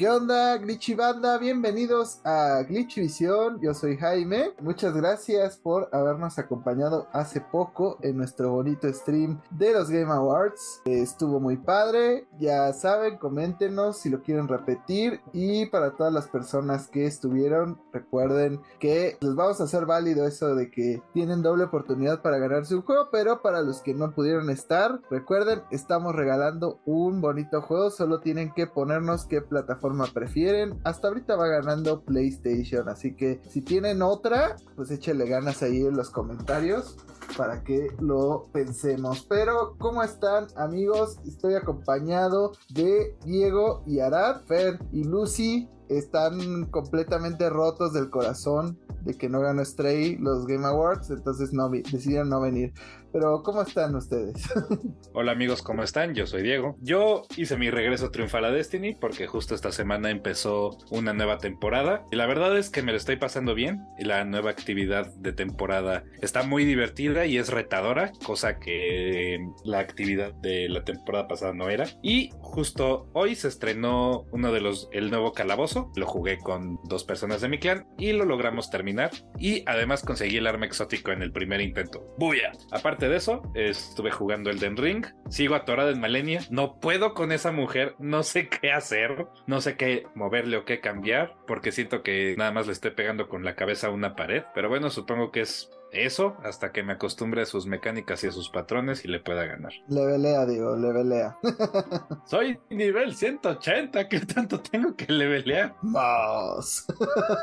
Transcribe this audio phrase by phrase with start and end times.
[0.00, 1.36] ¿Qué onda, Glitchy Banda?
[1.36, 3.60] Bienvenidos a Glitchy Visión.
[3.60, 4.54] Yo soy Jaime.
[4.58, 10.80] Muchas gracias por habernos acompañado hace poco en nuestro bonito stream de los Game Awards.
[10.86, 12.26] estuvo muy padre.
[12.38, 15.20] Ya saben, coméntenos si lo quieren repetir.
[15.34, 20.54] Y para todas las personas que estuvieron, recuerden que les vamos a hacer válido eso
[20.54, 23.10] de que tienen doble oportunidad para ganarse un juego.
[23.12, 27.90] Pero para los que no pudieron estar, recuerden, estamos regalando un bonito juego.
[27.90, 30.78] Solo tienen que ponernos qué plataforma prefieren.
[30.84, 35.96] Hasta ahorita va ganando PlayStation, así que si tienen otra, pues échenle ganas ahí en
[35.96, 36.96] los comentarios
[37.36, 39.24] para que lo pensemos.
[39.28, 41.18] Pero, ¿cómo están amigos?
[41.26, 45.68] Estoy acompañado de Diego y Arad, Fer y Lucy.
[45.90, 51.68] Están completamente rotos del corazón de que no ganó Stray los Game Awards, entonces no
[51.68, 52.72] decidieron no venir.
[53.12, 54.48] Pero, ¿cómo están ustedes?
[55.14, 56.14] Hola amigos, ¿cómo están?
[56.14, 56.76] Yo soy Diego.
[56.80, 62.04] Yo hice mi regreso triunfal a Destiny porque justo esta semana empezó una nueva temporada
[62.12, 66.04] y la verdad es que me lo estoy pasando bien la nueva actividad de temporada
[66.20, 71.70] está muy divertida y es retadora, cosa que la actividad de la temporada pasada no
[71.70, 71.86] era.
[72.02, 77.04] Y justo hoy se estrenó uno de los, el nuevo calabozo, lo jugué con dos
[77.04, 81.22] personas de mi clan y lo logramos terminar y además conseguí el arma exótico en
[81.22, 82.04] el primer intento.
[82.18, 82.52] ¡Buya!
[82.72, 85.06] Aparte de eso, estuve jugando el Den Ring.
[85.28, 86.40] Sigo atorada en Malenia.
[86.50, 87.94] No puedo con esa mujer.
[87.98, 89.26] No sé qué hacer.
[89.46, 91.36] No sé qué moverle o qué cambiar.
[91.46, 94.44] Porque siento que nada más le estoy pegando con la cabeza a una pared.
[94.54, 98.32] Pero bueno, supongo que es eso hasta que me acostumbre a sus mecánicas y a
[98.32, 99.72] sus patrones y le pueda ganar.
[99.88, 101.38] Le velea, digo, le velea.
[102.26, 105.74] Soy nivel 180, ¿qué tanto tengo que levelear?
[105.82, 106.86] Más.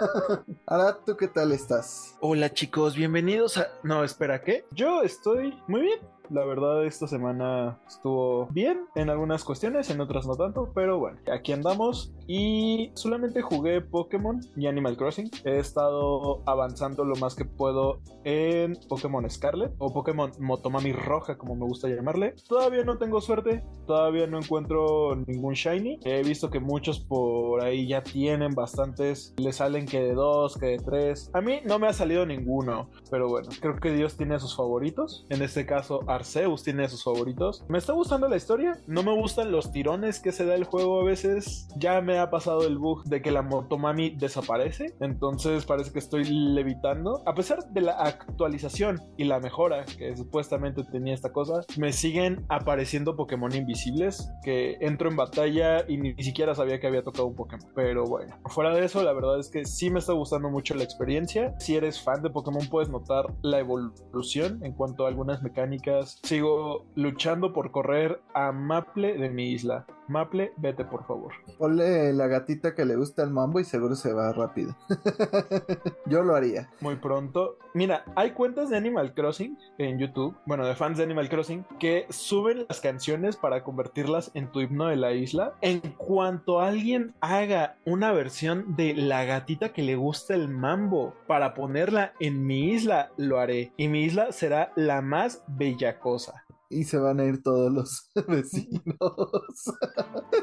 [0.65, 2.15] Ahora, ¿tú qué tal estás?
[2.19, 3.67] Hola chicos, bienvenidos a...
[3.83, 4.65] No, espera, ¿qué?
[4.71, 5.99] Yo estoy muy bien.
[6.29, 11.19] La verdad, esta semana estuvo bien en algunas cuestiones, en otras no tanto, pero bueno,
[11.31, 12.13] aquí andamos.
[12.27, 15.31] Y solamente jugué Pokémon y Animal Crossing.
[15.45, 21.55] He estado avanzando lo más que puedo en Pokémon Scarlet o Pokémon Motomami Roja, como
[21.55, 22.35] me gusta llamarle.
[22.47, 25.99] Todavía no tengo suerte, todavía no encuentro ningún Shiny.
[26.03, 30.65] He visto que muchos por ahí ya tienen bastantes, le salen que de dos, que
[30.65, 31.31] de tres.
[31.33, 35.25] A mí no me ha salido ninguno, pero bueno, creo que Dios tiene sus favoritos.
[35.29, 37.63] En este caso, Arceus tiene sus favoritos.
[37.69, 41.01] Me está gustando la historia, no me gustan los tirones que se da el juego
[41.01, 41.67] a veces.
[41.77, 46.25] Ya me ha pasado el bug de que la Motomami desaparece, entonces parece que estoy
[46.25, 47.21] levitando.
[47.25, 52.45] A pesar de la actualización y la mejora que supuestamente tenía esta cosa, me siguen
[52.49, 57.35] apareciendo Pokémon invisibles que entro en batalla y ni siquiera sabía que había tocado un
[57.35, 57.69] Pokémon.
[57.75, 60.83] Pero bueno, fuera de eso, la verdad es que sí me está gustando mucho la
[60.83, 61.53] experiencia.
[61.59, 66.06] Si eres fan de Pokémon, puedes notar la evolución en cuanto a algunas mecánicas.
[66.23, 69.85] Sigo luchando por correr a Maple de mi isla.
[70.07, 71.33] Maple, vete por favor.
[71.57, 74.75] Ponle la gatita que le gusta el mambo y seguro se va rápido.
[76.05, 76.69] Yo lo haría.
[76.81, 77.57] Muy pronto.
[77.73, 82.07] Mira, hay cuentas de Animal Crossing en YouTube, bueno, de fans de Animal Crossing, que
[82.09, 85.53] suben las canciones para convertirlas en tu himno de la isla.
[85.61, 91.53] En cuanto alguien haga una versión de la gatita que le gusta el mambo para
[91.53, 93.71] ponerla en mi isla, lo haré.
[93.77, 98.11] Y mi isla será la más bella cosa y se van a ir todos los
[98.27, 98.83] vecinos.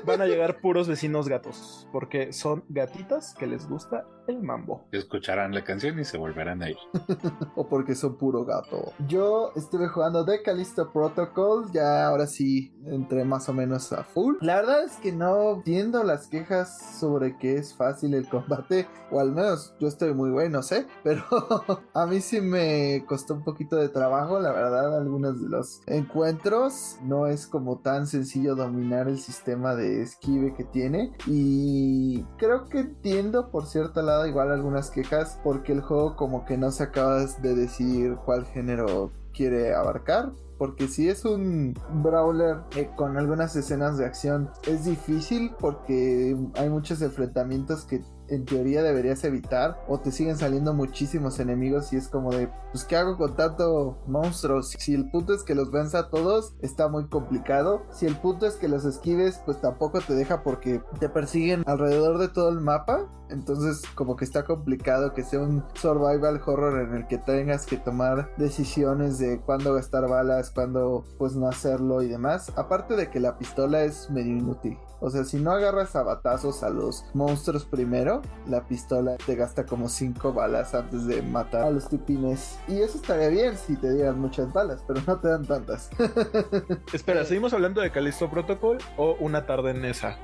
[0.07, 4.87] Van a llegar puros vecinos gatos, porque son gatitas que les gusta el mambo.
[4.93, 6.77] Escucharán la canción y se volverán a ir.
[7.57, 8.93] o porque son puro gato.
[9.07, 14.37] Yo estuve jugando de Callisto Protocol, ya ahora sí entré más o menos a full.
[14.41, 19.21] La verdad es que no entiendo las quejas sobre que es fácil el combate, o
[19.21, 21.25] al menos yo estoy muy bueno, sé, pero
[21.95, 25.81] a mí sí me costó un poquito de trabajo, la verdad, algunos de los
[26.15, 26.99] encuentros.
[27.03, 31.13] No es como tan sencillo dominar el sistema de esquive que tiene.
[31.27, 36.57] Y creo que entiendo por cierto lado igual algunas quejas porque el juego como que
[36.57, 40.33] no se acaba de decir cuál género quiere abarcar.
[40.57, 46.71] Porque si es un brawler eh, con algunas escenas de acción es difícil porque hay
[46.71, 52.09] muchos enfrentamientos que en teoría deberías evitar o te siguen saliendo muchísimos enemigos y es
[52.09, 55.99] como de pues qué hago con tanto monstruos si el punto es que los venza
[55.99, 57.83] a todos está muy complicado.
[57.91, 62.19] Si el punto es que los esquives pues tampoco te deja porque te persiguen alrededor
[62.19, 63.09] de todo el mapa.
[63.31, 67.79] Entonces como que está complicado que sea un survival horror en el que tengas que
[67.79, 72.53] tomar decisiones de cuándo gastar balas cuándo pues no hacerlo y demás.
[72.57, 76.63] Aparte de que la pistola es medio inútil O sea, si no agarras a batazos
[76.63, 81.71] a los monstruos primero, la pistola te gasta como 5 balas antes de matar a
[81.71, 82.59] los tipines.
[82.69, 85.91] Y eso estaría bien si te dieran muchas balas, pero no te dan tantas.
[86.95, 90.17] Espera, ¿seguimos hablando de Callisto Protocol o una tarde en esa?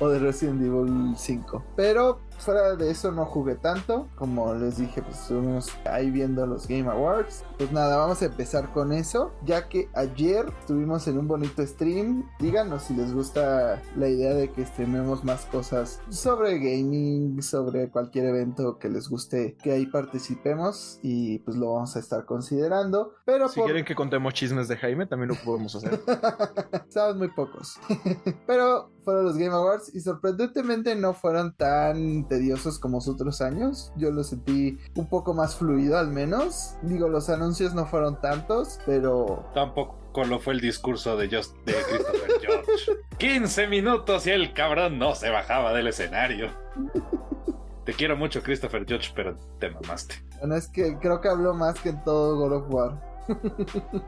[0.00, 1.62] o de Resident Evil 5.
[1.76, 4.08] Pero fuera de eso no jugué tanto.
[4.16, 7.44] Como les dije, pues estuvimos ahí viendo los Game Awards.
[7.58, 9.32] Pues nada, vamos a empezar con eso.
[9.44, 12.28] Ya que ayer estuvimos en un bonito stream.
[12.38, 18.26] Díganos si les gusta la idea de que streamemos más cosas sobre gaming, sobre cualquier
[18.26, 20.98] evento que les guste que ahí participemos.
[21.02, 23.14] Y pues lo vamos a estar considerando.
[23.24, 26.00] Pero si quieren que contemos chismes de Jaime, también lo podemos hacer.
[26.88, 27.78] Sabes muy pocos.
[28.46, 33.92] Pero fueron los Game Awards y sorprendentemente no fueron tan tediosos como los otros años.
[33.96, 36.76] Yo lo sentí un poco más fluido al menos.
[36.82, 39.44] Digo, los anuncios no fueron tantos, pero...
[39.54, 42.92] Tampoco lo fue el discurso de, Just, de Christopher George.
[43.18, 46.50] 15 minutos y el cabrón no se bajaba del escenario.
[47.84, 50.14] Te quiero mucho, Christopher George, pero te mamaste.
[50.38, 53.13] Bueno, es que creo que habló más que en todo God of War.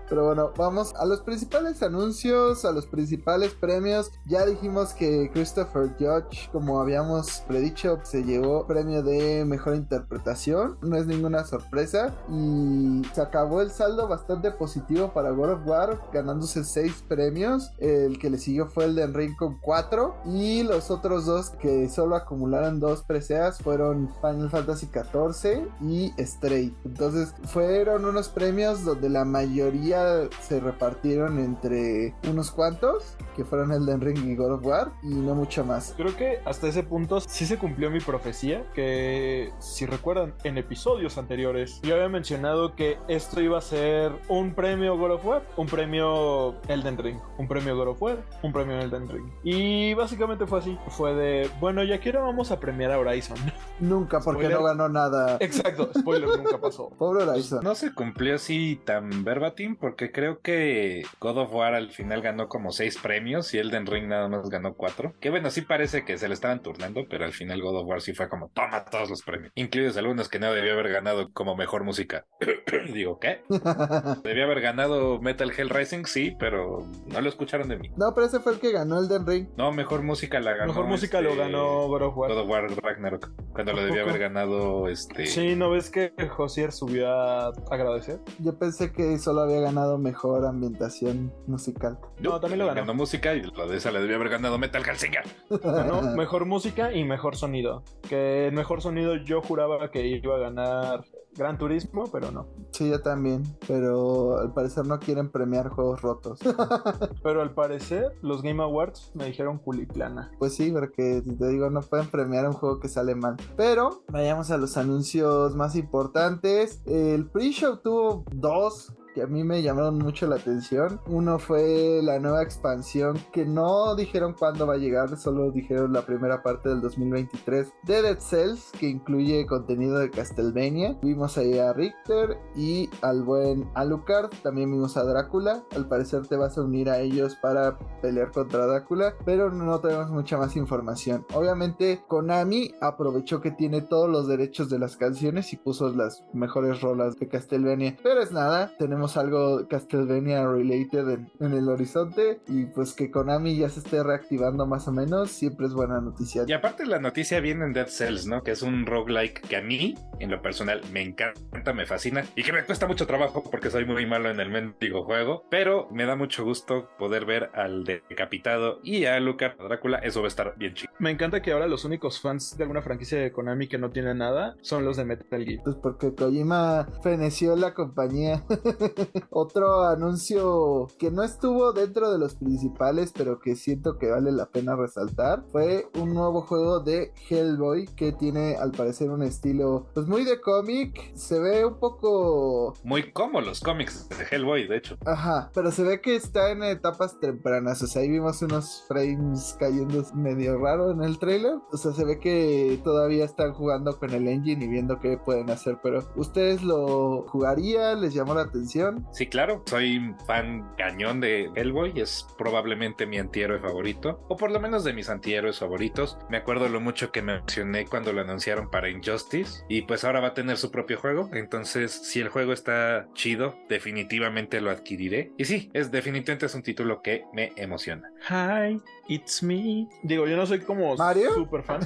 [0.09, 4.11] Pero bueno, vamos a los principales anuncios, a los principales premios.
[4.27, 10.79] Ya dijimos que Christopher Judge, como habíamos predicho, se llevó premio de mejor interpretación.
[10.83, 12.15] No es ninguna sorpresa.
[12.31, 17.71] Y se acabó el saldo bastante positivo para God of War, ganándose 6 premios.
[17.79, 20.15] El que le siguió fue el de Enrique con 4.
[20.27, 26.77] Y los otros dos que solo acumularon dos preseas fueron Final Fantasy XIV y Stray.
[26.85, 34.00] Entonces fueron unos premios donde la mayoría se repartieron entre unos cuantos, que fueron Elden
[34.00, 35.94] Ring y God of War, y no mucho más.
[35.97, 41.19] Creo que hasta ese punto sí se cumplió mi profecía, que si recuerdan en episodios
[41.19, 45.67] anteriores, yo había mencionado que esto iba a ser un premio God of War, un
[45.67, 49.31] premio Elden Ring, un premio God of War, un premio Elden Ring.
[49.43, 53.37] Y básicamente fue así, fue de, bueno, ya quiero vamos a premiar a Horizon.
[53.81, 55.37] Nunca, porque no ganó nada.
[55.41, 56.88] Exacto, spoiler, nunca pasó.
[56.99, 57.62] Pobre Horizon.
[57.62, 62.49] No se cumplió así tan verbatim porque creo que God of War al final ganó
[62.49, 65.15] como seis premios y Elden Ring nada más ganó cuatro.
[65.21, 68.01] Que bueno, sí parece que se le estaban turnando, pero al final God of War
[68.01, 71.57] sí fue como toma todos los premios, incluidos algunos que no debió haber ganado como
[71.57, 72.27] mejor música.
[72.93, 73.43] Digo, ¿qué?
[74.25, 77.91] Debía haber ganado Metal Hell Rising, sí, pero no lo escucharon de mí.
[77.97, 79.49] No, pero ese fue el que ganó Elden Ring.
[79.57, 80.69] No, mejor música la ganó.
[80.69, 82.31] Mejor música lo este, ganó God of War.
[82.31, 83.31] God of War Ragnarok.
[83.53, 85.27] Cuando lo debía haber ganado este.
[85.27, 88.21] Sí, ¿no ves que Josier subió a agradecer?
[88.39, 91.99] Yo pensé que solo había ganado mejor ambientación musical.
[92.21, 92.81] No, también lo ganó.
[92.81, 95.25] Ganó música y lo de esa le debió haber ganado Metal Hellsinger.
[95.62, 97.83] Ganó mejor música y mejor sonido.
[98.09, 101.05] Que mejor sonido yo juraba que iba a ganar
[101.37, 102.47] Gran Turismo, pero no.
[102.71, 106.41] Sí, yo también, pero al parecer no quieren premiar juegos rotos.
[107.23, 110.33] pero al parecer los Game Awards me dijeron culiplana.
[110.38, 113.37] Pues sí, porque te digo, no pueden premiar un juego que sale mal.
[113.56, 116.83] Pero vayamos a los anuncios más importantes.
[116.87, 121.01] El pre-show tuvo dos que a mí me llamaron mucho la atención.
[121.07, 126.03] Uno fue la nueva expansión que no dijeron cuándo va a llegar, solo dijeron la
[126.03, 130.99] primera parte del 2023 de Dead Cells, que incluye contenido de Castlevania.
[131.02, 135.64] Vimos ahí a Richter y al buen Alucard, también vimos a Drácula.
[135.75, 140.11] Al parecer te vas a unir a ellos para pelear contra Drácula, pero no tenemos
[140.11, 141.25] mucha más información.
[141.33, 146.83] Obviamente Konami aprovechó que tiene todos los derechos de las canciones y puso las mejores
[146.83, 147.97] rolas de Castlevania.
[148.02, 153.69] Pero es nada, tenemos algo Castlevania related en, el horizonte y pues que Konami ya
[153.69, 156.45] se esté reactivando más o menos, siempre es buena noticia.
[156.47, 158.43] Y aparte la noticia viene en Dead Cells, ¿no?
[158.43, 162.43] Que es un roguelike que a mí, en lo personal, me encanta, me fascina y
[162.43, 166.07] que me cuesta mucho trabajo porque soy muy malo en el mendigo juego, pero me
[166.07, 170.55] da mucho gusto poder ver al decapitado y a Luca Drácula, eso va a estar
[170.57, 170.93] bien chido.
[170.99, 174.19] Me encanta que ahora los únicos fans de alguna franquicia de Konami que no tienen
[174.19, 175.63] nada son los de Metal Gear.
[175.63, 178.45] Pues porque Kojima feneció la compañía.
[179.31, 184.47] Otro anuncio que no estuvo dentro de los principales, pero que siento que vale la
[184.47, 190.07] pena resaltar, fue un nuevo juego de Hellboy que tiene al parecer un estilo pues
[190.07, 191.15] muy de cómic.
[191.15, 192.75] Se ve un poco...
[192.85, 194.97] Muy como los cómics de Hellboy, de hecho.
[195.05, 197.83] Ajá, pero se ve que está en etapas tempranas.
[197.83, 201.55] O sea, ahí vimos unos frames cayendo medio raro en el trailer.
[201.73, 205.50] O sea, se ve que todavía están jugando con el engine y viendo qué pueden
[205.50, 205.79] hacer.
[205.83, 208.00] Pero ¿ustedes lo jugarían?
[208.00, 208.86] ¿Les llamó la atención?
[208.87, 209.14] Recomendación?
[209.14, 209.62] Sí, claro.
[209.66, 211.93] Soy fan cañón de Hellboy.
[212.00, 214.25] Es probablemente mi antihéroe favorito.
[214.28, 216.19] O por lo menos de mis antihéroes favoritos.
[216.31, 219.64] Me acuerdo lo mucho que me emocioné cuando lo anunciaron para Injustice.
[219.69, 221.31] Y pues ahora va a tener su propio juego.
[221.33, 225.33] Entonces, si el juego está chido, definitivamente lo adquiriré.
[225.37, 228.11] Y sí, es definitivamente es un título que me emociona.
[228.28, 229.88] Hi, it's me.
[230.02, 231.33] Digo, yo no soy como ¿Mario?
[231.35, 231.81] super fan.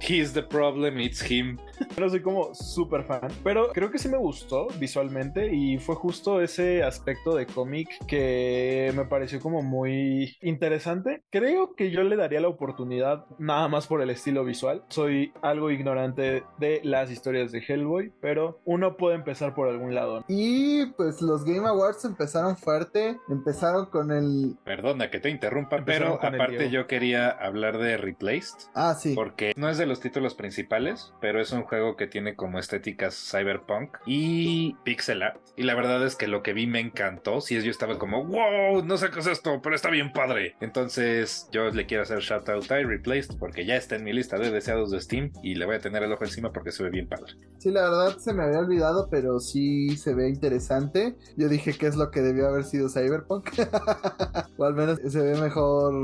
[0.00, 1.58] He's the problem, it's him.
[1.80, 5.94] Yo no soy como super fan, pero creo que sí me gustó visualmente y fue
[5.94, 11.22] justo ese aspecto de cómic que me pareció como muy interesante.
[11.30, 14.84] Creo que yo le daría la oportunidad nada más por el estilo visual.
[14.88, 20.24] Soy algo ignorante de las historias de Hellboy, pero uno puede empezar por algún lado.
[20.28, 23.18] Y pues los Game Awards empezaron fuerte.
[23.28, 24.56] Empezaron con el.
[24.64, 28.68] Perdona que te interrumpa, Empezaron pero aparte yo quería hablar de Replaced.
[28.74, 29.14] Ah, sí.
[29.14, 33.14] Porque no es de los títulos principales, pero es un juego que tiene como estéticas
[33.14, 35.40] cyberpunk y pixel art.
[35.56, 37.40] Y la verdad es que lo que vi me encantó.
[37.40, 40.56] Si es yo estaba como, wow, no sé qué es esto, pero está bien padre.
[40.60, 44.38] Entonces yo le quiero hacer shout out a Replaced porque ya está en mi lista
[44.38, 46.90] de deseados de Steam y le voy a tener el ojo encima porque se ve
[46.90, 47.34] bien padre.
[47.58, 51.16] Sí, la verdad se me había olvidado, pero sí se ve interesante.
[51.36, 53.50] Yo dije que es lo que debió haber sido Cyberpunk.
[54.56, 55.94] o al menos se ve mejor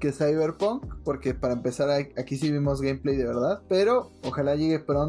[0.00, 3.62] que Cyberpunk, porque para empezar aquí sí vimos gameplay de verdad.
[3.68, 5.01] Pero ojalá llegue pronto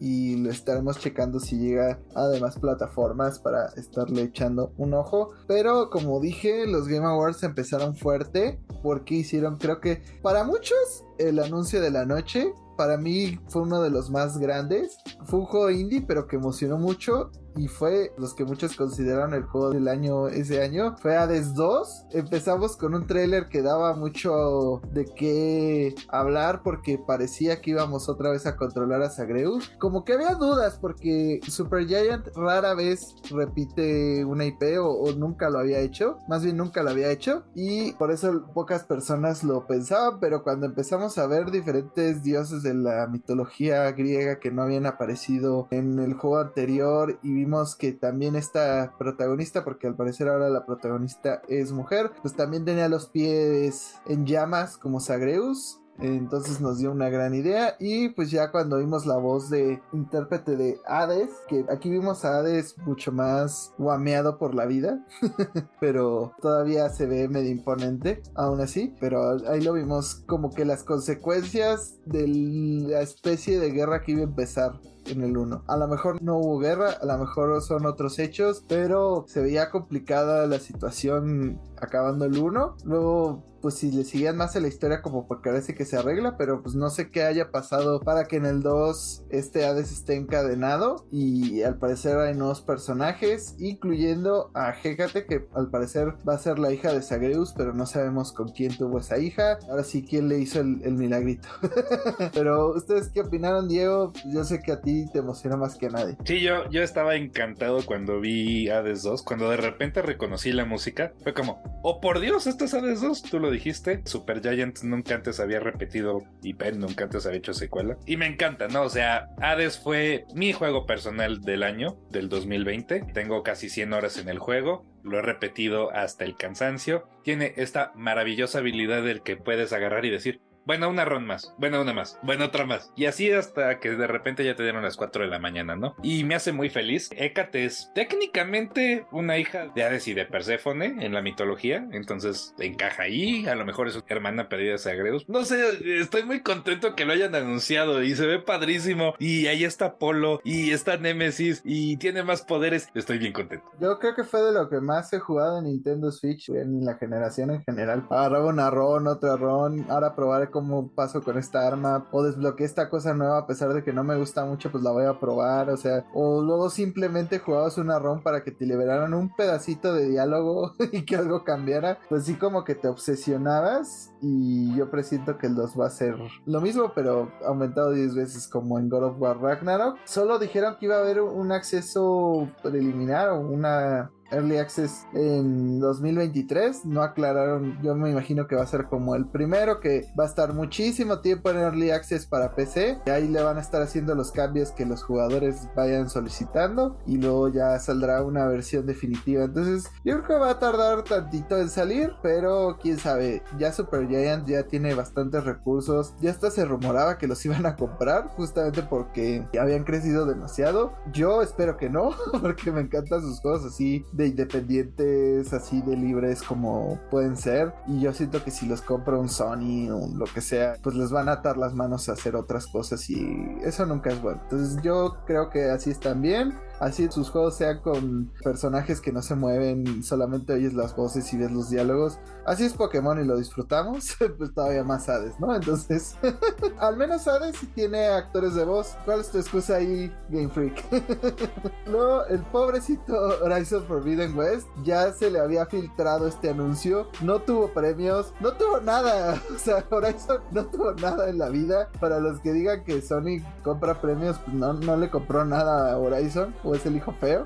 [0.00, 5.30] y lo estaremos checando si llega a demás plataformas para estarle echando un ojo.
[5.46, 11.38] Pero como dije, los Game Awards empezaron fuerte porque hicieron, creo que para muchos, el
[11.38, 12.52] anuncio de la noche.
[12.76, 14.98] Para mí fue uno de los más grandes.
[15.24, 17.32] Fue un juego indie, pero que emocionó mucho.
[17.58, 20.96] Y fue los que muchos consideraron el juego del año ese año.
[20.98, 22.06] Fue Hades 2.
[22.12, 28.30] Empezamos con un tráiler que daba mucho de qué hablar porque parecía que íbamos otra
[28.30, 29.72] vez a controlar a Zagreus.
[29.80, 35.58] Como que había dudas porque Supergiant rara vez repite una IP o, o nunca lo
[35.58, 36.18] había hecho.
[36.28, 37.42] Más bien nunca lo había hecho.
[37.56, 40.20] Y por eso pocas personas lo pensaban.
[40.20, 45.66] Pero cuando empezamos a ver diferentes dioses de la mitología griega que no habían aparecido
[45.72, 47.47] en el juego anterior y vimos
[47.78, 52.88] que también esta protagonista, porque al parecer ahora la protagonista es mujer, pues también tenía
[52.88, 55.80] los pies en llamas como Zagreus.
[56.00, 60.56] Entonces nos dio una gran idea y pues ya cuando vimos la voz de intérprete
[60.56, 65.04] de Hades, que aquí vimos a Hades mucho más guameado por la vida,
[65.80, 70.84] pero todavía se ve medio imponente, aún así, pero ahí lo vimos como que las
[70.84, 75.64] consecuencias de la especie de guerra que iba a empezar en el 1.
[75.66, 79.70] A lo mejor no hubo guerra, a lo mejor son otros hechos, pero se veía
[79.70, 82.76] complicada la situación acabando el 1.
[82.84, 86.62] Luego, pues si le seguían más a la historia, como parece que se arregla, pero
[86.62, 91.06] pues no sé qué haya pasado para que en el 2 este Hades esté encadenado.
[91.10, 96.58] Y al parecer hay nuevos personajes, incluyendo a Hécate, que al parecer va a ser
[96.58, 99.58] la hija de Zagreus, pero no sabemos con quién tuvo esa hija.
[99.68, 101.48] Ahora sí, quién le hizo el, el milagrito.
[102.32, 104.12] pero, ¿ustedes qué opinaron, Diego?
[104.26, 106.16] Yo sé que a ti te emociona más que a nadie.
[106.24, 111.12] Sí, yo, yo estaba encantado cuando vi Hades 2, cuando de repente reconocí la música,
[111.22, 115.40] fue como, oh por Dios, esto es Hades 2, tú lo dijiste, Supergiant nunca antes
[115.40, 118.82] había repetido IP, nunca antes había hecho secuela, y me encanta, ¿no?
[118.82, 124.18] O sea, Hades fue mi juego personal del año, del 2020, tengo casi 100 horas
[124.18, 129.36] en el juego, lo he repetido hasta el cansancio, tiene esta maravillosa habilidad del que
[129.36, 132.92] puedes agarrar y decir, bueno, una ron más, bueno, una más, bueno, otra más.
[132.96, 135.96] Y así hasta que de repente ya te dieron las 4 de la mañana, ¿no?
[136.02, 137.10] Y me hace muy feliz.
[137.16, 143.04] Hécate es técnicamente una hija de Hades y de Perséfone en la mitología, entonces encaja
[143.04, 143.46] ahí.
[143.46, 145.28] A lo mejor es hermana perdida de Zagreus.
[145.28, 149.14] No sé, estoy muy contento que lo hayan anunciado y se ve padrísimo.
[149.18, 152.88] Y ahí está Apolo y está Nemesis y tiene más poderes.
[152.94, 153.64] Estoy bien contento.
[153.80, 156.94] Yo creo que fue de lo que más he jugado en Nintendo Switch, en la
[156.96, 158.06] generación en general.
[158.10, 162.90] Agarraba una ron, otra ron, ahora probaré cómo paso con esta arma, o desbloqueé esta
[162.90, 165.70] cosa nueva a pesar de que no me gusta mucho, pues la voy a probar,
[165.70, 170.08] o sea, o luego simplemente jugabas una ron para que te liberaran un pedacito de
[170.08, 175.48] diálogo y que algo cambiara, pues sí como que te obsesionabas y yo presiento que
[175.48, 179.40] 2 va a ser lo mismo, pero aumentado 10 veces como en God of War
[179.40, 179.98] Ragnarok.
[180.06, 186.84] Solo dijeron que iba a haber un acceso preliminar o una Early Access en 2023.
[186.84, 190.26] No aclararon, yo me imagino que va a ser como el primero, que va a
[190.26, 192.98] estar muchísimo tiempo en Early Access para PC.
[193.06, 196.98] Y ahí le van a estar haciendo los cambios que los jugadores vayan solicitando.
[197.06, 199.44] Y luego ya saldrá una versión definitiva.
[199.44, 203.42] Entonces, yo creo que va a tardar tantito en salir, pero quién sabe.
[203.58, 206.14] Ya Super Giant ya tiene bastantes recursos.
[206.20, 210.92] Ya hasta se rumoraba que los iban a comprar, justamente porque habían crecido demasiado.
[211.12, 216.42] Yo espero que no, porque me encantan sus juegos así de independientes, así de libres
[216.42, 217.72] como pueden ser.
[217.86, 221.10] Y yo siento que si los compra un Sony o lo que sea, pues les
[221.10, 224.40] van a atar las manos a hacer otras cosas y eso nunca es bueno.
[224.42, 229.22] Entonces yo creo que así están bien así sus juegos sean con personajes que no
[229.22, 232.18] se mueven, solamente oyes las voces y ves los diálogos.
[232.46, 235.54] Así es Pokémon y lo disfrutamos, pues todavía más Hades, ¿no?
[235.54, 236.16] Entonces,
[236.78, 238.96] al menos Hades tiene actores de voz.
[239.04, 240.84] ¿Cuál es tu excusa ahí, Game Freak?
[241.86, 247.72] no, el pobrecito Horizon Forbidden West ya se le había filtrado este anuncio, no tuvo
[247.72, 249.40] premios, no tuvo nada.
[249.54, 251.90] O sea, Horizon no tuvo nada en la vida.
[252.00, 255.98] Para los que digan que Sony compra premios, pues no, no le compró nada a
[255.98, 257.44] Horizon o es el hijo feo.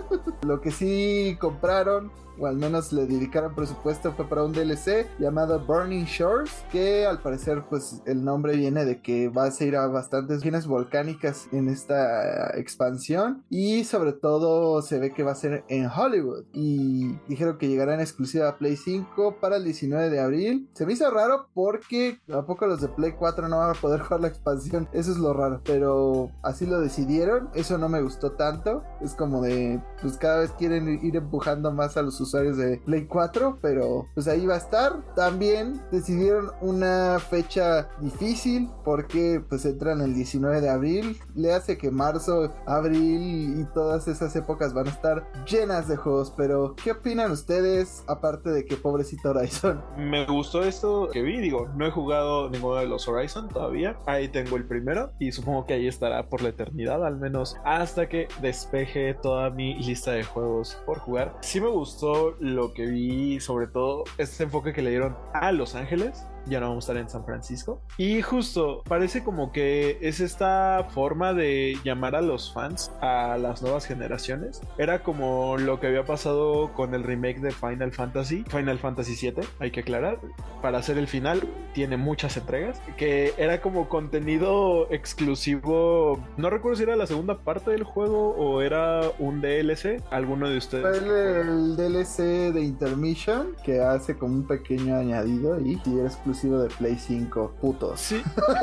[0.46, 5.60] Lo que sí compraron o al menos le dedicaron presupuesto, fue para un DLC llamado
[5.60, 9.86] Burning Shores, que al parecer pues el nombre viene de que va a ir a
[9.86, 15.64] bastantes regiones volcánicas en esta expansión y sobre todo se ve que va a ser
[15.68, 20.20] en Hollywood y dijeron que llegará en exclusiva a Play 5 para el 19 de
[20.20, 20.68] abril.
[20.72, 24.00] Se me hizo raro porque a poco los de Play 4 no van a poder
[24.02, 28.32] jugar la expansión, eso es lo raro, pero así lo decidieron, eso no me gustó
[28.32, 32.78] tanto, es como de pues cada vez quieren ir empujando más a los usuarios de
[32.78, 35.02] Play 4, pero pues ahí va a estar.
[35.14, 41.20] También decidieron una fecha difícil porque pues entran el 19 de abril.
[41.34, 46.32] Le hace que marzo, abril y todas esas épocas van a estar llenas de juegos.
[46.36, 49.82] Pero, ¿qué opinan ustedes aparte de que pobrecito Horizon?
[49.96, 53.96] Me gustó esto que vi, digo, no he jugado ninguno de los Horizon todavía.
[54.06, 58.08] Ahí tengo el primero y supongo que ahí estará por la eternidad, al menos hasta
[58.08, 61.36] que despeje toda mi lista de juegos por jugar.
[61.40, 65.74] Sí me gustó lo que vi, sobre todo, este enfoque que le dieron a Los
[65.74, 67.82] Ángeles ya no vamos a estar en San Francisco.
[67.98, 73.62] Y justo, parece como que es esta forma de llamar a los fans a las
[73.62, 74.60] nuevas generaciones.
[74.78, 79.44] Era como lo que había pasado con el remake de Final Fantasy, Final Fantasy VII,
[79.58, 80.18] hay que aclarar.
[80.60, 81.42] Para hacer el final,
[81.74, 86.22] tiene muchas entregas, que era como contenido exclusivo.
[86.36, 90.02] No recuerdo si era la segunda parte del juego o era un DLC.
[90.10, 91.02] ¿Alguno de ustedes?
[91.02, 96.00] El, DLC de Intermission, que hace como un pequeño añadido y si
[96.32, 98.00] eres de Play 5, putos.
[98.00, 98.22] Sí.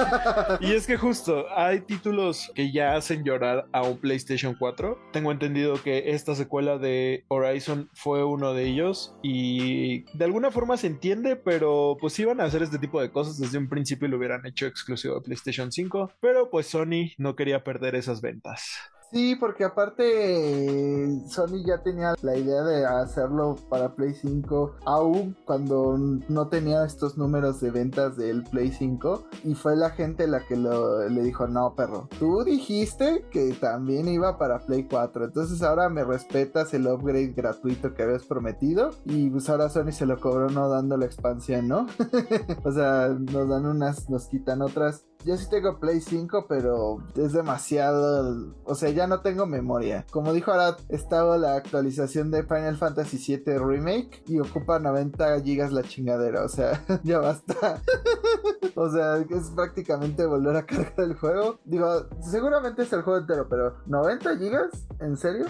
[0.59, 4.97] y es que justo hay títulos que ya hacen llorar a un PlayStation 4.
[5.13, 10.77] Tengo entendido que esta secuela de Horizon fue uno de ellos y de alguna forma
[10.77, 14.11] se entiende, pero pues iban a hacer este tipo de cosas desde un principio y
[14.11, 18.79] lo hubieran hecho exclusivo de PlayStation 5, pero pues Sony no quería perder esas ventas.
[19.11, 25.97] Sí, porque aparte Sony ya tenía la idea de hacerlo para Play 5, aún cuando
[25.97, 29.23] no tenía estos números de ventas del Play 5.
[29.45, 34.37] Y fue la gente la que le dijo, no, perro, tú dijiste que también iba
[34.37, 35.25] para Play 4.
[35.25, 38.91] Entonces ahora me respetas el upgrade gratuito que habías prometido.
[39.05, 41.87] Y pues ahora Sony se lo cobró no dando la expansión, ¿no?
[42.63, 45.05] o sea, nos dan unas, nos quitan otras.
[45.25, 48.53] Yo sí tengo Play 5, pero es demasiado.
[48.63, 50.05] O sea, ya no tengo memoria.
[50.11, 55.71] Como dijo ahora, estaba la actualización de Final Fantasy VII Remake y ocupa 90 gigas
[55.71, 56.43] la chingadera.
[56.43, 57.81] O sea, ya basta.
[58.75, 61.59] o sea, es prácticamente volver a cargar el juego.
[61.65, 65.45] Digo, seguramente es el juego entero, pero 90 gigas, ¿en serio?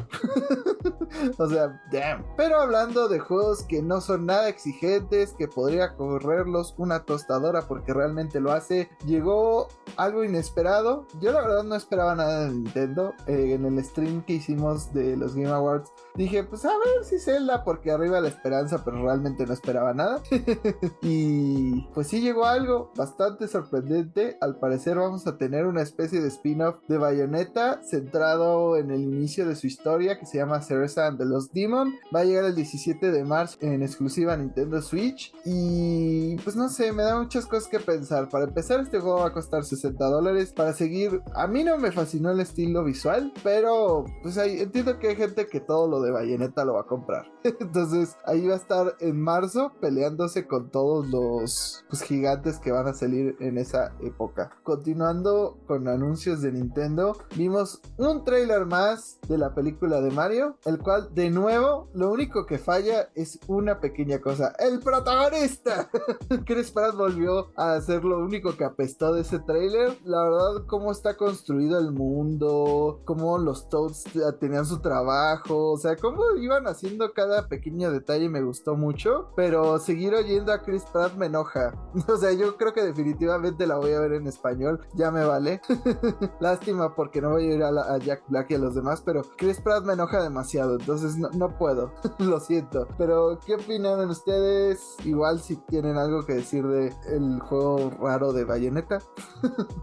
[1.37, 2.25] o sea, damn.
[2.37, 7.93] Pero hablando de juegos que no son nada exigentes, que podría correrlos una tostadora porque
[7.93, 11.07] realmente lo hace, llegó algo inesperado.
[11.19, 13.13] Yo la verdad no esperaba nada de Nintendo.
[13.39, 17.63] En el stream que hicimos de los Game Awards dije, pues a ver si Zelda,
[17.63, 20.21] porque arriba la esperanza, pero realmente no esperaba nada.
[21.01, 24.37] y pues sí llegó algo bastante sorprendente.
[24.41, 29.47] Al parecer vamos a tener una especie de spin-off de Bayonetta centrado en el inicio
[29.47, 31.93] de su historia que se llama Cereza and the Lost Demon.
[32.13, 35.33] Va a llegar el 17 de marzo en exclusiva Nintendo Switch.
[35.45, 38.29] Y pues no sé, me da muchas cosas que pensar.
[38.29, 40.51] Para empezar, este juego va a costar 60 dólares.
[40.51, 43.28] Para seguir, a mí no me fascinó el estilo visual.
[43.43, 46.85] Pero pues ahí entiendo que hay gente que todo lo de Bayonetta lo va a
[46.85, 47.25] comprar.
[47.43, 52.87] Entonces ahí va a estar en marzo peleándose con todos los pues, gigantes que van
[52.87, 54.51] a salir en esa época.
[54.63, 60.79] Continuando con anuncios de Nintendo, vimos un trailer más de la película de Mario, el
[60.79, 65.89] cual de nuevo lo único que falla es una pequeña cosa, el protagonista.
[66.45, 69.97] Chris Pratt volvió a hacer lo único que apestó de ese trailer.
[70.03, 74.05] La verdad, cómo está construido el mundo, cómo los Toads
[74.39, 79.79] tenían su trabajo, o sea, cómo iban haciendo cada pequeño detalle me gustó mucho, pero
[79.79, 81.73] seguir oyendo a Chris Pratt me enoja.
[82.09, 85.61] O sea, yo creo que definitivamente la voy a ver en español, ya me vale.
[86.39, 89.61] Lástima porque no voy a ir a, Jack Black y a los demás, pero Chris
[89.61, 92.87] Pratt me enoja demasiado, entonces no, puedo, lo siento.
[92.97, 94.95] Pero, ¿qué opinan ustedes?
[95.05, 98.99] Igual si tienen algo que decir de el juego raro de Bayonetta.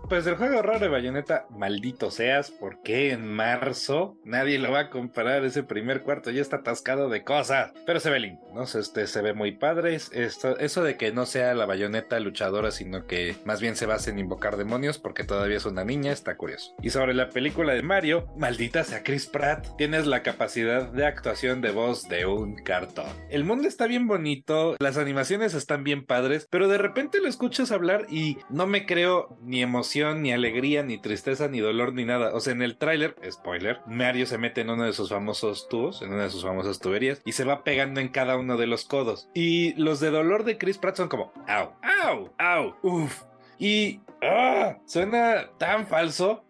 [0.08, 5.44] pues el juego raro de Bayonetta, maldito seas, porque marzo nadie lo va a comprar
[5.44, 7.72] ese primer cuarto, ya está atascado de cosas.
[7.86, 8.64] Pero se ve lindo, ¿no?
[8.64, 9.94] Este, se ve muy padre.
[9.94, 14.10] Esto, eso de que no sea la Bayonetta luchadora, sino que más bien se base
[14.10, 16.74] en invocar demonios, porque todavía es una niña, está curioso.
[16.82, 21.60] Y sobre la película de Mario, maldita sea Chris Pratt, tienes la capacidad de actuación
[21.60, 23.06] de voz de un cartón.
[23.30, 27.72] El mundo está bien bonito, las animaciones están bien padres, pero de repente lo escuchas
[27.72, 32.34] hablar y no me creo ni emoción, ni alegría, ni tristeza, ni dolor, ni nada.
[32.34, 36.02] O sea, en el tráiler, spoiler, Mario se mete en uno de sus famosos tubos,
[36.02, 38.84] en una de sus famosas tuberías, y se va pegando en cada uno de los
[38.84, 39.28] codos.
[39.34, 43.22] Y los de dolor de Chris Pratt son como, au, au, au, uff.
[43.58, 44.78] Y ¡ah!
[44.84, 46.44] suena tan falso.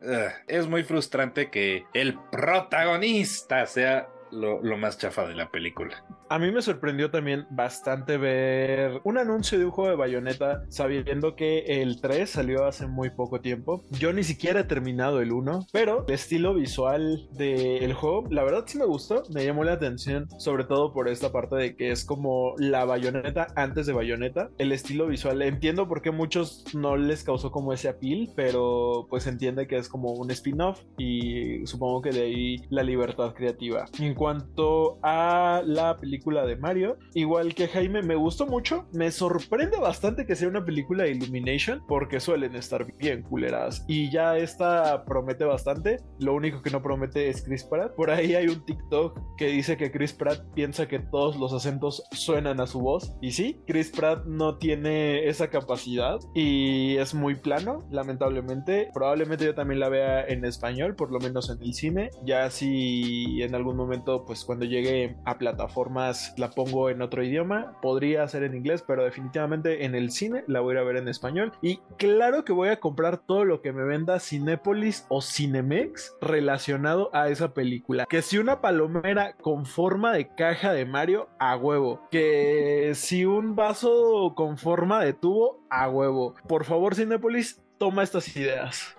[0.48, 6.04] es muy frustrante que el protagonista sea lo, más chafa de la película.
[6.28, 11.34] A mí me sorprendió también bastante ver un anuncio de un juego de bayoneta sabiendo
[11.34, 13.82] que el 3 salió hace muy poco tiempo.
[13.90, 18.64] Yo ni siquiera he terminado el 1, pero el estilo visual del juego, la verdad
[18.66, 22.04] sí me gustó, me llamó la atención, sobre todo por esta parte de que es
[22.04, 24.50] como la bayoneta antes de bayoneta.
[24.58, 29.26] El estilo visual, entiendo por qué muchos no les causó como ese appeal, pero pues
[29.26, 33.86] entiende que es como un spin-off y supongo que de ahí la libertad creativa.
[34.26, 36.98] Cuanto a la película, de Mario.
[37.14, 38.88] Igual que Jaime, me gustó mucho.
[38.92, 43.84] Me sorprende bastante que sea una película de Illumination porque suelen estar bien culeras.
[43.86, 45.98] Y ya esta promete bastante.
[46.18, 47.94] Lo único que no promete es Chris Pratt.
[47.94, 52.02] Por ahí hay un TikTok que dice que Chris Pratt piensa que todos los acentos
[52.10, 53.14] suenan a su voz.
[53.22, 58.90] Y sí, Chris Pratt no tiene esa capacidad y es muy plano, lamentablemente.
[58.92, 62.10] Probablemente yo también la vea en español, por lo menos en el cine.
[62.24, 67.76] Ya si en algún momento, pues cuando llegue a plataforma la pongo en otro idioma.
[67.82, 70.96] Podría ser en inglés, pero definitivamente en el cine la voy a ir a ver
[70.96, 71.52] en español.
[71.62, 77.10] Y claro que voy a comprar todo lo que me venda Cinépolis o Cinemex relacionado
[77.12, 78.06] a esa película.
[78.06, 82.00] Que si una palomera con forma de caja de Mario, a huevo.
[82.10, 86.34] Que si un vaso con forma de tubo, a huevo.
[86.46, 88.96] Por favor, Cinépolis, toma estas ideas.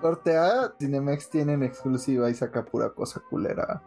[0.00, 3.82] Corte A, Cinemex tiene en exclusiva y saca pura cosa culera.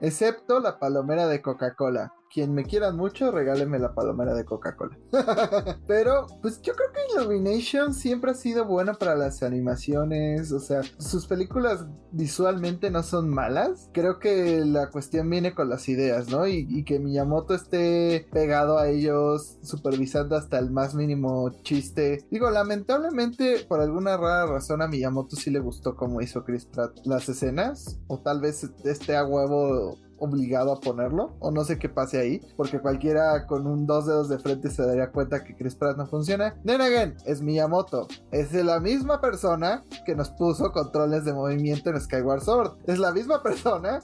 [0.00, 2.12] Excepto la palomera de Coca-Cola.
[2.32, 4.98] Quien me quiera mucho, regáleme la palomera de Coca-Cola.
[5.86, 10.50] Pero, pues yo creo que Illumination siempre ha sido buena para las animaciones.
[10.50, 13.88] O sea, sus películas visualmente no son malas.
[13.92, 16.46] Creo que la cuestión viene con las ideas, ¿no?
[16.48, 22.26] Y, que Miyamoto esté pegado a ellos, supervisando hasta el más mínimo chiste.
[22.30, 26.98] Digo, lamentablemente, por alguna rara razón, a Miyamoto sí le gustó como hizo Chris Pratt
[27.04, 28.00] las escenas.
[28.08, 32.40] O tal vez este agua huevo obligado a ponerlo o no sé qué pase ahí
[32.56, 36.06] porque cualquiera con un dos dedos de frente se daría cuenta que Chris Pratt no
[36.06, 36.54] funciona.
[36.64, 38.08] Then again, es Miyamoto.
[38.30, 42.72] Es la misma persona que nos puso controles de movimiento en Skyward Sword.
[42.86, 44.00] Es la misma persona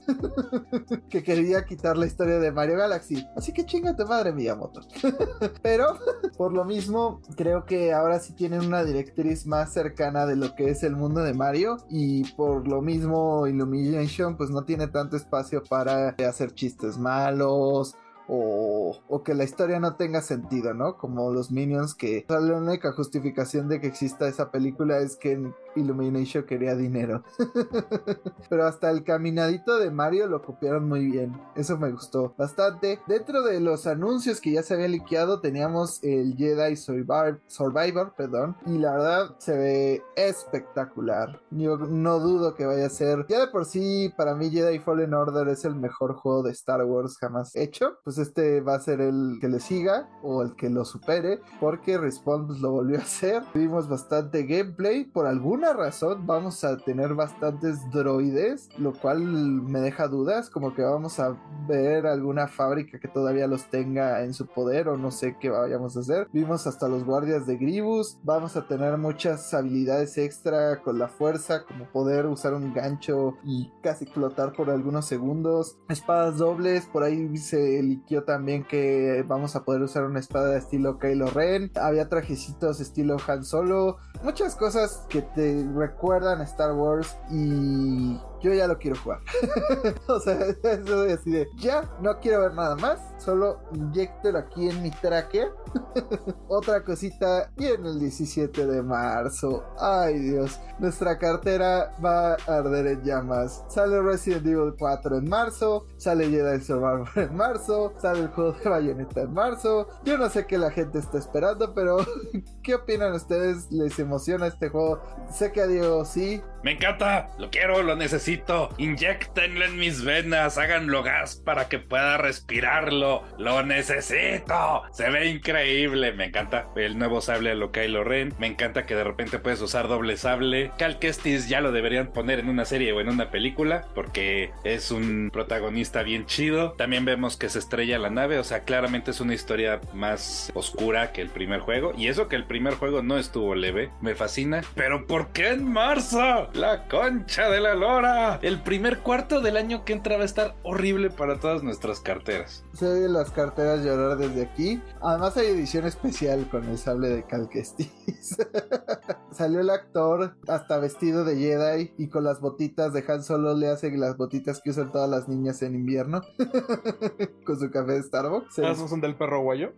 [1.09, 3.27] que quería quitar la historia de Mario Galaxy.
[3.37, 4.81] Así que chinga tu madre Miyamoto.
[5.63, 5.99] Pero
[6.37, 10.71] por lo mismo creo que ahora sí tienen una directriz más cercana de lo que
[10.71, 15.63] es el mundo de Mario y por lo mismo Illumination pues no tiene tanto espacio
[15.69, 17.95] para de hacer chistes malos
[18.33, 20.97] o, que la historia no tenga sentido, ¿no?
[20.97, 26.45] Como los Minions que la única justificación de que exista esa película es que Illumination
[26.45, 27.23] quería dinero.
[28.49, 31.39] Pero hasta el caminadito de Mario lo copiaron muy bien.
[31.55, 33.01] Eso me gustó bastante.
[33.07, 38.79] Dentro de los anuncios que ya se habían liqueado teníamos el Jedi Survivor, perdón, y
[38.79, 41.41] la verdad se ve espectacular.
[41.51, 43.27] Yo no dudo que vaya a ser.
[43.29, 46.85] Ya de por sí, para mí Jedi Fallen Order es el mejor juego de Star
[46.85, 47.99] Wars jamás hecho.
[48.05, 51.99] Pues este va a ser el que le siga o el que lo supere, porque
[51.99, 53.43] Respawn pues, lo volvió a hacer.
[53.55, 60.09] Vimos bastante gameplay, por alguna razón vamos a tener bastantes droides, lo cual me deja
[60.09, 64.89] dudas, como que vamos a ver alguna fábrica que todavía los tenga en su poder
[64.89, 66.29] o no sé qué vayamos a hacer.
[66.33, 71.65] Vimos hasta los guardias de Gribus, vamos a tener muchas habilidades extra con la fuerza,
[71.65, 75.79] como poder usar un gancho y casi flotar por algunos segundos.
[75.89, 77.79] Espadas dobles, por ahí se
[78.11, 81.71] liquió también que vamos a poder usar una espada estilo Kylo Ren.
[81.77, 83.99] Había trajecitos estilo Han Solo.
[84.25, 89.21] Muchas cosas que te recuerdan Star Wars y yo ya lo quiero jugar.
[90.09, 94.69] o sea, eso es así de, ya no quiero ver nada más, solo inyectelo aquí
[94.69, 95.49] en mi tracker.
[96.49, 103.03] Otra cosita, en el 17 de marzo, ay Dios, nuestra cartera va a arder en
[103.03, 103.65] llamas.
[103.69, 108.69] Sale Resident Evil 4 en marzo, sale Jedi Survivor en marzo, sale el juego de
[108.69, 109.89] Bayonetta en marzo.
[110.05, 111.99] Yo no sé qué la gente está esperando, pero
[112.63, 113.71] ¿qué opinan ustedes?
[113.71, 115.01] ¿Les emociona este juego?
[115.31, 116.43] Sé que a Diego sí.
[116.63, 118.30] Me encanta, lo quiero, lo necesito.
[118.79, 123.25] Inyectenlo en mis venas, háganlo gas para que pueda respirarlo.
[123.39, 124.83] Lo necesito.
[124.93, 126.69] Se ve increíble, me encanta.
[126.77, 128.33] El nuevo sable de lo Kylo Ren.
[128.39, 130.71] Me encanta que de repente puedes usar doble sable.
[130.79, 134.93] Cal Kestis ya lo deberían poner en una serie o en una película porque es
[134.93, 136.73] un protagonista bien chido.
[136.73, 141.13] También vemos que se estrella la nave, o sea, claramente es una historia más oscura
[141.13, 141.93] que el primer juego.
[141.97, 144.63] Y eso que el primer juego no estuvo leve, me fascina.
[144.77, 146.49] Pero ¿por qué en marzo?
[146.53, 148.20] La concha de la lora.
[148.43, 152.65] El primer cuarto del año que entra va a estar horrible para todas nuestras carteras.
[152.75, 154.83] Se oyen las carteras llorar desde aquí.
[155.01, 158.37] Además hay edición especial con el sable de Cal Kestis.
[159.33, 163.69] Salió el actor hasta vestido de Jedi y con las botitas de Han Solo le
[163.69, 166.21] hacen las botitas que usan todas las niñas en invierno.
[167.47, 168.59] con su café de Starbucks.
[168.59, 169.73] ¿Ah, ¿Esos son del perro guayo?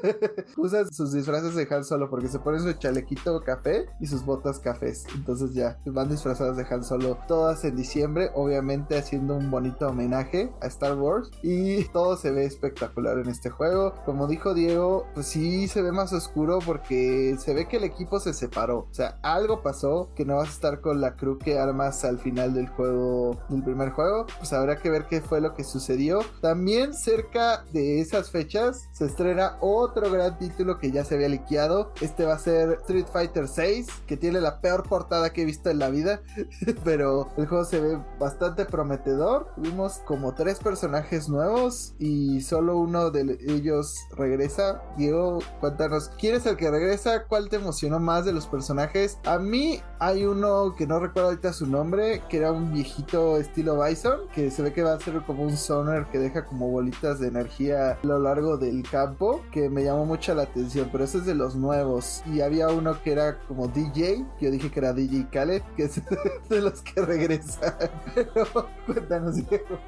[0.56, 4.58] Usa sus disfraces de Han Solo porque se pone su chalequito café y sus botas
[4.58, 5.06] cafés.
[5.14, 10.50] Entonces ya van disfrazadas de Han Solo todas en diciembre, obviamente haciendo un bonito homenaje
[10.62, 13.94] a Star Wars y todo se ve espectacular en este juego.
[14.06, 18.20] Como dijo Diego, pues sí se ve más oscuro porque se ve que el equipo
[18.20, 18.88] se separó.
[18.90, 22.18] O sea, algo pasó que no vas a estar con la crew que armas al
[22.18, 24.26] final del juego, del primer juego.
[24.38, 26.20] Pues habrá que ver qué fue lo que sucedió.
[26.40, 31.92] También cerca de esas fechas se estrena otro gran título que ya se había liqueado.
[32.00, 35.68] Este va a ser Street Fighter 6, que tiene la peor portada que he visto
[35.68, 36.22] en la vida,
[36.84, 39.48] pero el juego se ve bastante prometedor.
[39.56, 44.82] Vimos como tres personajes nuevos y solo uno de ellos regresa.
[44.96, 47.24] Diego, cuéntanos, ¿quién es el que regresa?
[47.24, 49.18] ¿Cuál te emocionó más de los personajes?
[49.24, 53.82] A mí hay uno que no recuerdo ahorita su nombre, que era un viejito estilo
[53.82, 57.18] Bison, que se ve que va a ser como un sonar que deja como bolitas
[57.20, 61.18] de energía a lo largo del campo, que me llamó mucho la atención, pero ese
[61.18, 62.22] es de los nuevos.
[62.26, 65.84] Y había uno que era como DJ, que yo dije que era DJ Khaled, que
[65.84, 66.00] es
[66.48, 67.63] de los que regresan.
[68.14, 69.78] Pero cuéntanos, Diego.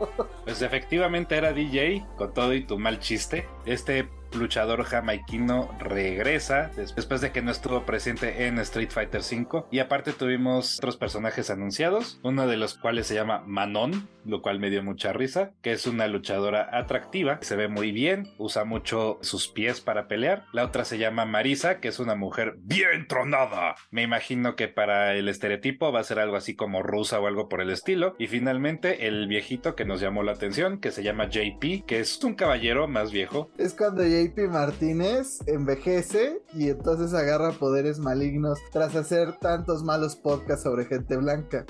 [0.45, 3.47] Pues efectivamente era DJ, con todo y tu mal chiste.
[3.65, 9.65] Este luchador jamaiquino regresa después de que no estuvo presente en Street Fighter V.
[9.71, 14.59] Y aparte tuvimos otros personajes anunciados, uno de los cuales se llama Manon, lo cual
[14.59, 19.19] me dio mucha risa, que es una luchadora atractiva, se ve muy bien, usa mucho
[19.23, 20.45] sus pies para pelear.
[20.53, 23.77] La otra se llama Marisa, que es una mujer bien tronada.
[23.91, 27.49] Me imagino que para el estereotipo va a ser algo así como rusa o algo
[27.49, 28.17] por el estilo.
[28.19, 32.23] Y finalmente el viejito que nos llamó la atención, que se llama JP, que es
[32.25, 33.51] un caballero más viejo.
[33.59, 40.63] Es cuando JP Martínez envejece y entonces agarra poderes malignos tras hacer tantos malos podcasts
[40.63, 41.67] sobre gente blanca.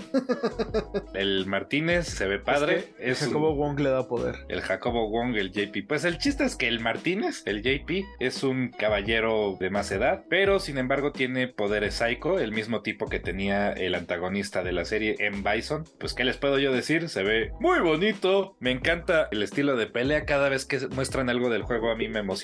[1.15, 2.95] El Martínez se ve padre.
[3.01, 4.37] Es Jacobo Wong le da poder.
[4.49, 5.89] El Jacobo Wong, el JP.
[5.89, 10.25] Pues el chiste es que el Martínez, el JP, es un caballero de más edad,
[10.29, 14.85] pero sin embargo tiene poderes psycho, el mismo tipo que tenía el antagonista de la
[14.85, 15.43] serie M.
[15.43, 15.85] Bison.
[15.99, 17.09] Pues, ¿qué les puedo yo decir?
[17.09, 18.55] Se ve muy bonito.
[18.61, 20.27] Me encanta el estilo de pelea.
[20.27, 22.36] Cada vez que muestran algo del juego a mí me emociona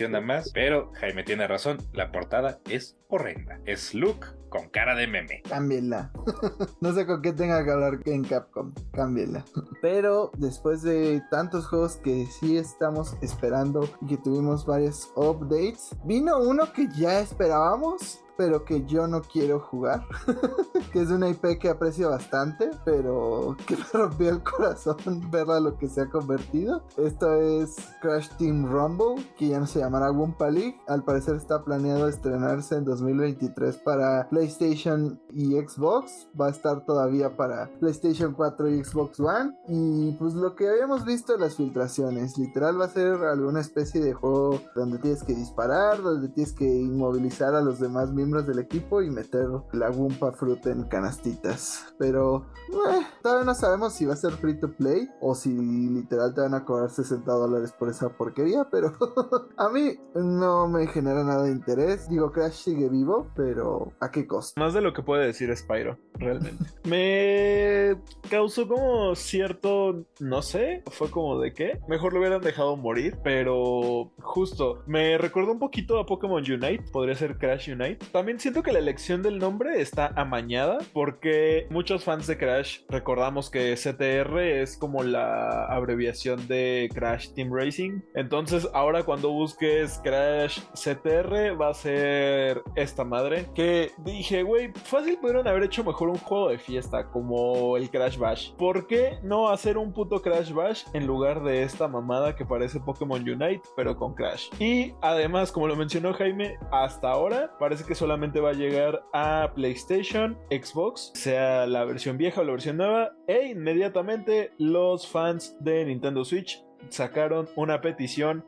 [0.53, 3.61] Pero Jaime tiene razón, la portada es horrenda.
[3.65, 5.43] Es Luke con cara de meme.
[5.49, 6.13] Cámbienla.
[6.81, 8.73] no sé con qué tenga que hablar en Capcom.
[8.93, 9.45] Cámbienla.
[9.81, 16.39] Pero después de tantos juegos que sí estamos esperando y que tuvimos varios updates, vino
[16.39, 20.07] uno que ya esperábamos pero que yo no quiero jugar.
[20.93, 24.97] que es una IP que aprecio bastante, pero que me rompió el corazón
[25.31, 26.83] verla lo que se ha convertido.
[26.97, 30.81] Esto es Crash Team Rumble, que ya no se llamará Wumpa League.
[30.89, 36.29] Al parecer está planeado estrenarse en 2023 para PlayStation y Xbox.
[36.39, 39.57] Va a estar todavía para PlayStation 4 y Xbox One.
[39.69, 44.01] Y pues lo que habíamos visto en las filtraciones, literal va a ser alguna especie
[44.01, 48.61] de juego donde tienes que disparar, donde tienes que inmovilizar a los demás miembros del
[48.61, 51.93] equipo y meter la Wumpa Fruit en canastitas.
[51.99, 56.33] Pero eh, todavía no sabemos si va a ser free to play o si literal
[56.33, 58.69] te van a cobrar 60 dólares por esa porquería.
[58.71, 58.93] Pero
[59.57, 62.09] a mí no me genera nada de interés.
[62.09, 64.61] Digo, Crash sigue vivo, pero ¿a qué costo?
[64.61, 66.65] Más de lo que puede decir Spyro, realmente.
[66.85, 71.81] me causó como cierto, no sé, fue como de qué.
[71.89, 77.17] Mejor lo hubieran dejado morir, pero justo me recuerda un poquito a Pokémon Unite, podría
[77.17, 77.99] ser Crash Unite.
[78.13, 83.49] También siento que la elección del nombre está amañada porque muchos fans de Crash recordamos
[83.49, 88.03] que CTR es como la abreviación de Crash Team Racing.
[88.15, 95.17] Entonces ahora cuando busques Crash CTR va a ser esta madre que dije, güey, fácil
[95.19, 98.53] pudieron haber hecho mejor un juego de fiesta como el Crash Bash.
[98.57, 102.79] ¿Por qué no hacer un puto Crash Bash en lugar de esta mamada que parece
[102.79, 104.51] Pokémon Unite pero con Crash?
[104.59, 109.53] Y además, como lo mencionó Jaime, hasta ahora parece que solamente va a llegar a
[109.55, 115.85] PlayStation, Xbox, sea la versión vieja o la versión nueva, e inmediatamente los fans de
[115.85, 118.45] Nintendo Switch sacaron una petición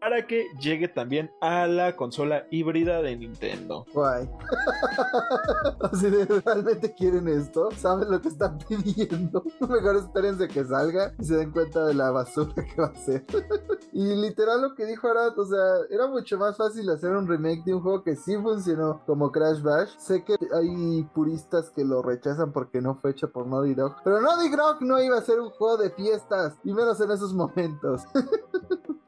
[0.00, 3.84] para que llegue también a la consola híbrida de Nintendo.
[3.92, 4.28] Guay.
[6.00, 9.42] si realmente quieren esto, saben lo que están pidiendo.
[9.60, 13.24] Mejor espérense que salga y se den cuenta de la basura que va a ser.
[13.92, 17.64] y literal lo que dijo Arad, o sea, era mucho más fácil hacer un remake
[17.64, 19.90] de un juego que sí funcionó como Crash Bash.
[19.98, 24.20] Sé que hay puristas que lo rechazan porque no fue hecho por Naughty Dog, pero
[24.20, 28.02] Naughty Dog no iba a ser un juego de fiestas, y menos en esos momentos.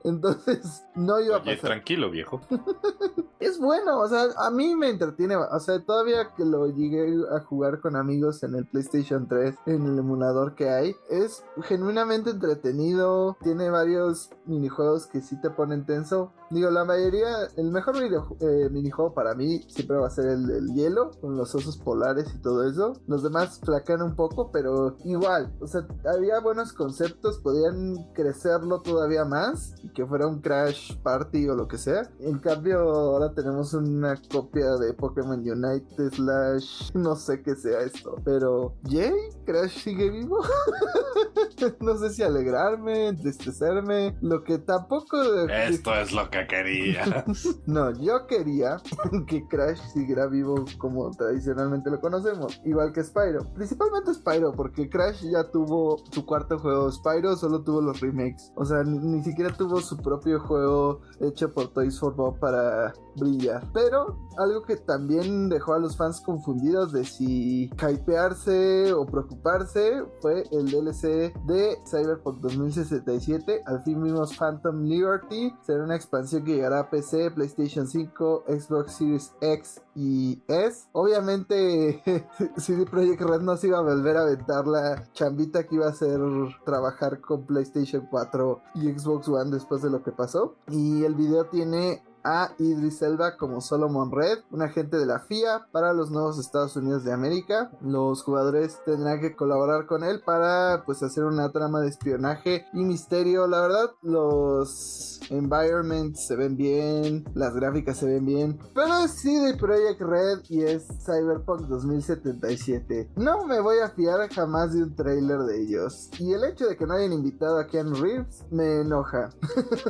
[0.05, 1.71] Entonces, no iba a Oye, pasar.
[1.71, 2.41] tranquilo, viejo.
[3.41, 5.35] Es bueno, o sea, a mí me entretiene.
[5.37, 9.87] O sea, todavía que lo llegué a jugar con amigos en el PlayStation 3, en
[9.87, 13.37] el emulador que hay, es genuinamente entretenido.
[13.43, 16.33] Tiene varios minijuegos que sí te ponen tenso.
[16.51, 20.47] Digo, la mayoría, el mejor video- eh, minijuego para mí siempre va a ser el
[20.47, 22.95] del hielo, con los osos polares y todo eso.
[23.07, 29.25] Los demás flaquean un poco, pero igual, o sea, había buenos conceptos, podían crecerlo todavía
[29.25, 32.11] más y que fuera un Crash Party o lo que sea.
[32.19, 38.17] En cambio, ahora tenemos una copia de Pokémon Unite slash no sé qué sea esto,
[38.25, 39.13] pero ¿yay?
[39.45, 40.41] ¿Crash sigue vivo?
[41.81, 45.21] no sé si alegrarme, entristecerme, lo que tampoco...
[45.49, 47.25] Esto es lo que quería.
[47.67, 48.79] No, yo quería
[49.27, 53.45] que Crash siguiera vivo como tradicionalmente lo conocemos, igual que Spyro.
[53.55, 56.91] Principalmente Spyro, porque Crash ya tuvo su cuarto juego.
[56.91, 58.53] Spyro solo tuvo los remakes.
[58.57, 62.93] O sea, ni, ni siquiera tuvo su propio juego hecho por Toys for Bob para
[63.21, 63.71] brillar.
[63.73, 70.45] Pero algo que también dejó a los fans confundidos de si hypearse o preocuparse fue
[70.51, 73.63] el DLC de Cyberpunk 2067.
[73.67, 75.55] Al fin vimos Phantom Liberty.
[75.63, 80.89] Será una expansión que llegará a PC, PlayStation 5, Xbox Series X y S.
[80.93, 82.03] Obviamente
[82.57, 85.93] CD Projekt Red no se iba a volver a aventar la chambita que iba a
[85.93, 86.21] ser
[86.65, 90.57] trabajar con PlayStation 4 y Xbox One después de lo que pasó.
[90.69, 95.67] Y el video tiene a Idris Elba como Solomon Red, un agente de la FIA
[95.73, 97.71] para los nuevos Estados Unidos de América.
[97.81, 102.85] Los jugadores tendrán que colaborar con él para pues hacer una trama de espionaje y
[102.85, 103.47] misterio.
[103.47, 109.55] La verdad, los environments se ven bien, las gráficas se ven bien, pero es CD
[109.55, 113.11] Projekt Red y es Cyberpunk 2077.
[113.17, 116.11] No me voy a fiar jamás de un trailer de ellos.
[116.19, 119.31] Y el hecho de que no hayan invitado a Keanu Reeves me enoja.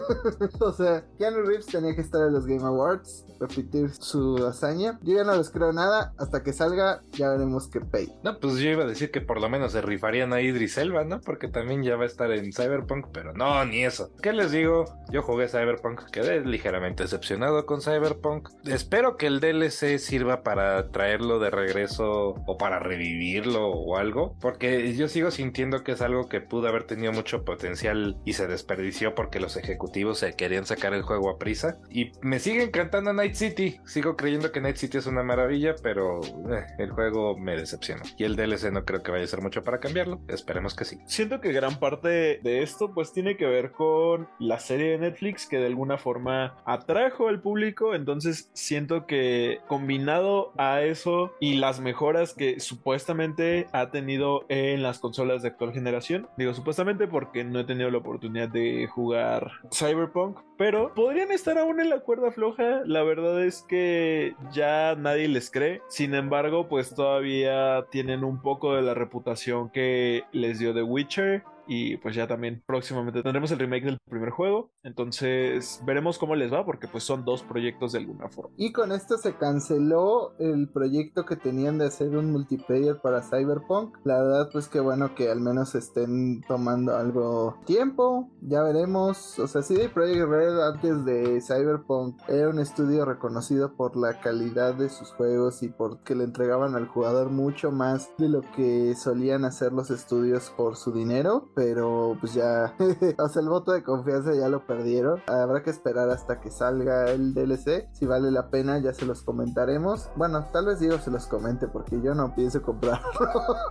[0.61, 4.99] o sea, Keanu Reeves tenía que estar en los Game Awards, repetir su hazaña.
[5.03, 8.13] Yo ya no les creo nada, hasta que salga ya veremos qué pay.
[8.23, 11.05] No, pues yo iba a decir que por lo menos se rifarían a Idris Elba,
[11.05, 11.21] ¿no?
[11.21, 14.11] Porque también ya va a estar en Cyberpunk, pero no, ni eso.
[14.23, 14.85] ¿Qué les digo?
[15.11, 18.51] Yo jugué Cyberpunk, quedé ligeramente decepcionado con Cyberpunk.
[18.65, 24.95] Espero que el DLC sirva para traerlo de regreso o para revivirlo o algo, porque
[24.95, 29.15] yo sigo sintiendo que es algo que pudo haber tenido mucho potencial y se desperdició
[29.15, 31.79] porque los ejecutivos se querían sacar el juego a prisa.
[31.89, 33.81] Y Me sigue encantando Night City.
[33.85, 38.03] Sigo creyendo que Night City es una maravilla, pero eh, el juego me decepcionó.
[38.17, 40.21] Y el DLC no creo que vaya a ser mucho para cambiarlo.
[40.29, 40.99] Esperemos que sí.
[41.07, 45.47] Siento que gran parte de esto pues tiene que ver con la serie de Netflix
[45.47, 47.95] que de alguna forma atrajo al público.
[47.95, 54.99] Entonces siento que combinado a eso y las mejoras que supuestamente ha tenido en las
[54.99, 56.29] consolas de actual generación.
[56.37, 60.39] Digo supuestamente porque no he tenido la oportunidad de jugar Cyberpunk.
[60.61, 62.83] Pero podrían estar aún en la cuerda floja.
[62.85, 65.81] La verdad es que ya nadie les cree.
[65.89, 71.45] Sin embargo, pues todavía tienen un poco de la reputación que les dio The Witcher
[71.71, 74.73] y pues ya también próximamente tendremos el remake del primer juego.
[74.83, 78.53] Entonces veremos cómo les va porque pues son dos proyectos de alguna forma.
[78.57, 83.99] Y con esto se canceló el proyecto que tenían de hacer un multiplayer para Cyberpunk.
[84.03, 88.29] La verdad pues que bueno que al menos estén tomando algo tiempo.
[88.43, 89.39] Ya veremos.
[89.39, 94.75] O sea, CD Projekt Red antes de Cyberpunk era un estudio reconocido por la calidad
[94.75, 99.45] de sus juegos y porque le entregaban al jugador mucho más de lo que solían
[99.45, 102.75] hacer los estudios por su dinero pero pues ya,
[103.19, 105.21] o sea, el voto de confianza ya lo perdieron.
[105.27, 107.87] Habrá que esperar hasta que salga el DLC.
[107.93, 110.09] Si vale la pena, ya se los comentaremos.
[110.17, 113.05] Bueno, tal vez Diego se los comente porque yo no pienso comprarlo.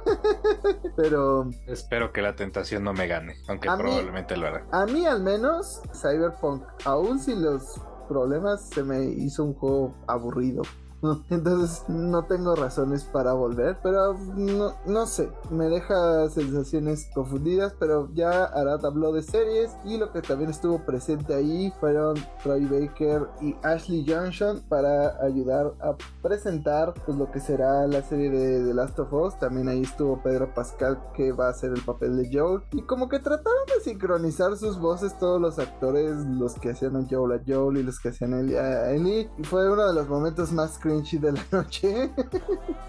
[0.95, 4.67] pero espero que la tentación no me gane, aunque probablemente lo hará.
[4.71, 10.61] A mí al menos, Cyberpunk, aún sin los problemas, se me hizo un juego aburrido.
[11.29, 18.09] Entonces no tengo razones para volver, pero no, no, sé, me deja sensaciones confundidas, pero
[18.13, 23.27] ya Arad habló de series y lo que también estuvo presente ahí fueron Troy Baker
[23.41, 28.73] y Ashley Johnson para ayudar a presentar pues lo que será la serie de The
[28.73, 29.39] Last of Us.
[29.39, 33.07] También ahí estuvo Pedro Pascal que va a hacer el papel de Joel y como
[33.07, 37.43] que trataron de sincronizar sus voces todos los actores, los que hacían a Joel a
[37.45, 41.31] Joel y los que hacían a Ellie y fue uno de los momentos más de
[41.31, 42.09] la noche.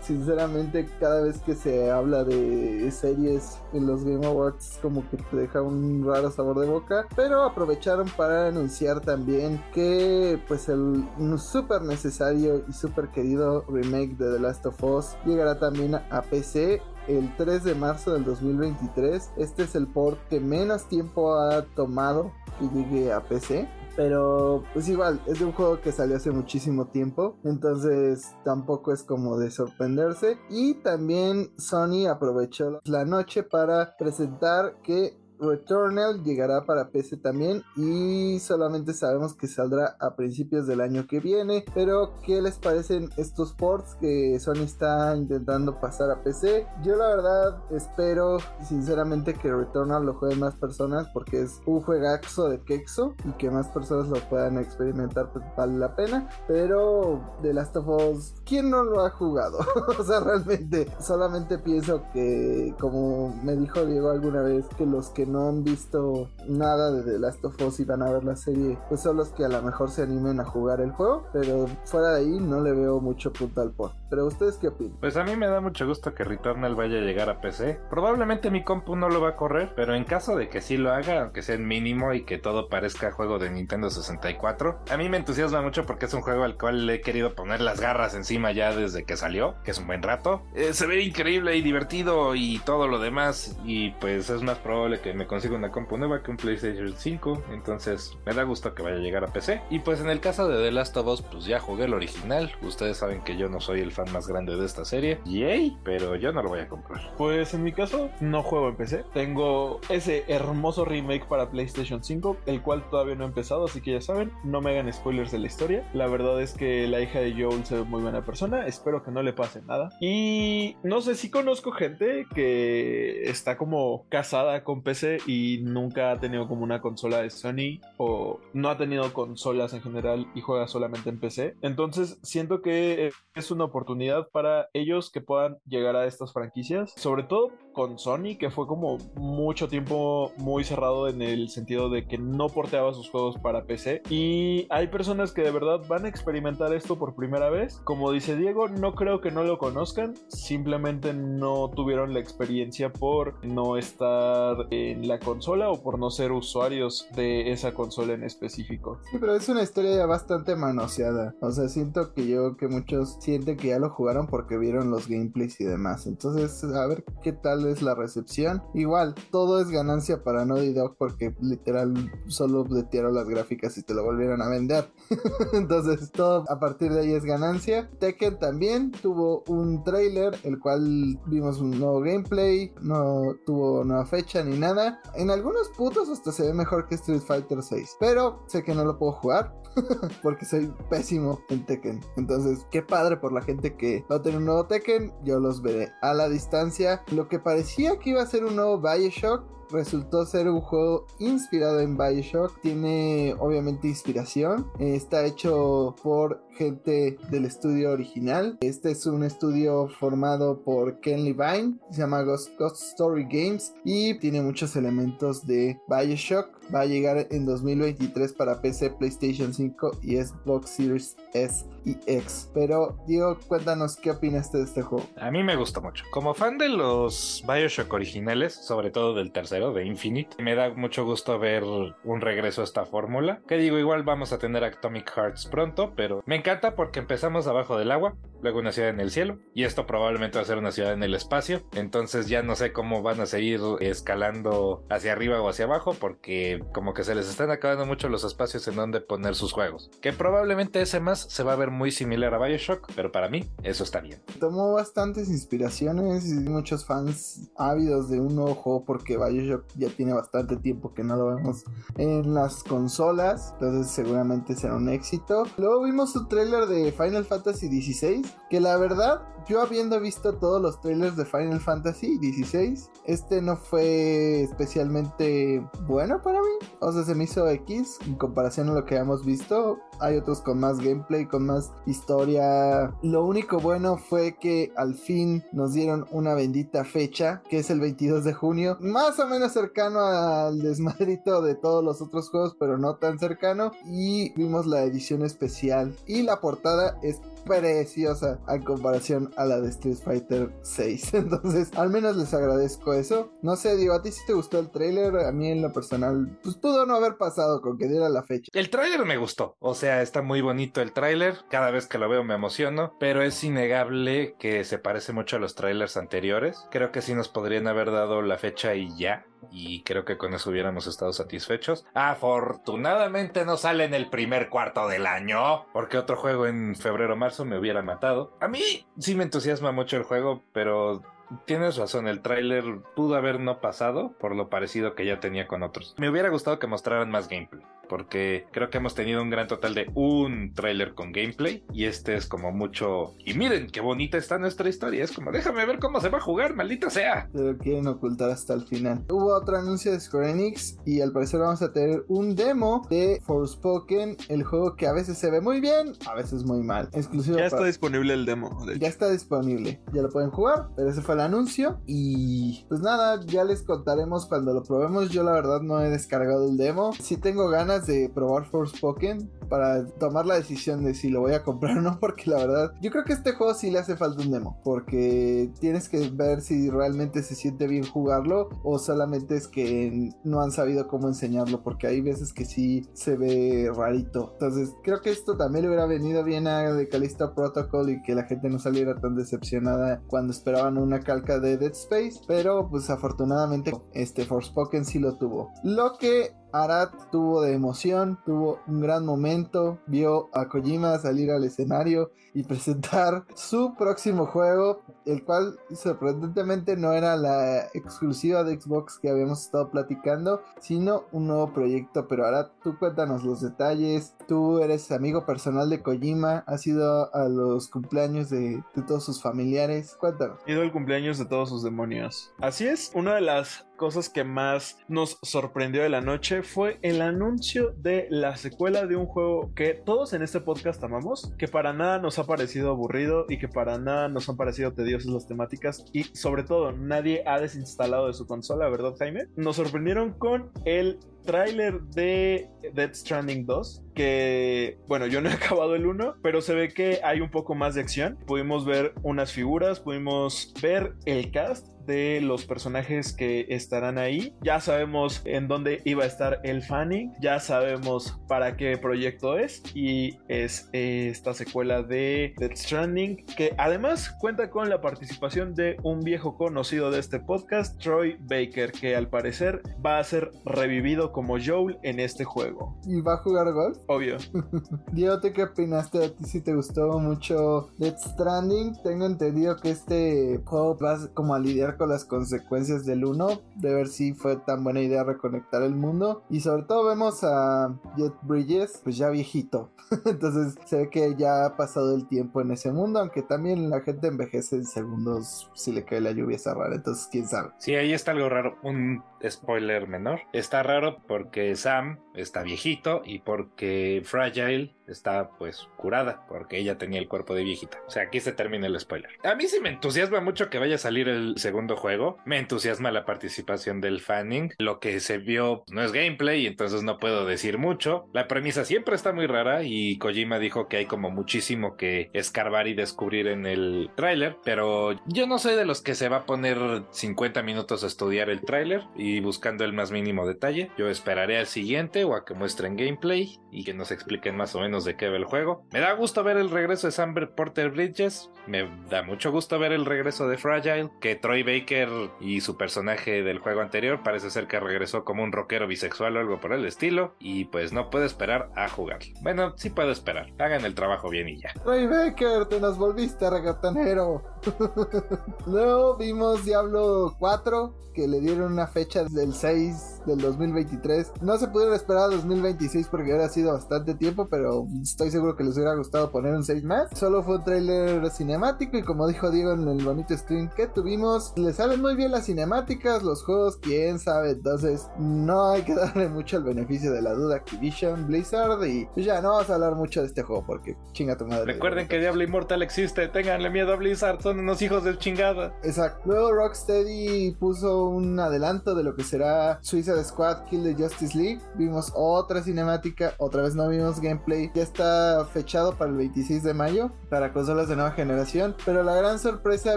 [0.00, 5.36] Sinceramente, cada vez que se habla de series en los Game Awards, como que te
[5.36, 7.06] deja un raro sabor de boca.
[7.14, 11.04] Pero aprovecharon para anunciar también que, pues, el
[11.38, 16.80] súper necesario y súper querido remake de The Last of Us llegará también a PC
[17.06, 19.30] el 3 de marzo del 2023.
[19.36, 23.68] Este es el port que menos tiempo ha tomado que llegue a PC.
[24.00, 27.36] Pero pues igual, es de un juego que salió hace muchísimo tiempo.
[27.44, 30.38] Entonces tampoco es como de sorprenderse.
[30.48, 38.38] Y también Sony aprovechó la noche para presentar que Returnal llegará para PC también y
[38.40, 41.64] solamente sabemos que saldrá a principios del año que viene.
[41.74, 46.66] Pero ¿qué les parecen estos ports que Sony está intentando pasar a PC?
[46.82, 52.48] Yo la verdad espero sinceramente que Returnal lo jueguen más personas porque es un juegazo
[52.48, 56.28] de quexo y que más personas lo puedan experimentar pues vale la pena.
[56.46, 59.58] Pero The Last of Us, ¿quién no lo ha jugado?
[59.98, 65.29] o sea, realmente solamente pienso que como me dijo Diego alguna vez que los que
[65.30, 68.78] no han visto nada de The Last of Us y van a ver la serie,
[68.88, 72.14] pues son los que a lo mejor se animen a jugar el juego, pero fuera
[72.14, 73.99] de ahí no le veo mucho punto al port.
[74.10, 74.96] Pero ustedes qué opinan?
[75.00, 77.80] Pues a mí me da mucho gusto que Returnal vaya a llegar a PC.
[77.88, 80.92] Probablemente mi compu no lo va a correr, pero en caso de que sí lo
[80.92, 85.08] haga, aunque sea en mínimo y que todo parezca juego de Nintendo 64, a mí
[85.08, 88.14] me entusiasma mucho porque es un juego al cual le he querido poner las garras
[88.14, 90.42] encima ya desde que salió, que es un buen rato.
[90.54, 95.00] Eh, se ve increíble y divertido y todo lo demás, y pues es más probable
[95.00, 97.44] que me consigo una compu nueva que un PlayStation 5.
[97.52, 99.62] Entonces me da gusto que vaya a llegar a PC.
[99.70, 102.52] Y pues en el caso de The Last of Us, pues ya jugué el original.
[102.62, 105.18] Ustedes saben que yo no soy el fan más grande de esta serie.
[105.24, 107.14] Yay, pero yo no lo voy a comprar.
[107.16, 109.04] Pues en mi caso, no juego en PC.
[109.12, 113.64] Tengo ese hermoso remake para PlayStation 5, el cual todavía no he empezado.
[113.64, 115.88] Así que ya saben, no me hagan spoilers de la historia.
[115.92, 118.66] La verdad es que la hija de Joel se ve muy buena persona.
[118.66, 119.90] Espero que no le pase nada.
[120.00, 126.20] Y no sé si conozco gente que está como casada con PC y nunca ha
[126.20, 130.66] tenido como una consola de Sony o no ha tenido consolas en general y juega
[130.68, 131.56] solamente en PC.
[131.62, 133.89] Entonces siento que es una oportunidad
[134.30, 138.98] para ellos que puedan llegar a estas franquicias, sobre todo con Sony, que fue como
[139.14, 144.02] mucho tiempo muy cerrado en el sentido de que no porteaba sus juegos para PC.
[144.10, 147.80] Y hay personas que de verdad van a experimentar esto por primera vez.
[147.84, 153.44] Como dice Diego, no creo que no lo conozcan, simplemente no tuvieron la experiencia por
[153.44, 159.00] no estar en la consola o por no ser usuarios de esa consola en específico.
[159.10, 161.34] Sí, pero es una historia ya bastante manoseada.
[161.40, 165.08] O sea, siento que yo, que muchos sienten que ya lo jugaron porque vieron los
[165.08, 166.06] gameplays y demás.
[166.06, 168.62] Entonces, a ver qué tal es la recepción.
[168.74, 173.94] Igual, todo es ganancia para Naughty Dog porque literal solo updatearon las gráficas y te
[173.94, 174.90] lo volvieron a vender.
[175.52, 177.90] Entonces, todo a partir de ahí es ganancia.
[177.98, 184.42] Tekken también tuvo un trailer, el cual vimos un nuevo gameplay, no tuvo nueva fecha
[184.42, 185.00] ni nada.
[185.14, 188.84] En algunos putos hasta se ve mejor que Street Fighter 6, pero sé que no
[188.84, 189.59] lo puedo jugar
[190.22, 192.00] porque soy pésimo en Tekken.
[192.16, 195.12] Entonces, qué padre por la gente que va a tener un nuevo Tekken.
[195.24, 197.02] Yo los veré a la distancia.
[197.12, 201.80] Lo que parecía que iba a ser un nuevo Bioshock resultó ser un juego inspirado
[201.80, 202.60] en Bioshock.
[202.60, 204.70] Tiene obviamente inspiración.
[204.78, 208.58] Está hecho por gente del estudio original.
[208.60, 211.78] Este es un estudio formado por Ken Levine.
[211.90, 213.74] Se llama Ghost, Story Games.
[213.84, 216.59] Y tiene muchos elementos de Bioshock.
[216.74, 222.50] Va a llegar en 2023 para PC, PlayStation 5 y Xbox Series S y X.
[222.54, 225.06] Pero Diego, cuéntanos qué opinas de este juego.
[225.16, 226.04] A mí me gusta mucho.
[226.10, 231.04] Como fan de los Bioshock originales, sobre todo del tercero, de Infinite, me da mucho
[231.04, 233.40] gusto ver un regreso a esta fórmula.
[233.48, 237.78] Que digo, igual vamos a tener Atomic Hearts pronto, pero me encanta porque empezamos abajo
[237.78, 240.72] del agua, luego una ciudad en el cielo, y esto probablemente va a ser una
[240.72, 241.62] ciudad en el espacio.
[241.74, 246.59] Entonces ya no sé cómo van a seguir escalando hacia arriba o hacia abajo, porque
[246.72, 249.90] como que se les están acabando mucho los espacios en donde poner sus juegos.
[250.00, 253.50] Que probablemente ese más se va a ver muy similar a Bioshock, pero para mí
[253.62, 254.22] eso está bien.
[254.38, 260.12] Tomó bastantes inspiraciones y muchos fans ávidos de un nuevo juego porque Bioshock ya tiene
[260.12, 261.64] bastante tiempo que no lo vemos
[261.96, 265.44] en las consolas, entonces seguramente será un éxito.
[265.56, 270.62] Luego vimos su trailer de Final Fantasy XVI, que la verdad yo habiendo visto todos
[270.62, 276.68] los trailers de Final Fantasy XVI, este no fue especialmente bueno para mí.
[276.78, 279.80] O sea, se me hizo X en comparación a lo que hemos visto.
[279.98, 282.94] Hay otros con más gameplay, con más historia.
[283.02, 287.80] Lo único bueno fue que al fin nos dieron una bendita fecha, que es el
[287.80, 288.76] 22 de junio.
[288.78, 293.72] Más o menos cercano al desmadrito de todos los otros juegos, pero no tan cercano.
[293.84, 295.96] Y vimos la edición especial.
[296.06, 301.14] Y la portada es preciosa en comparación a la de Street Fighter 6.
[301.14, 303.32] Entonces, al menos les agradezco eso.
[303.42, 306.38] No sé, digo, a ti si te gustó el trailer, a mí en lo personal,
[306.42, 308.50] pues pudo no haber pasado con que diera la fecha.
[308.52, 312.08] El trailer me gustó, o sea, está muy bonito el trailer, cada vez que lo
[312.08, 316.66] veo me emociono, pero es innegable que se parece mucho a los trailers anteriores.
[316.70, 320.34] Creo que sí nos podrían haber dado la fecha y ya y creo que con
[320.34, 321.86] eso hubiéramos estado satisfechos.
[321.94, 327.44] Afortunadamente no sale en el primer cuarto del año, porque otro juego en febrero marzo
[327.44, 328.36] me hubiera matado.
[328.40, 331.02] A mí sí me entusiasma mucho el juego, pero
[331.44, 332.64] Tienes razón, el tráiler
[332.96, 335.94] pudo haber no pasado por lo parecido que ya tenía con otros.
[335.96, 339.74] Me hubiera gustado que mostraran más gameplay porque creo que hemos tenido un gran total
[339.74, 344.38] de un tráiler con gameplay y este es como mucho y miren qué bonita está
[344.38, 347.28] nuestra historia, es como déjame ver cómo se va a jugar, maldita sea.
[347.32, 349.04] Pero quieren ocultar hasta el final.
[349.10, 353.20] Hubo otro anuncio de Square Enix y al parecer vamos a tener un demo de
[353.26, 356.88] Forspoken, el juego que a veces se ve muy bien, a veces muy mal.
[356.92, 358.56] Exclusivo ya está disponible el demo.
[358.78, 363.20] Ya está disponible, ya lo pueden jugar, pero ese fue el anuncio y pues nada,
[363.26, 365.10] ya les contaremos cuando lo probemos.
[365.10, 369.86] Yo la verdad no he descargado el demo, si tengo ganas de probar Forspoken para
[369.86, 372.90] tomar la decisión de si lo voy a comprar o no, porque la verdad, yo
[372.90, 376.70] creo que este juego sí le hace falta un demo, porque tienes que ver si
[376.70, 381.86] realmente se siente bien jugarlo o solamente es que no han sabido cómo enseñarlo, porque
[381.86, 384.30] hay veces que sí se ve rarito.
[384.34, 388.14] Entonces, creo que esto también le hubiera venido bien a The Callisto Protocol y que
[388.14, 392.88] la gente no saliera tan decepcionada cuando esperaban una calca de Dead Space, pero pues
[392.90, 395.50] afortunadamente este Forspoken sí lo tuvo.
[395.64, 401.44] Lo que Arad tuvo de emoción, tuvo un gran momento, vio a Kojima salir al
[401.44, 408.98] escenario y presentar su próximo juego, el cual sorprendentemente no era la exclusiva de Xbox
[408.98, 412.06] que habíamos estado platicando, sino un nuevo proyecto.
[412.08, 417.28] Pero Arad, tú cuéntanos los detalles, tú eres amigo personal de Kojima, has ido a
[417.28, 420.38] los cumpleaños de, todos sus familiares, cuéntanos.
[420.46, 422.32] He ido al cumpleaños de todos sus demonios.
[422.40, 427.00] Así es, una de las cosas que más nos sorprendió de la noche fue el
[427.00, 431.72] anuncio de la secuela de un juego que todos en este podcast amamos, que para
[431.72, 435.86] nada nos ha parecido aburrido y que para nada nos han parecido tediosas las temáticas
[435.94, 439.28] y sobre todo nadie ha desinstalado de su consola, ¿verdad Jaime?
[439.36, 445.74] Nos sorprendieron con el tráiler de Dead Stranding 2 que, bueno, yo no he acabado
[445.74, 448.18] el 1, pero se ve que hay un poco más de acción.
[448.26, 454.36] Pudimos ver unas figuras, pudimos ver el cast de los personajes que estarán ahí.
[454.42, 459.62] Ya sabemos en dónde iba a estar el Fanning, ya sabemos para qué proyecto es
[459.74, 466.00] y es esta secuela de Death Stranding que además cuenta con la participación de un
[466.00, 471.38] viejo conocido de este podcast, Troy Baker, que al parecer va a ser revivido como
[471.44, 472.76] Joel en este juego.
[472.86, 473.78] ¿Y va a jugar golf?
[473.88, 474.16] Obvio.
[474.92, 478.80] Diego, ¿qué opinaste a ti si te gustó mucho Death Stranding?
[478.84, 483.74] Tengo entendido que este juego va como a lidiar con las consecuencias del 1, de
[483.74, 486.22] ver si fue tan buena idea reconectar el mundo.
[486.28, 489.70] Y sobre todo vemos a Jet Bridges, pues ya viejito.
[490.04, 493.80] Entonces se ve que ya ha pasado el tiempo en ese mundo, aunque también la
[493.80, 496.74] gente envejece en segundos si le cae la lluvia esa rara.
[496.74, 497.48] Entonces, quién sabe.
[497.56, 498.58] Sí, ahí está algo raro.
[498.62, 500.20] Un spoiler menor.
[500.34, 507.00] Está raro porque Sam está viejito y porque Fragile está pues curada porque ella tenía
[507.00, 507.78] el cuerpo de viejita.
[507.86, 509.10] O sea, aquí se termina el spoiler.
[509.24, 512.18] A mí sí me entusiasma mucho que vaya a salir el segundo juego.
[512.24, 514.52] Me entusiasma la participación del Fanning.
[514.58, 518.08] Lo que se vio no es gameplay, entonces no puedo decir mucho.
[518.12, 522.66] La premisa siempre está muy rara y Kojima dijo que hay como muchísimo que escarbar
[522.66, 526.26] y descubrir en el tráiler, pero yo no soy de los que se va a
[526.26, 526.58] poner
[526.90, 530.70] 50 minutos a estudiar el tráiler y buscando el más mínimo detalle.
[530.78, 534.60] Yo esperaré al siguiente o a que muestren gameplay y que nos expliquen más o
[534.60, 535.64] menos de qué va el juego.
[535.72, 538.30] Me da gusto ver el regreso de Samber Porter Bridges.
[538.46, 540.90] Me da mucho gusto ver el regreso de Fragile.
[541.00, 541.88] Que Troy Baker
[542.20, 546.20] y su personaje del juego anterior parece ser que regresó como un rockero bisexual o
[546.20, 547.14] algo por el estilo.
[547.18, 549.00] Y pues no puedo esperar a jugar.
[549.22, 550.32] Bueno, sí puedo esperar.
[550.38, 551.52] Hagan el trabajo bien y ya.
[551.62, 554.22] Troy Baker, te nos volviste reggaetonero.
[555.46, 561.12] Luego vimos Diablo 4, que le dieron una fecha del 6 del 2023.
[561.22, 565.44] No se pudieron esperar a 2026 porque hubiera sido bastante tiempo, pero estoy seguro que
[565.44, 566.90] les hubiera gustado poner un 6 más.
[566.98, 571.32] Solo fue un trailer cinemático y como dijo Diego en el bonito stream que tuvimos,
[571.36, 574.30] le salen muy bien las cinemáticas, los juegos, quién sabe.
[574.30, 578.86] Entonces no hay que darle mucho el beneficio de la duda a Activision, Blizzard y
[578.94, 581.52] pues ya no vamos a hablar mucho de este juego porque chinga tu madre.
[581.52, 585.54] Recuerden que Diablo Immortal existe, tenganle miedo a Blizzard, son unos hijos de chingada.
[585.62, 586.00] Exacto.
[586.04, 589.58] Luego Rocksteady puso un adelanto de lo que será
[589.90, 591.40] Suicide Squad Kill the Justice League.
[591.54, 594.50] Vimos otra cinemática, otra vez no vimos gameplay.
[594.54, 598.54] Ya está fechado para el 26 de mayo para consolas de nueva generación.
[598.64, 599.76] Pero la gran sorpresa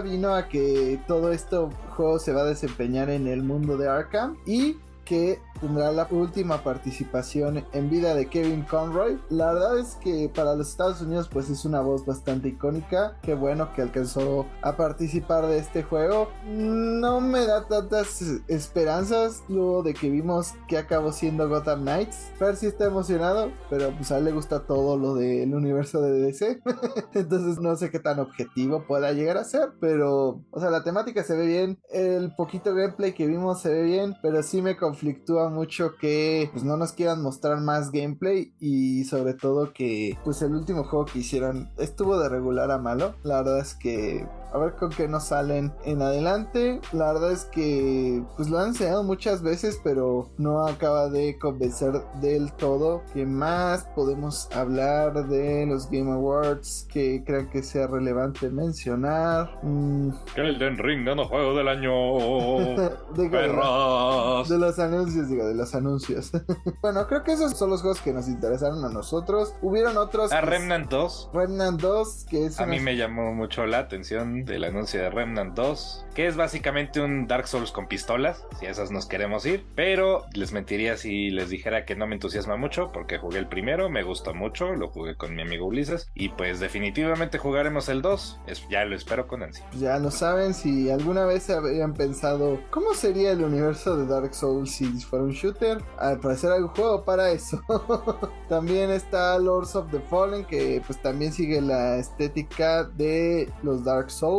[0.00, 4.36] vino a que todo esto juego se va a desempeñar en el mundo de Arkham
[4.46, 9.18] y que tendrá la última participación en vida de Kevin Conroy.
[9.30, 13.16] La verdad es que para los Estados Unidos pues es una voz bastante icónica.
[13.22, 16.28] Qué bueno que alcanzó a participar de este juego.
[16.46, 22.32] No me da tantas esperanzas luego de que vimos que acabó siendo Gotham Knights.
[22.38, 26.60] Percy está emocionado, pero pues a él le gusta todo lo del universo de DC.
[27.14, 31.22] Entonces no sé qué tan objetivo pueda llegar a ser, pero o sea, la temática
[31.22, 31.78] se ve bien.
[31.90, 36.64] El poquito gameplay que vimos se ve bien, pero sí me conflictúa mucho que pues
[36.64, 41.20] no nos quieran mostrar más gameplay y sobre todo que pues el último juego que
[41.20, 43.14] hicieron estuvo de regular a malo.
[43.22, 46.80] La verdad es que a ver con qué nos salen en adelante.
[46.92, 51.92] La verdad es que pues lo han enseñado muchas veces, pero no acaba de convencer
[52.20, 53.02] del todo.
[53.12, 59.58] ¿Qué más podemos hablar de los Game Awards que crean que sea relevante mencionar?
[59.62, 60.10] Mm.
[60.36, 61.90] Elden Ring dando juego del año.
[63.16, 66.30] digo, de, de los anuncios, digo, de los anuncios.
[66.80, 69.56] bueno, creo que esos son los juegos que nos interesaron a nosotros.
[69.62, 70.30] Hubieron otros.
[70.30, 71.30] A Remnant 2.
[71.34, 72.60] Remnant 2, que es.
[72.60, 77.00] A mí me llamó mucho la atención del anuncio de Remnant 2, que es básicamente
[77.00, 81.30] un Dark Souls con pistolas, si a esas nos queremos ir, pero les mentiría si
[81.30, 84.88] les dijera que no me entusiasma mucho, porque jugué el primero, me gustó mucho, lo
[84.88, 89.26] jugué con mi amigo Ulises, y pues definitivamente jugaremos el 2, es, ya lo espero
[89.26, 89.64] con ansia.
[89.78, 94.70] Ya lo saben, si alguna vez habían pensado, ¿cómo sería el universo de Dark Souls
[94.70, 95.78] si fuera un shooter?
[95.98, 97.60] Al parecer hay un juego para eso.
[98.48, 104.10] también está Lords of the Fallen, que pues también sigue la estética de los Dark
[104.10, 104.33] Souls.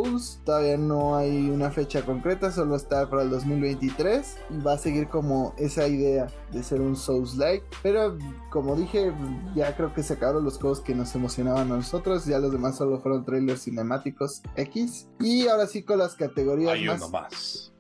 [0.46, 5.08] Todavía no hay una fecha concreta, solo está para el 2023 y va a seguir
[5.08, 7.66] como esa idea de ser un Souls-like.
[7.82, 8.18] Pero
[8.52, 9.14] como dije,
[9.56, 12.26] ya creo que se acabaron los juegos que nos emocionaban a nosotros.
[12.26, 15.08] Ya los demás solo fueron trailers cinemáticos X.
[15.20, 17.02] Y ahora sí con las categorías hay más.
[17.02, 17.74] uno más.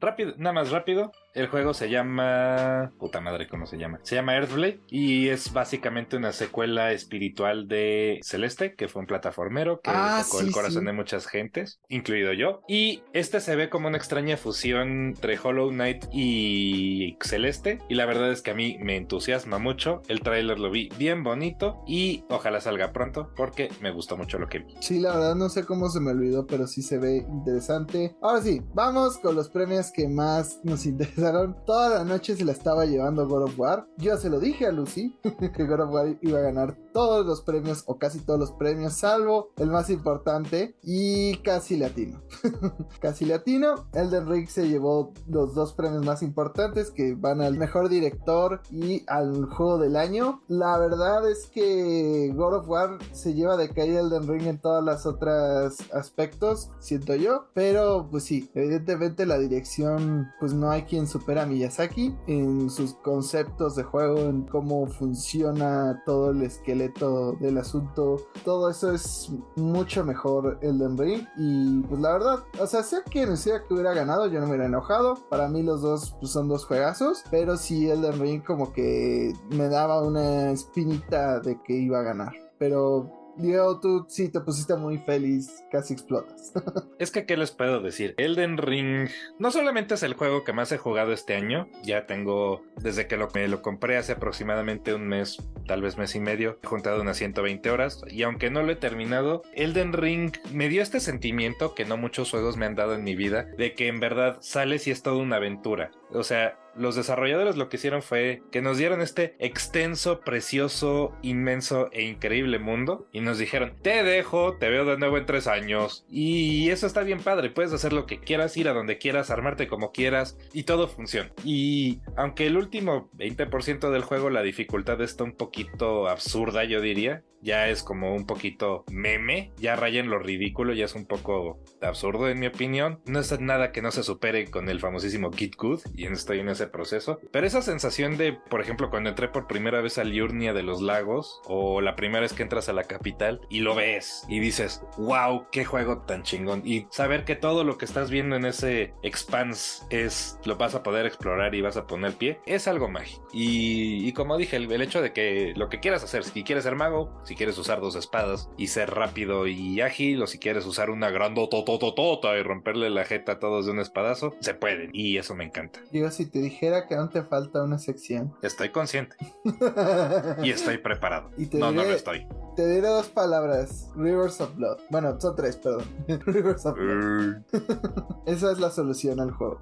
[0.00, 1.12] Rápido, nada más rápido.
[1.36, 2.92] El juego se llama...
[2.98, 4.00] Puta madre, ¿cómo se llama?
[4.02, 9.82] Se llama Earthblade y es básicamente una secuela espiritual de Celeste, que fue un plataformero
[9.82, 10.86] que Ah, tocó sí, el corazón sí.
[10.86, 12.62] de muchas gentes, incluido yo.
[12.66, 17.80] Y este se ve como una extraña fusión entre Hollow Knight y Celeste.
[17.90, 20.00] Y la verdad es que a mí me entusiasma mucho.
[20.08, 24.48] El tráiler lo vi bien bonito y ojalá salga pronto porque me gustó mucho lo
[24.48, 24.74] que vi.
[24.80, 28.16] Sí, la verdad no sé cómo se me olvidó, pero sí se ve interesante.
[28.22, 30.86] Ahora sí, vamos con los premios que más nos
[31.66, 33.86] Toda la noche se la estaba llevando God of War.
[33.98, 35.16] Yo se lo dije a Lucy
[35.54, 38.94] que God of War iba a ganar todos los premios o casi todos los premios,
[38.94, 42.22] salvo el más importante y casi latino.
[43.00, 43.86] casi latino.
[43.92, 49.04] Elden Ring se llevó los dos premios más importantes que van al mejor director y
[49.08, 50.40] al juego del año.
[50.48, 54.82] La verdad es que God of War se lleva de caída Elden Ring en todas
[54.82, 57.46] las otras aspectos, siento yo.
[57.52, 62.94] Pero pues sí, evidentemente la dirección, pues no hay quien supera a Miyazaki en sus
[62.94, 68.16] conceptos de juego, en cómo funciona todo el esqueleto del asunto.
[68.44, 71.26] Todo eso es mucho mejor Elden Ring.
[71.36, 74.52] Y pues la verdad, o sea, sea quien sea que hubiera ganado, yo no me
[74.52, 75.14] hubiera enojado.
[75.30, 77.24] Para mí los dos pues, son dos juegazos.
[77.30, 82.32] Pero sí Elden Ring como que me daba una espinita de que iba a ganar.
[82.58, 86.52] Pero Diego, tú sí te pusiste muy feliz, casi explotas.
[86.98, 88.14] Es que, ¿qué les puedo decir?
[88.16, 89.08] Elden Ring
[89.38, 93.18] no solamente es el juego que más he jugado este año, ya tengo, desde que
[93.18, 97.02] lo, me lo compré hace aproximadamente un mes, tal vez mes y medio, he juntado
[97.02, 101.74] unas 120 horas, y aunque no lo he terminado, Elden Ring me dio este sentimiento
[101.74, 104.86] que no muchos juegos me han dado en mi vida, de que en verdad sales
[104.86, 105.90] y es toda una aventura.
[106.12, 111.88] O sea, los desarrolladores lo que hicieron fue que nos dieron este extenso, precioso, inmenso
[111.92, 116.04] e increíble mundo y nos dijeron, te dejo, te veo de nuevo en tres años.
[116.08, 119.68] Y eso está bien padre, puedes hacer lo que quieras, ir a donde quieras, armarte
[119.68, 121.30] como quieras y todo funciona.
[121.44, 127.22] Y aunque el último 20% del juego la dificultad está un poquito absurda, yo diría,
[127.46, 131.60] ya es como un poquito meme, ya raya en lo ridículo, ya es un poco
[131.80, 133.00] absurdo en mi opinión.
[133.06, 136.48] No es nada que no se supere con el famosísimo Kid Good y estoy en
[136.48, 137.20] ese proceso.
[137.30, 140.82] Pero esa sensación de, por ejemplo, cuando entré por primera vez a Liurnia de los
[140.82, 144.82] Lagos o la primera vez que entras a la capital y lo ves y dices,
[144.98, 146.62] wow, qué juego tan chingón.
[146.64, 150.82] Y saber que todo lo que estás viendo en ese expanse es, lo vas a
[150.82, 153.28] poder explorar y vas a poner pie, es algo mágico.
[153.32, 156.64] Y, y como dije, el, el hecho de que lo que quieras hacer, si quieres
[156.64, 160.66] ser mago, si quieres usar dos espadas y ser rápido y ágil, o si quieres
[160.66, 164.90] usar una grandotototota y romperle la jeta a todos de un espadazo, se pueden.
[164.92, 165.80] Y eso me encanta.
[165.92, 168.34] Digo, si te dijera que aún te falta una sección.
[168.42, 169.16] Estoy consciente
[170.42, 171.30] y estoy preparado.
[171.36, 172.26] Y te no, no diré- lo estoy.
[172.56, 173.90] Te diré dos palabras.
[173.96, 174.78] Rivers of Blood.
[174.90, 175.84] Bueno, son tres, perdón.
[176.26, 177.36] Rivers of Blood.
[178.26, 179.60] Esa es la solución al juego.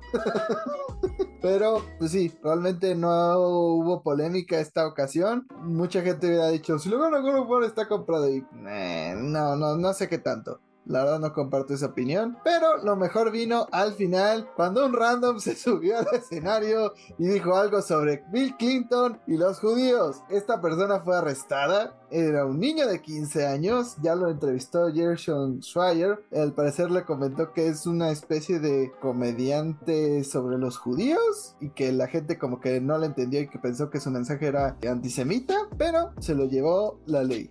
[1.43, 5.47] Pero, pues sí, realmente no hubo polémica esta ocasión.
[5.63, 8.29] Mucha gente hubiera dicho, si lo gana God está comprado.
[8.29, 10.61] Y eh, no, no, no sé qué tanto.
[10.87, 12.37] La verdad no comparto esa opinión.
[12.45, 17.57] Pero lo mejor vino al final, cuando un random se subió al escenario y dijo
[17.57, 20.23] algo sobre Bill Clinton y los judíos.
[20.29, 21.95] Esta persona fue arrestada.
[22.15, 23.97] Era un niño de 15 años.
[24.01, 26.25] Ya lo entrevistó Gershon Schreier.
[26.33, 31.57] Al parecer le comentó que es una especie de comediante sobre los judíos.
[31.61, 34.47] Y que la gente como que no le entendió y que pensó que su mensaje
[34.47, 35.57] era antisemita.
[35.77, 37.51] Pero se lo llevó la ley.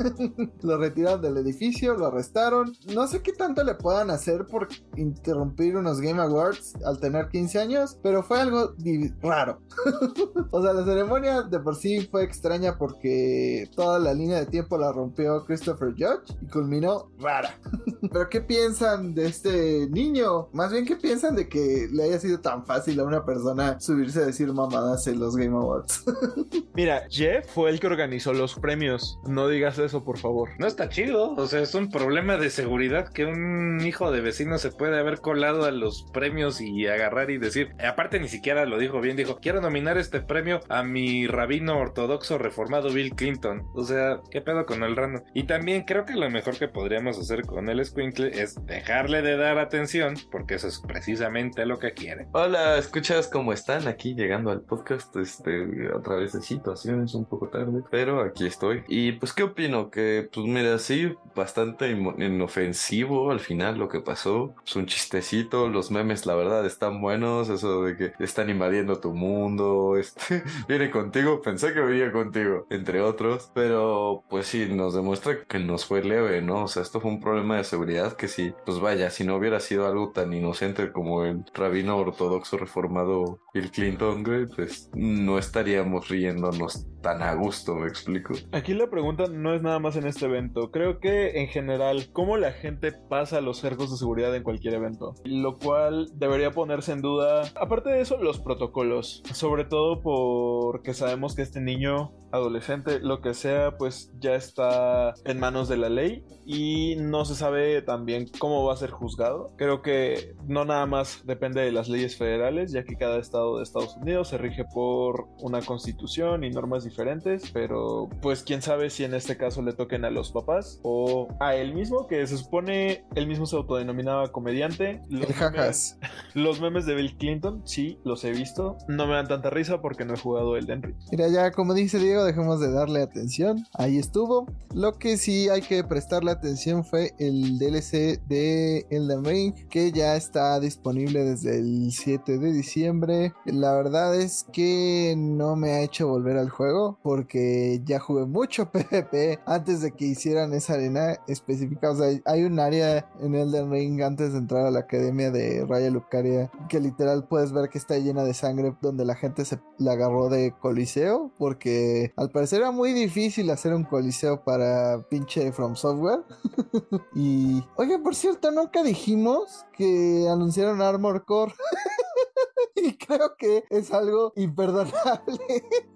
[0.62, 2.72] lo retiraron del edificio, lo arrestaron.
[2.94, 7.58] No sé qué tanto le puedan hacer por interrumpir unos Game Awards al tener 15
[7.58, 8.72] años, pero fue algo
[9.20, 9.60] raro.
[10.50, 14.78] o sea, la ceremonia de por sí fue extraña porque toda la línea de tiempo
[14.78, 17.58] la rompió Christopher Judge y culminó rara.
[18.12, 20.48] pero ¿qué piensan de este niño?
[20.52, 24.20] Más bien, ¿qué piensan de que le haya sido tan fácil a una persona subirse
[24.20, 26.04] a decir mamadas en los Game Awards?
[26.74, 29.18] Mira, Jeff fue el que organizó los premios.
[29.26, 30.50] No digas eso, por favor.
[30.58, 34.58] No está chido, o sea, es un problema de seguridad que un hijo de vecino
[34.58, 38.78] se puede haber colado a los premios y agarrar y decir, aparte ni siquiera lo
[38.78, 43.66] dijo bien, dijo, quiero nominar este premio a mi rabino ortodoxo reformado Bill Clinton.
[43.74, 45.22] O sea, ¿qué pedo con el random?
[45.34, 49.36] Y también creo que lo mejor que podríamos hacer con el Squinkle es dejarle de
[49.36, 52.28] dar atención, porque eso es precisamente lo que quiere.
[52.32, 57.48] Hola, escuchas cómo están aquí llegando al podcast, este, a través de situaciones un poco
[57.48, 58.84] tarde, pero aquí estoy.
[58.88, 59.90] Y pues, ¿qué opino?
[59.90, 64.54] Que, pues mira, sí, bastante inofensivo al final lo que pasó.
[64.66, 69.14] Es un chistecito, los memes la verdad están buenos, eso de que están invadiendo tu
[69.14, 75.44] mundo, este, viene contigo, pensé que venía contigo, entre otros, Pero pues sí, nos demuestra
[75.44, 76.64] que nos fue leve, ¿no?
[76.64, 79.60] O sea, esto fue un problema de seguridad que sí, pues vaya, si no hubiera
[79.60, 86.08] sido algo tan inocente como el rabino ortodoxo reformado Bill Clinton, güey, pues no estaríamos
[86.08, 88.34] riéndonos tan a gusto, me explico.
[88.52, 90.70] Aquí la pregunta no es nada más en este evento.
[90.70, 95.14] Creo que en general, cómo la gente pasa los cercos de seguridad en cualquier evento.
[95.24, 97.42] Lo cual debería ponerse en duda.
[97.60, 99.22] Aparte de eso, los protocolos.
[99.32, 105.38] Sobre todo porque sabemos que este niño adolescente, lo que sea, pues ya está en
[105.38, 109.52] manos de la ley y no se sabe también cómo va a ser juzgado.
[109.56, 113.62] Creo que no nada más depende de las leyes federales, ya que cada estado de
[113.62, 119.04] Estados Unidos se rige por una constitución y normas diferentes, pero pues quién sabe si
[119.04, 123.04] en este caso le toquen a los papás o a él mismo, que se supone
[123.14, 125.02] él mismo se autodenominaba comediante.
[125.08, 125.98] Los, memes,
[126.34, 128.78] los memes de Bill Clinton, sí, los he visto.
[128.88, 130.94] No me dan tanta risa porque no he jugado el Denry.
[131.10, 133.47] Mira, ya como dice Diego, dejemos de darle atención.
[133.74, 134.46] Ahí estuvo.
[134.74, 140.16] Lo que sí hay que prestarle atención fue el DLC de Elden Ring, que ya
[140.16, 143.32] está disponible desde el 7 de diciembre.
[143.44, 148.70] La verdad es que no me ha hecho volver al juego porque ya jugué mucho
[148.72, 151.90] PvP antes de que hicieran esa arena específica.
[151.90, 155.64] O sea, hay un área en Elden Ring antes de entrar a la academia de
[155.66, 159.58] Raya Lucaria que literal puedes ver que está llena de sangre donde la gente se
[159.78, 165.52] la agarró de coliseo porque al parecer era muy difícil hacer un coliseo para pinche
[165.52, 166.24] From Software.
[167.14, 171.54] y, oye, por cierto, nunca dijimos que anunciaron Armor Core.
[172.76, 175.38] y creo que es algo imperdonable.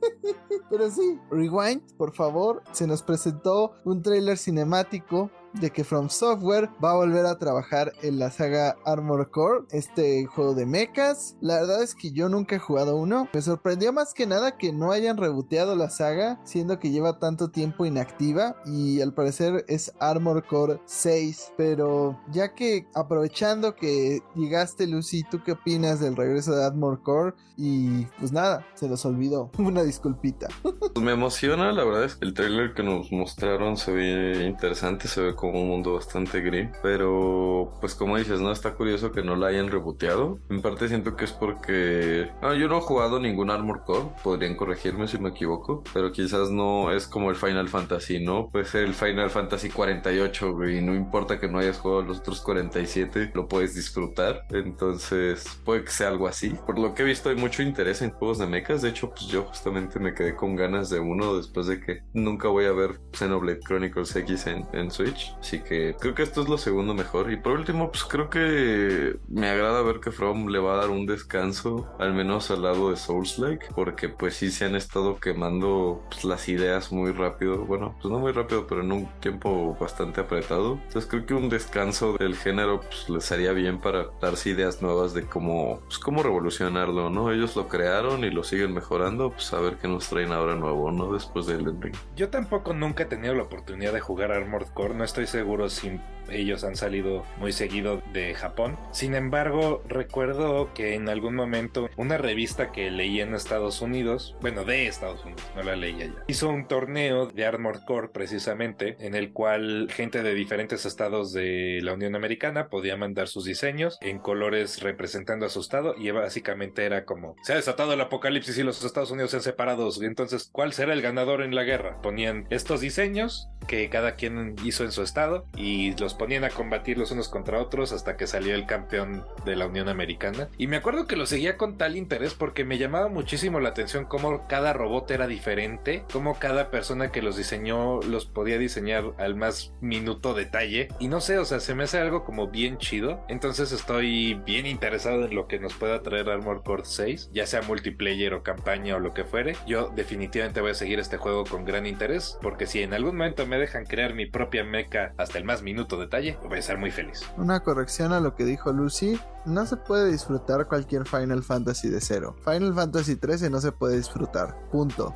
[0.71, 6.71] Pero sí, Rewind, por favor, se nos presentó un tráiler cinemático de que From Software
[6.83, 11.37] va a volver a trabajar en la saga Armor Core, este juego de mechas.
[11.41, 13.29] La verdad es que yo nunca he jugado uno.
[13.33, 17.51] Me sorprendió más que nada que no hayan reboteado la saga, siendo que lleva tanto
[17.51, 21.53] tiempo inactiva y al parecer es Armor Core 6.
[21.57, 27.35] Pero ya que aprovechando que llegaste Lucy, ¿tú qué opinas del regreso de Armor Core?
[27.57, 29.51] Y pues nada, se los olvidó.
[29.59, 30.49] Una disculpita.
[30.63, 35.09] Pues me emociona, la verdad es que el trailer que nos mostraron se ve interesante,
[35.09, 39.25] se ve como un mundo bastante gris, pero pues como dices, no está curioso que
[39.25, 40.39] no la hayan reboteado.
[40.49, 45.09] En parte siento que es porque yo no he jugado ningún Armor Core, podrían corregirme
[45.09, 48.51] si me equivoco, pero quizás no es como el Final Fantasy, ¿no?
[48.51, 52.41] Puede ser el Final Fantasy 48, y no importa que no hayas jugado los otros
[52.41, 54.47] 47, lo puedes disfrutar.
[54.51, 56.51] Entonces, puede que sea algo así.
[56.65, 59.27] Por lo que he visto hay mucho interés en juegos de mechas, de hecho, pues
[59.27, 63.01] yo justamente me quedé con ganas de uno después de que nunca voy a ver
[63.13, 65.32] Xenoblade Chronicles X en, en Switch.
[65.41, 67.33] Así que creo que esto es lo segundo mejor.
[67.33, 70.91] Y por último, pues creo que me agrada ver que From le va a dar
[70.91, 75.19] un descanso, al menos al lado de Souls Lake, porque pues sí se han estado
[75.19, 77.65] quemando pues, las ideas muy rápido.
[77.65, 80.79] Bueno, pues no muy rápido, pero en un tiempo bastante apretado.
[80.87, 85.15] Entonces creo que un descanso del género pues les haría bien para darse ideas nuevas
[85.15, 87.33] de cómo, pues, cómo revolucionarlo, ¿no?
[87.33, 90.91] Ellos lo crearon y lo siguen mejorando, pues a ver qué nos traen ahora nuevo,
[90.91, 91.13] ¿no?
[91.13, 91.95] Después del Ring.
[92.17, 95.99] Yo tampoco nunca he tenido la oportunidad de jugar Armored Core, no estoy seguro si
[96.31, 98.79] ellos han salido muy seguido de Japón.
[98.93, 104.65] Sin embargo, recuerdo que en algún momento una revista que leí en Estados Unidos, bueno,
[104.65, 109.15] de Estados Unidos, no la leí allá, hizo un torneo de Armored Core precisamente, en
[109.15, 114.19] el cual gente de diferentes estados de la Unión Americana podía mandar sus diseños en
[114.19, 118.63] colores representando a su estado y básicamente era como, se ha desatado el apocalipsis y
[118.63, 122.01] los Estados Unidos se han separado, entonces, ¿cuál será el ganador en la guerra?
[122.03, 125.12] Ponían estos diseños que cada quien hizo en su estado
[125.57, 129.57] y los ponían a combatir los unos contra otros hasta que salió el campeón de
[129.57, 130.49] la Unión Americana.
[130.59, 134.05] Y me acuerdo que lo seguía con tal interés porque me llamaba muchísimo la atención
[134.05, 139.35] cómo cada robot era diferente, cómo cada persona que los diseñó los podía diseñar al
[139.35, 140.89] más minuto detalle.
[140.99, 143.25] Y no sé, o sea, se me hace algo como bien chido.
[143.29, 147.63] Entonces estoy bien interesado en lo que nos pueda traer Armor Core 6, ya sea
[147.63, 149.57] multiplayer o campaña o lo que fuere.
[149.67, 153.47] Yo definitivamente voy a seguir este juego con gran interés porque si en algún momento
[153.47, 156.91] me dejan crear mi propia mecha hasta el más minuto detalle, voy a estar muy
[156.91, 157.23] feliz.
[157.37, 159.19] Una corrección a lo que dijo Lucy.
[159.45, 162.37] No se puede disfrutar cualquier Final Fantasy de cero.
[162.45, 164.57] Final Fantasy 13 no se puede disfrutar.
[164.71, 165.15] Punto.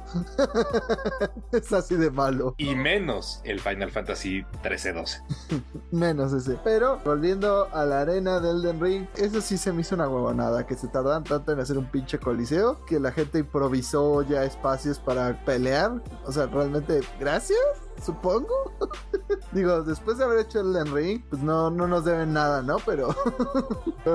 [1.52, 2.54] es así de malo.
[2.58, 5.22] Y menos el Final Fantasy 13-12.
[5.92, 6.58] menos ese.
[6.64, 10.66] Pero volviendo a la arena del Elden Ring, eso sí se me hizo una huevonada.
[10.66, 14.98] Que se tardan tanto en hacer un pinche coliseo que la gente improvisó ya espacios
[14.98, 16.02] para pelear.
[16.24, 17.58] O sea, realmente, gracias.
[18.04, 18.72] supongo.
[19.52, 22.76] Digo, después de haber hecho el Ring, pues no, no nos deben nada, ¿no?
[22.84, 23.14] Pero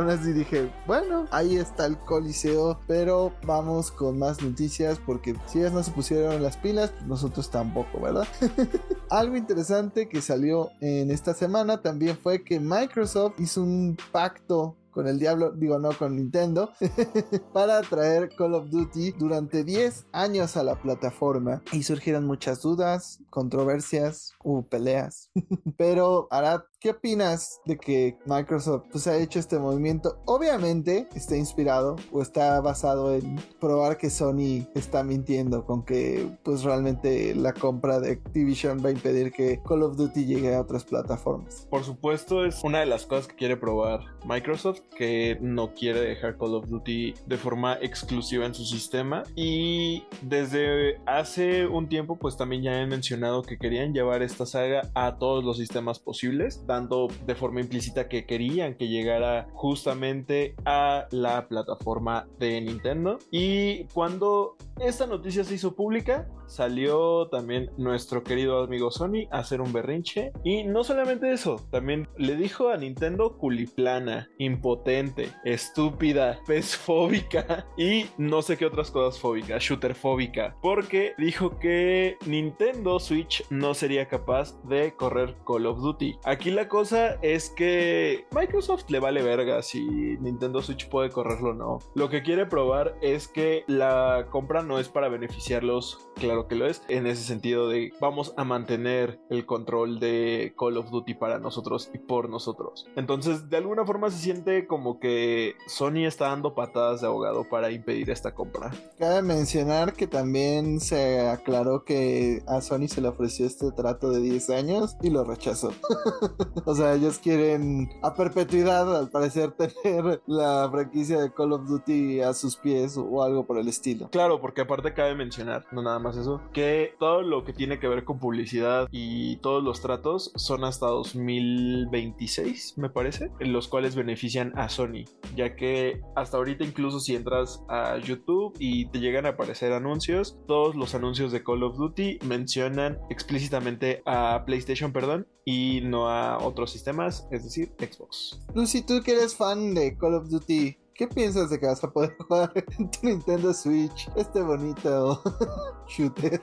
[0.07, 5.83] dije, bueno, ahí está el coliseo, pero vamos con más noticias porque si ellas no
[5.83, 8.27] se pusieron las pilas, pues nosotros tampoco, ¿verdad?
[9.09, 15.07] Algo interesante que salió en esta semana también fue que Microsoft hizo un pacto con
[15.07, 16.71] el diablo, digo no con Nintendo,
[17.53, 21.61] para traer Call of Duty durante 10 años a la plataforma.
[21.71, 25.31] Y surgieron muchas dudas, controversias u peleas.
[25.77, 30.19] Pero Arad, ¿qué opinas de que Microsoft pues, ha hecho este movimiento?
[30.25, 36.63] Obviamente está inspirado o está basado en probar que Sony está mintiendo con que pues
[36.63, 40.83] realmente la compra de Activision va a impedir que Call of Duty llegue a otras
[40.83, 41.67] plataformas.
[41.69, 46.37] Por supuesto es una de las cosas que quiere probar Microsoft que no quiere dejar
[46.37, 52.37] Call of Duty de forma exclusiva en su sistema y desde hace un tiempo pues
[52.37, 57.35] también ya han mencionado que querían llevar esta saga a todos los sistemas posibles, de
[57.35, 65.05] forma implícita que querían que llegara justamente a la plataforma de Nintendo y cuando esta
[65.05, 70.63] noticia se hizo pública salió también nuestro querido amigo Sony a hacer un berrinche y
[70.63, 78.57] no solamente eso, también le dijo a Nintendo culiplana, impotente, estúpida, pesfóbica y no sé
[78.57, 85.35] qué otras cosas fóbicas, shooterfóbica, porque dijo que Nintendo Switch no sería capaz de correr
[85.47, 86.17] Call of Duty.
[86.25, 89.81] Aquí la cosa es que Microsoft le vale verga si
[90.19, 91.79] Nintendo Switch puede correrlo o no.
[91.95, 96.65] Lo que quiere probar es que la compra no es para beneficiarlos, claro que lo
[96.65, 101.39] es, en ese sentido de vamos a mantener el control de Call of Duty para
[101.39, 102.87] nosotros y por nosotros.
[102.95, 107.71] Entonces, de alguna forma se siente como que Sony está dando patadas de abogado para
[107.71, 108.71] impedir esta compra.
[108.97, 114.19] Cabe mencionar que también se aclaró que a Sony se le ofreció este trato de
[114.21, 115.71] 10 años y lo rechazó.
[116.65, 119.51] o sea, ellos quieren a perpetuidad, al parecer,
[119.83, 124.09] tener la franquicia de Call of Duty a sus pies o algo por el estilo.
[124.09, 127.87] Claro, porque aparte cabe mencionar, no nada más eso, que todo lo que tiene que
[127.87, 133.95] ver con publicidad y todos los tratos son hasta 2026, me parece, en los cuales
[133.95, 139.25] benefician a Sony, ya que hasta ahorita incluso si entras a YouTube y te llegan
[139.25, 145.27] a aparecer anuncios, todos los anuncios de Call of Duty mencionan explícitamente a PlayStation, perdón,
[145.45, 148.39] y no a otros sistemas, es decir, Xbox.
[148.53, 151.91] Lucy, tú que eres fan de Call of Duty, ¿Qué piensas de que vas a
[151.91, 155.19] poder jugar en tu Nintendo Switch este bonito
[155.87, 156.39] shooter?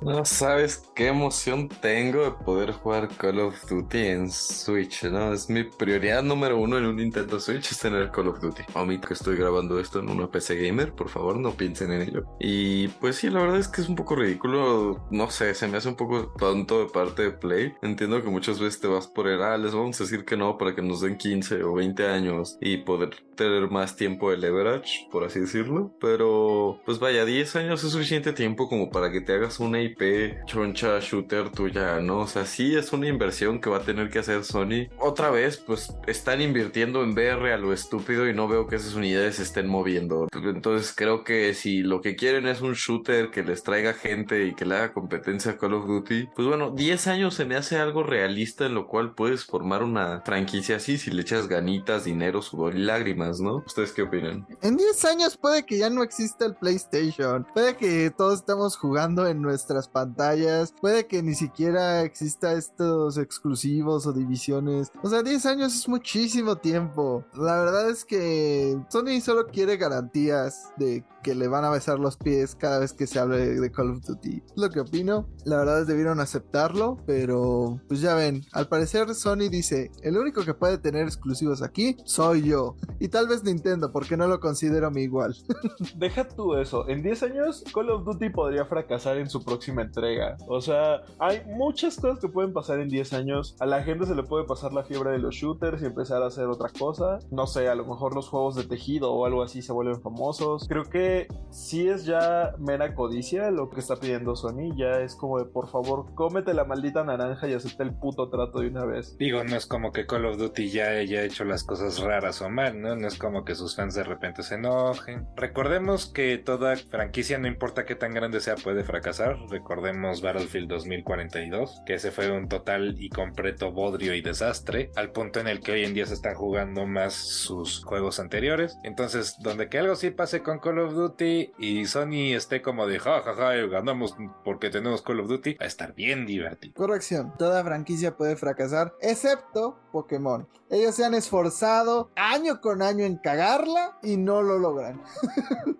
[0.00, 5.34] No sabes qué emoción tengo de poder jugar Call of Duty en Switch, ¿no?
[5.34, 8.62] Es mi prioridad número uno en un Nintendo Switch es tener Call of Duty.
[8.72, 12.24] Omit que estoy grabando esto en una PC gamer, por favor no piensen en ello.
[12.40, 15.76] Y pues sí, la verdad es que es un poco ridículo, no sé, se me
[15.76, 17.74] hace un poco tonto de parte de Play.
[17.82, 20.56] Entiendo que muchas veces te vas por el, ah, les vamos a decir que no
[20.56, 25.08] para que nos den 15 o 20 años y poder tener más tiempo de leverage,
[25.10, 25.94] por así decirlo.
[26.00, 30.44] Pero, pues vaya, 10 años es suficiente tiempo como para que te hagas una IP
[30.46, 32.20] choncha shooter tuya, ¿no?
[32.20, 34.88] O sea, sí es una inversión que va a tener que hacer Sony.
[34.98, 38.94] Otra vez, pues están invirtiendo en VR a lo estúpido y no veo que esas
[38.94, 40.28] unidades estén moviendo.
[40.32, 44.54] Entonces creo que si lo que quieren es un shooter que les traiga gente y
[44.54, 47.78] que le haga competencia a Call of Duty, pues bueno, 10 años se me hace
[47.78, 52.42] algo realista en lo cual puedes formar una franquicia así si le echas ganitas, dinero,
[52.42, 53.45] sudor y lágrimas, ¿no?
[53.66, 54.46] ¿Ustedes qué opinan?
[54.62, 57.46] En 10 años puede que ya no exista el PlayStation.
[57.54, 60.74] Puede que todos estemos jugando en nuestras pantallas.
[60.80, 64.90] Puede que ni siquiera exista estos exclusivos o divisiones.
[65.02, 67.24] O sea, 10 años es muchísimo tiempo.
[67.34, 72.16] La verdad es que Sony solo quiere garantías de que le van a besar los
[72.16, 74.44] pies cada vez que se hable de Call of Duty.
[74.54, 75.26] Lo que opino.
[75.44, 80.44] La verdad es debieron aceptarlo, pero pues ya ven, al parecer Sony dice, el único
[80.44, 82.76] que puede tener exclusivos aquí soy yo.
[83.00, 85.34] Y tal vez Nintendo, porque no lo considero mi igual.
[85.96, 90.36] Deja tú eso, en 10 años Call of Duty podría fracasar en su próxima entrega.
[90.46, 93.56] O sea, hay muchas cosas que pueden pasar en 10 años.
[93.58, 96.26] A la gente se le puede pasar la fiebre de los shooters y empezar a
[96.26, 97.18] hacer otra cosa.
[97.32, 100.68] No sé, a lo mejor los juegos de tejido o algo así se vuelven famosos.
[100.68, 104.76] Creo que で si es ya mera codicia lo que está pidiendo Sony.
[104.76, 108.60] Ya es como de por favor, cómete la maldita naranja y acepta el puto trato
[108.60, 109.16] de una vez.
[109.16, 112.50] Digo, no es como que Call of Duty ya haya hecho las cosas raras o
[112.50, 112.94] mal, ¿no?
[112.94, 115.26] No es como que sus fans de repente se enojen.
[115.34, 119.38] Recordemos que toda franquicia, no importa qué tan grande sea, puede fracasar.
[119.48, 125.40] Recordemos Battlefield 2042, que ese fue un total y completo bodrio y desastre, al punto
[125.40, 128.78] en el que hoy en día se están jugando más sus juegos anteriores.
[128.84, 132.98] Entonces, donde que algo sí pase con Call of Duty y Sony esté como de
[132.98, 136.74] jajaja, ganamos porque tenemos Call of Duty, va a estar bien divertido.
[136.74, 140.46] Corrección, toda franquicia puede fracasar, excepto Pokémon.
[140.68, 145.02] Ellos se han esforzado año con año en cagarla y no lo logran.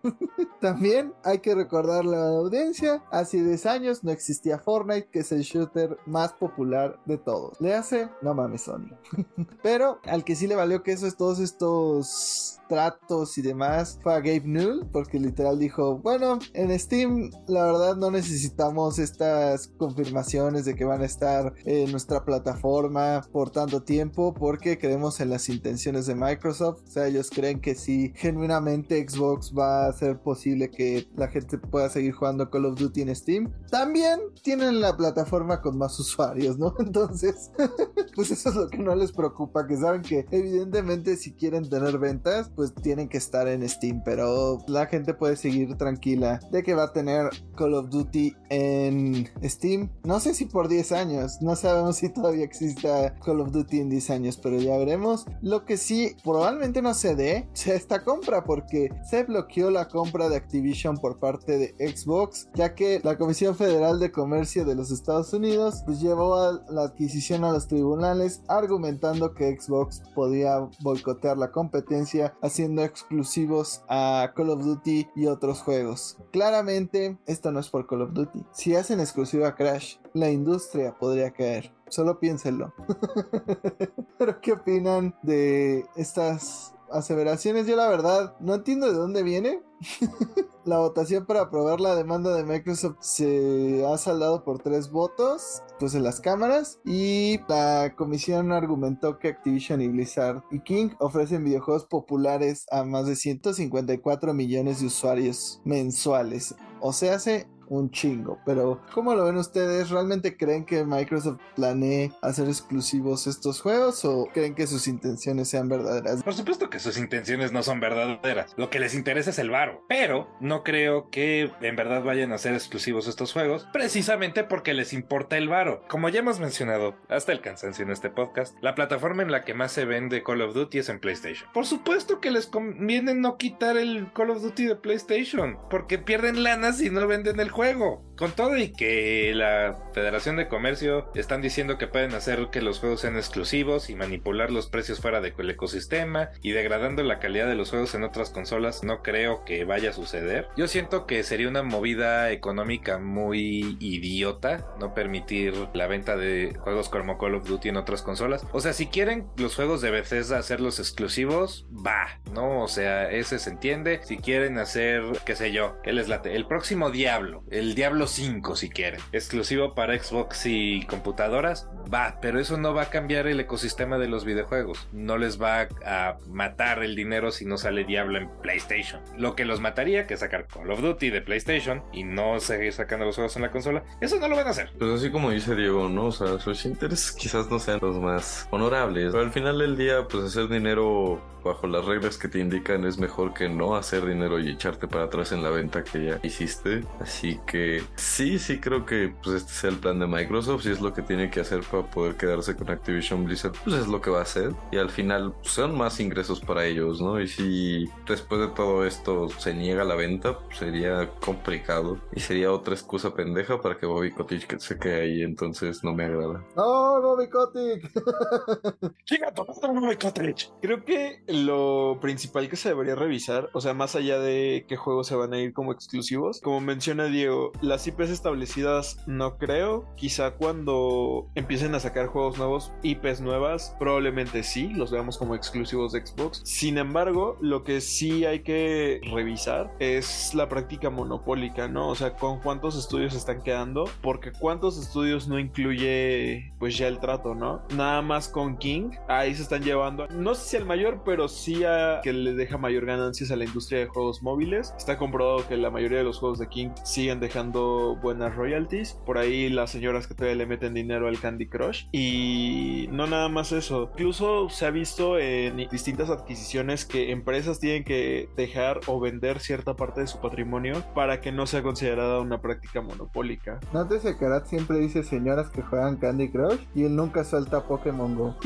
[0.60, 5.32] También hay que recordarle a la audiencia, hace 10 años no existía Fortnite, que es
[5.32, 7.60] el shooter más popular de todos.
[7.60, 8.90] Le hace, no mames Sony.
[9.62, 14.14] Pero al que sí le valió que eso es todos estos tratos y demás fue
[14.14, 20.64] a Gabe Newell porque literal dijo bueno en Steam la verdad no necesitamos estas confirmaciones
[20.64, 25.48] de que van a estar en nuestra plataforma por tanto tiempo porque creemos en las
[25.48, 26.82] intenciones de Microsoft.
[26.86, 31.58] O sea ellos creen que si genuinamente Xbox va a hacer posible que la gente
[31.58, 33.52] pueda seguir jugando Call of Duty en Steam.
[33.70, 37.50] También tienen la plataforma con más usuarios no entonces
[38.14, 41.98] pues eso es lo que no les preocupa que saben que evidentemente si quieren tener
[41.98, 46.74] ventas pues tienen que estar en Steam, pero la gente puede seguir tranquila de que
[46.74, 49.90] va a tener Call of Duty en Steam.
[50.04, 53.90] No sé si por 10 años, no sabemos si todavía exista Call of Duty en
[53.90, 55.26] 10 años, pero ya veremos.
[55.42, 60.36] Lo que sí, probablemente no se dé esta compra porque se bloqueó la compra de
[60.36, 65.32] Activision por parte de Xbox, ya que la Comisión Federal de Comercio de los Estados
[65.32, 66.36] Unidos pues, llevó
[66.70, 74.32] la adquisición a los tribunales argumentando que Xbox podía boicotear la competencia haciendo exclusivos a
[74.34, 76.18] Call of Duty y otros juegos.
[76.32, 78.44] Claramente, esto no es por Call of Duty.
[78.52, 81.72] Si hacen exclusiva a Crash, la industria podría caer.
[81.88, 82.72] Solo piénsenlo.
[84.18, 87.66] Pero ¿qué opinan de estas aseveraciones?
[87.66, 89.62] Yo la verdad no entiendo de dónde viene.
[90.64, 95.94] la votación para aprobar la demanda de Microsoft se ha saldado por tres votos, pues
[95.94, 101.84] en las cámaras, y la comisión argumentó que Activision y Blizzard y King ofrecen videojuegos
[101.84, 106.54] populares a más de 154 millones de usuarios mensuales.
[106.80, 108.38] O sea, hace un chingo.
[108.44, 109.90] Pero, ¿cómo lo ven ustedes?
[109.90, 115.68] ¿Realmente creen que Microsoft planee hacer exclusivos estos juegos o creen que sus intenciones sean
[115.68, 116.22] verdaderas?
[116.22, 118.54] Por supuesto que sus intenciones no son verdaderas.
[118.56, 119.84] Lo que les interesa es el varo.
[119.88, 124.92] Pero no creo que en verdad vayan a ser exclusivos estos juegos, precisamente porque les
[124.92, 125.82] importa el varo.
[125.88, 129.54] Como ya hemos mencionado hasta el cansancio en este podcast, la plataforma en la que
[129.54, 131.48] más se vende Call of Duty es en PlayStation.
[131.52, 136.42] Por supuesto que les conviene no quitar el Call of Duty de PlayStation, porque pierden
[136.42, 138.04] lana si no venden el juego.
[138.16, 142.78] Con todo y que la Federación de Comercio están diciendo que pueden hacer que los
[142.78, 147.54] juegos sean exclusivos y manipular los precios fuera del ecosistema y degradando la calidad de
[147.54, 150.48] los juegos en otras consolas, no creo que vaya a suceder.
[150.56, 156.88] Yo siento que sería una movida económica muy idiota no permitir la venta de juegos
[156.88, 158.46] como Call of Duty en otras consolas.
[158.52, 162.62] O sea, si quieren los juegos de Bethesda hacerlos exclusivos, va, ¿no?
[162.62, 164.00] O sea, ese se entiende.
[164.04, 166.34] Si quieren hacer, qué sé yo, ¿qué les late?
[166.34, 172.40] El próximo Diablo, el Diablo 5 si quieren, exclusivo para Xbox y computadoras, va, pero
[172.40, 174.88] eso no va a cambiar el ecosistema de los videojuegos.
[174.92, 179.00] No les va a matar el dinero si no sale Diablo en PlayStation.
[179.16, 182.72] Lo que los mataría, que es sacar Call of Duty de PlayStation y no seguir
[182.72, 184.70] sacando los juegos en la consola, eso no lo van a hacer.
[184.78, 186.06] Pues así como dice Diego, ¿no?
[186.06, 190.06] O sea, sus intereses quizás no sean los más honorables, pero al final del día,
[190.08, 194.38] pues hacer dinero bajo las reglas que te indican es mejor que no hacer dinero
[194.38, 196.84] y echarte para atrás en la venta que ya hiciste.
[197.00, 200.80] Así que sí, sí creo que pues este sea el plan de Microsoft, si es
[200.80, 204.10] lo que tiene que hacer para poder quedarse con Activision Blizzard, pues es lo que
[204.10, 204.52] va a hacer.
[204.72, 207.20] Y al final pues, son más ingresos para ellos, ¿no?
[207.20, 211.98] Y si después de todo esto se niega la venta, pues, sería complicado.
[212.14, 216.04] Y sería otra excusa pendeja para que Bobby Kotick se quede ahí, entonces no me
[216.04, 216.44] agrada.
[216.56, 217.90] ¡No, Bobby Kotick!
[219.04, 220.50] ¡Chica, Bobby Kotick!
[220.60, 225.06] Creo que lo principal que se debería revisar, o sea, más allá de qué juegos
[225.06, 230.32] se van a ir como exclusivos, como menciona Diego, las IPs establecidas no creo, quizá
[230.32, 236.06] cuando empiecen a sacar juegos nuevos, IPs nuevas, probablemente sí, los veamos como exclusivos de
[236.06, 236.42] Xbox.
[236.44, 241.88] Sin embargo, lo que sí hay que revisar es la práctica monopólica, ¿no?
[241.88, 246.98] O sea, con cuántos estudios están quedando, porque cuántos estudios no incluye pues ya el
[246.98, 247.62] trato, ¿no?
[247.74, 251.34] Nada más con King, ahí se están llevando, no sé si el mayor, pero pero
[251.34, 254.72] sí a que le deja mayor ganancias a la industria de juegos móviles.
[254.76, 258.94] Está comprobado que la mayoría de los juegos de King siguen dejando buenas royalties.
[259.04, 261.86] Por ahí las señoras que todavía le meten dinero al Candy Crush.
[261.90, 263.90] Y no nada más eso.
[263.94, 269.74] Incluso se ha visto en distintas adquisiciones que empresas tienen que dejar o vender cierta
[269.74, 273.58] parte de su patrimonio para que no sea considerada una práctica monopólica.
[273.72, 278.14] Nótese que Arat siempre dice señoras que juegan Candy Crush y él nunca suelta Pokémon
[278.14, 278.36] Go.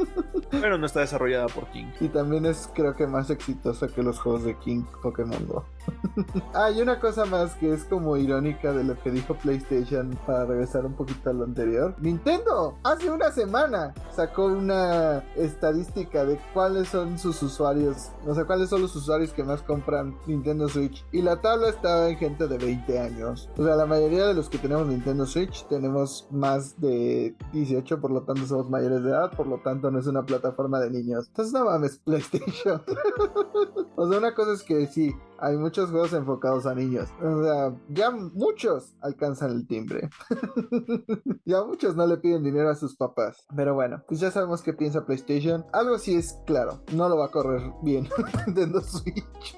[0.50, 1.86] Pero no está desarrollada por King.
[2.00, 5.64] Y también es creo que más exitosa que los juegos de King Pokémon Go.
[6.54, 10.84] Hay una cosa más que es como irónica de lo que dijo PlayStation para regresar
[10.84, 11.94] un poquito a lo anterior.
[12.00, 18.68] Nintendo hace una semana sacó una estadística de cuáles son sus usuarios, o sea, cuáles
[18.68, 22.58] son los usuarios que más compran Nintendo Switch y la tabla estaba en gente de
[22.58, 23.48] 20 años.
[23.56, 28.10] O sea, la mayoría de los que tenemos Nintendo Switch tenemos más de 18, por
[28.10, 31.28] lo tanto somos mayores de edad, por lo tanto no es una plataforma de niños.
[31.28, 32.82] Entonces no mames, PlayStation.
[33.96, 37.08] o sea, una cosa es que sí, hay muchos juegos enfocados a niños.
[37.22, 40.10] O sea, ya muchos alcanzan el timbre.
[41.44, 43.46] ya muchos no le piden dinero a sus papás.
[43.54, 45.64] Pero bueno, pues ya sabemos qué piensa PlayStation.
[45.72, 48.08] Algo sí es claro, no lo va a correr bien
[48.46, 49.56] Nintendo Switch.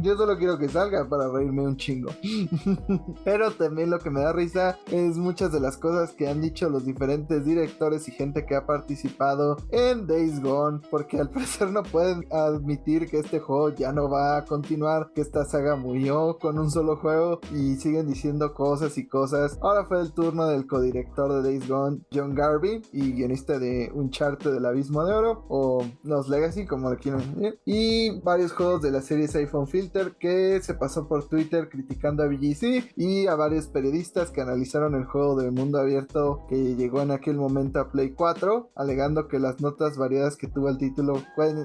[0.00, 2.10] Yo solo quiero que salga para reírme un chingo.
[3.24, 6.68] Pero también lo que me da risa es muchas de las cosas que han dicho
[6.68, 10.80] los diferentes directores y gente que ha participado en Days Gone.
[10.90, 15.20] Porque al parecer no pueden admitir que este juego ya no va a continuar, que
[15.20, 19.58] esta saga murió con un solo juego y siguen diciendo cosas y cosas.
[19.60, 24.52] Ahora fue el turno del codirector de Days Gone, John Garvey, y guionista de Uncharted
[24.52, 28.90] del Abismo de Oro, o Los Legacy, como le quieran decir, y varios juegos de
[28.90, 29.66] la serie iPhone
[30.20, 35.04] Que se pasó por Twitter criticando a VGC y a varios periodistas que analizaron el
[35.04, 39.60] juego de mundo abierto que llegó en aquel momento a Play 4, alegando que las
[39.60, 41.22] notas variadas que tuvo el título,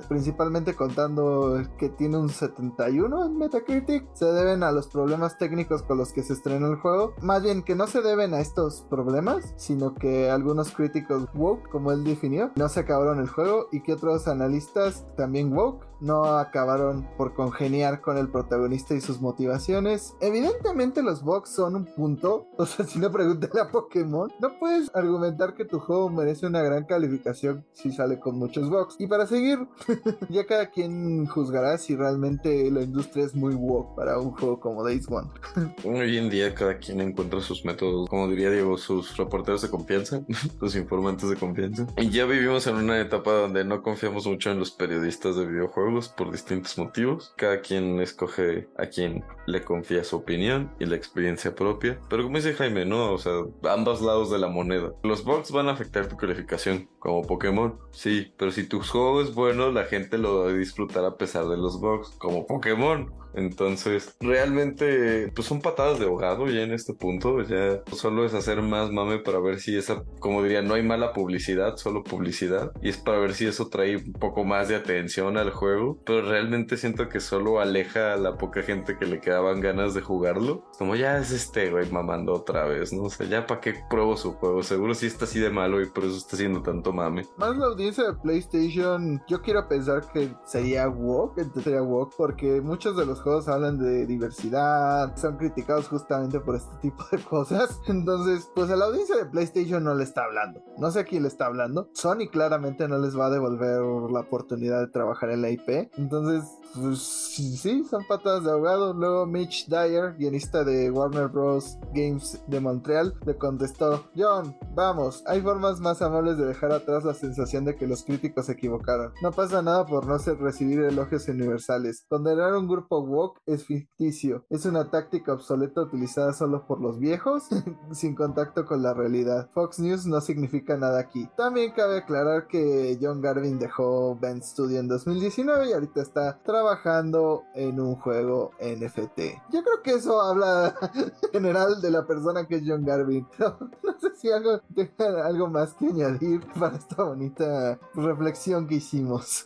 [0.07, 5.97] principalmente contando que tiene un 71 en Metacritic, se deben a los problemas técnicos con
[5.97, 7.13] los que se estrenó el juego.
[7.21, 11.91] Más bien que no se deben a estos problemas, sino que algunos críticos woke, como
[11.91, 17.07] él definió, no se acabaron el juego y que otros analistas también woke no acabaron
[17.17, 20.15] por congeniar con el protagonista y sus motivaciones.
[20.19, 24.93] Evidentemente los bugs son un punto, o sea, si no pregúntale a Pokémon, no puedes
[24.93, 28.95] argumentar que tu juego merece una gran calificación si sale con muchos bugs.
[28.99, 29.59] Y para seguir,
[30.29, 34.83] ya cada quien juzgará si realmente la industria es muy woke para un juego como
[34.83, 35.29] Days One.
[35.83, 40.21] Hoy en día cada quien encuentra sus métodos, como diría Diego, sus reporteros de confianza,
[40.59, 41.87] sus informantes de confianza.
[41.97, 45.86] Y ya vivimos en una etapa donde no confiamos mucho en los periodistas de videojuegos
[46.09, 47.33] por distintos motivos.
[47.37, 51.99] Cada quien escoge a quien le confía su opinión y la experiencia propia.
[52.09, 53.13] Pero como dice Jaime, ¿no?
[53.13, 53.33] O sea,
[53.69, 54.91] ambos lados de la moneda.
[55.03, 59.33] Los bugs van a afectar tu calificación, como Pokémon, sí, pero si tu juego es
[59.33, 63.11] bueno, la gente lo va a disfrutar a pesar de los bugs, como Pokémon.
[63.37, 67.41] Entonces, realmente, pues son patadas de ahogado ya en este punto.
[67.43, 71.13] Ya solo es hacer más mame para ver si esa, como diría, no hay mala
[71.13, 72.71] publicidad, solo publicidad.
[72.81, 75.99] Y es para ver si eso trae un poco más de atención al juego.
[76.03, 80.01] Pero realmente siento que solo aleja a la poca gente que le quedaban ganas de
[80.01, 80.65] jugarlo.
[80.77, 83.03] Como ya es este güey mamando otra vez, ¿no?
[83.03, 84.63] O sea, ya para qué pruebo su juego.
[84.63, 87.27] Seguro si está así de malo y por eso está haciendo tanto mame.
[87.37, 92.97] Más la audiencia de PlayStation, yo quiero pensar que sería woke, sería woke, porque muchos
[92.97, 97.77] de los juegos hablan de diversidad, son criticados justamente por este tipo de cosas.
[97.87, 100.61] Entonces, pues a la audiencia de PlayStation no le está hablando.
[100.77, 101.89] No sé a quién le está hablando.
[101.93, 103.81] Sony claramente no les va a devolver
[104.11, 105.89] la oportunidad de trabajar en la IP.
[105.97, 108.93] Entonces, pues sí, son patadas de ahogado.
[108.93, 111.77] Luego Mitch Dyer, guionista de Warner Bros.
[111.93, 117.13] Games de Montreal, le contestó, John, vamos, hay formas más amables de dejar atrás la
[117.13, 119.11] sensación de que los críticos se equivocaron.
[119.21, 122.05] No pasa nada por no ser recibir elogios universales.
[122.07, 124.45] Condenar un grupo woke es ficticio.
[124.49, 127.43] Es una táctica obsoleta utilizada solo por los viejos,
[127.91, 129.49] sin contacto con la realidad.
[129.53, 131.29] Fox News no significa nada aquí.
[131.37, 137.43] También cabe aclarar que John Garvin dejó Band Studio en 2019 y ahorita está trabajando
[137.55, 139.19] en un juego NFT.
[139.51, 143.27] Yo creo que eso habla en general de la persona que es John Garvin.
[143.39, 149.43] no sé si algo, tenga algo más que añadir para esta bonita reflexión que hicimos.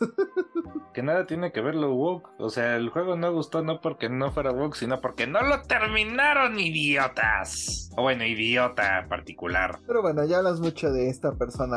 [0.92, 2.30] Que nada tiene que ver lo woke.
[2.38, 5.62] O sea, el juego no gustó no porque no fuera woke, sino porque no lo
[5.62, 7.90] terminaron, idiotas.
[7.96, 9.78] O bueno, idiota particular.
[9.86, 11.76] Pero bueno, ya hablas mucho de esta persona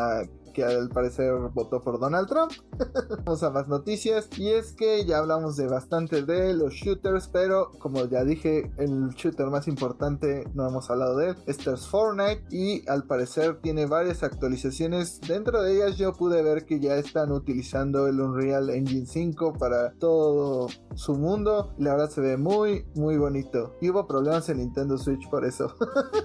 [0.55, 2.51] que al parecer votó por Donald Trump.
[3.25, 4.29] Vamos a más noticias.
[4.37, 9.09] Y es que ya hablamos de bastante de los shooters, pero como ya dije, el
[9.09, 13.85] shooter más importante, no hemos hablado de él, este es Fortnite y al parecer tiene
[13.85, 15.19] varias actualizaciones.
[15.21, 19.91] Dentro de ellas yo pude ver que ya están utilizando el Unreal Engine 5 para
[19.93, 21.73] todo su mundo.
[21.77, 23.75] La verdad se ve muy, muy bonito.
[23.81, 25.75] Y hubo problemas en Nintendo Switch por eso.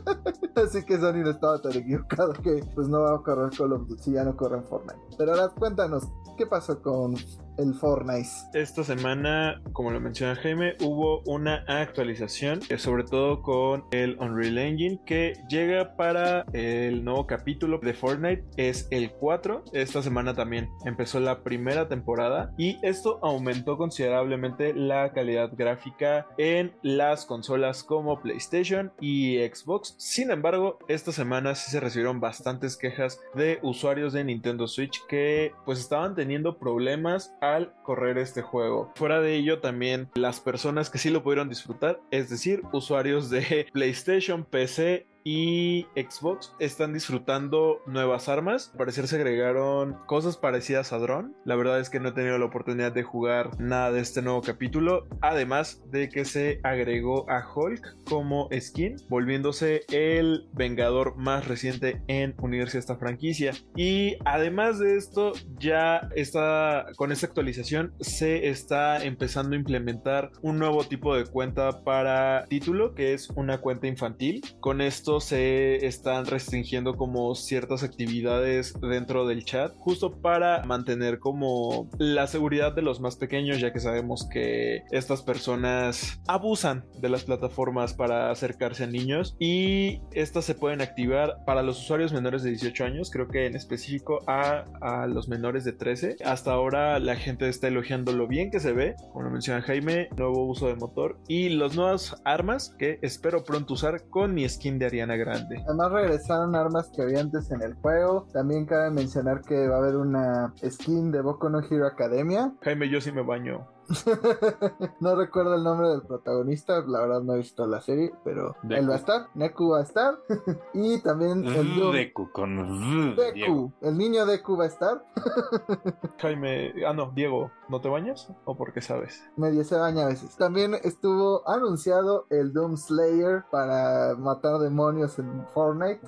[0.55, 3.89] Así que Sony no estaba tan equivocado que pues no va a correr Call of
[3.89, 5.01] Duty no corre en Fortnite.
[5.19, 7.15] Pero ahora cuéntanos, ¿qué pasó con
[7.61, 8.29] el Fortnite.
[8.55, 14.59] Esta semana, como lo menciona Jaime, hubo una actualización, eh, sobre todo con el Unreal
[14.59, 18.45] Engine, que llega para el nuevo capítulo de Fortnite.
[18.57, 19.65] Es el 4.
[19.73, 26.73] Esta semana también empezó la primera temporada y esto aumentó considerablemente la calidad gráfica en
[26.83, 29.95] las consolas como PlayStation y Xbox.
[29.99, 35.53] Sin embargo, esta semana sí se recibieron bastantes quejas de usuarios de Nintendo Switch que
[35.65, 37.35] pues estaban teniendo problemas
[37.83, 38.93] correr este juego.
[38.95, 43.67] Fuera de ello, también las personas que sí lo pudieron disfrutar, es decir, usuarios de
[43.73, 48.71] PlayStation, PC y Xbox están disfrutando nuevas armas.
[48.73, 51.33] Al parecer se agregaron cosas parecidas a Drone.
[51.45, 54.43] La verdad es que no he tenido la oportunidad de jugar nada de este nuevo
[54.43, 55.07] capítulo.
[55.21, 62.35] Además de que se agregó a Hulk como skin, volviéndose el Vengador más reciente en
[62.39, 63.53] unirse a esta franquicia.
[63.77, 70.59] Y además de esto, ya está con esta actualización se está empezando a implementar un
[70.59, 74.43] nuevo tipo de cuenta para título, que es una cuenta infantil.
[74.61, 81.89] Con esto se están restringiendo como ciertas actividades dentro del chat, justo para mantener como
[81.99, 87.25] la seguridad de los más pequeños, ya que sabemos que estas personas abusan de las
[87.25, 92.51] plataformas para acercarse a niños y estas se pueden activar para los usuarios menores de
[92.51, 96.17] 18 años, creo que en específico a, a los menores de 13.
[96.25, 100.09] Hasta ahora la gente está elogiando lo bien que se ve, como lo menciona Jaime,
[100.17, 104.79] nuevo uso de motor y las nuevas armas que espero pronto usar con mi skin
[104.79, 105.63] de Ariana Grande.
[105.67, 108.27] Además regresaron armas que había antes en el juego.
[108.33, 112.53] También cabe mencionar que va a haber una skin de Boku no Hero Academia.
[112.63, 113.67] Jaime, yo sí me baño.
[115.01, 118.89] no recuerdo el nombre del protagonista, la verdad no he visto la serie, pero él
[118.89, 120.19] va a estar, Neku va a estar,
[120.75, 125.05] y también el Deku con Deku, el niño Deku va a estar.
[126.19, 128.29] Jaime, ah no, Diego, ¿no te bañas?
[128.45, 129.23] ¿O por qué sabes?
[129.37, 130.37] Medio se baña a veces.
[130.37, 136.01] También estuvo anunciado el Doom Slayer para matar demonios en Fortnite.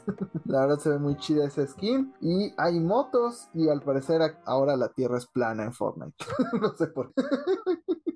[0.45, 2.15] la verdad se ve muy chida esa skin.
[2.21, 6.25] Y hay motos y al parecer ahora la tierra es plana en Fortnite.
[6.61, 7.23] no sé por qué.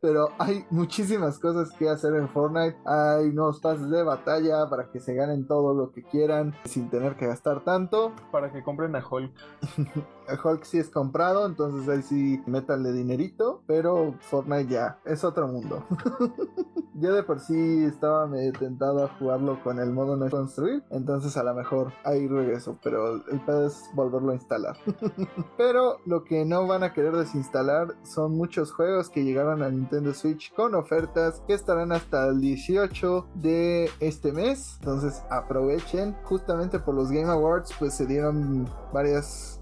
[0.06, 2.76] Pero hay muchísimas cosas que hacer en Fortnite.
[2.84, 7.16] Hay nuevos pases de batalla para que se ganen todo lo que quieran sin tener
[7.16, 8.12] que gastar tanto.
[8.30, 9.32] Para que compren a Hulk.
[10.42, 15.84] Hulk sí es comprado, entonces ahí sí métanle dinerito, pero Fortnite ya es otro mundo.
[16.98, 21.36] Yo de por sí estaba medio tentado a jugarlo con el modo no construir, entonces
[21.36, 24.76] a lo mejor ahí regreso, pero el pedo es volverlo a instalar.
[25.58, 30.14] pero lo que no van a querer desinstalar son muchos juegos que llegaron a Nintendo
[30.14, 36.16] Switch con ofertas que estarán hasta el 18 de este mes, entonces aprovechen.
[36.24, 39.60] Justamente por los Game Awards pues se dieron varias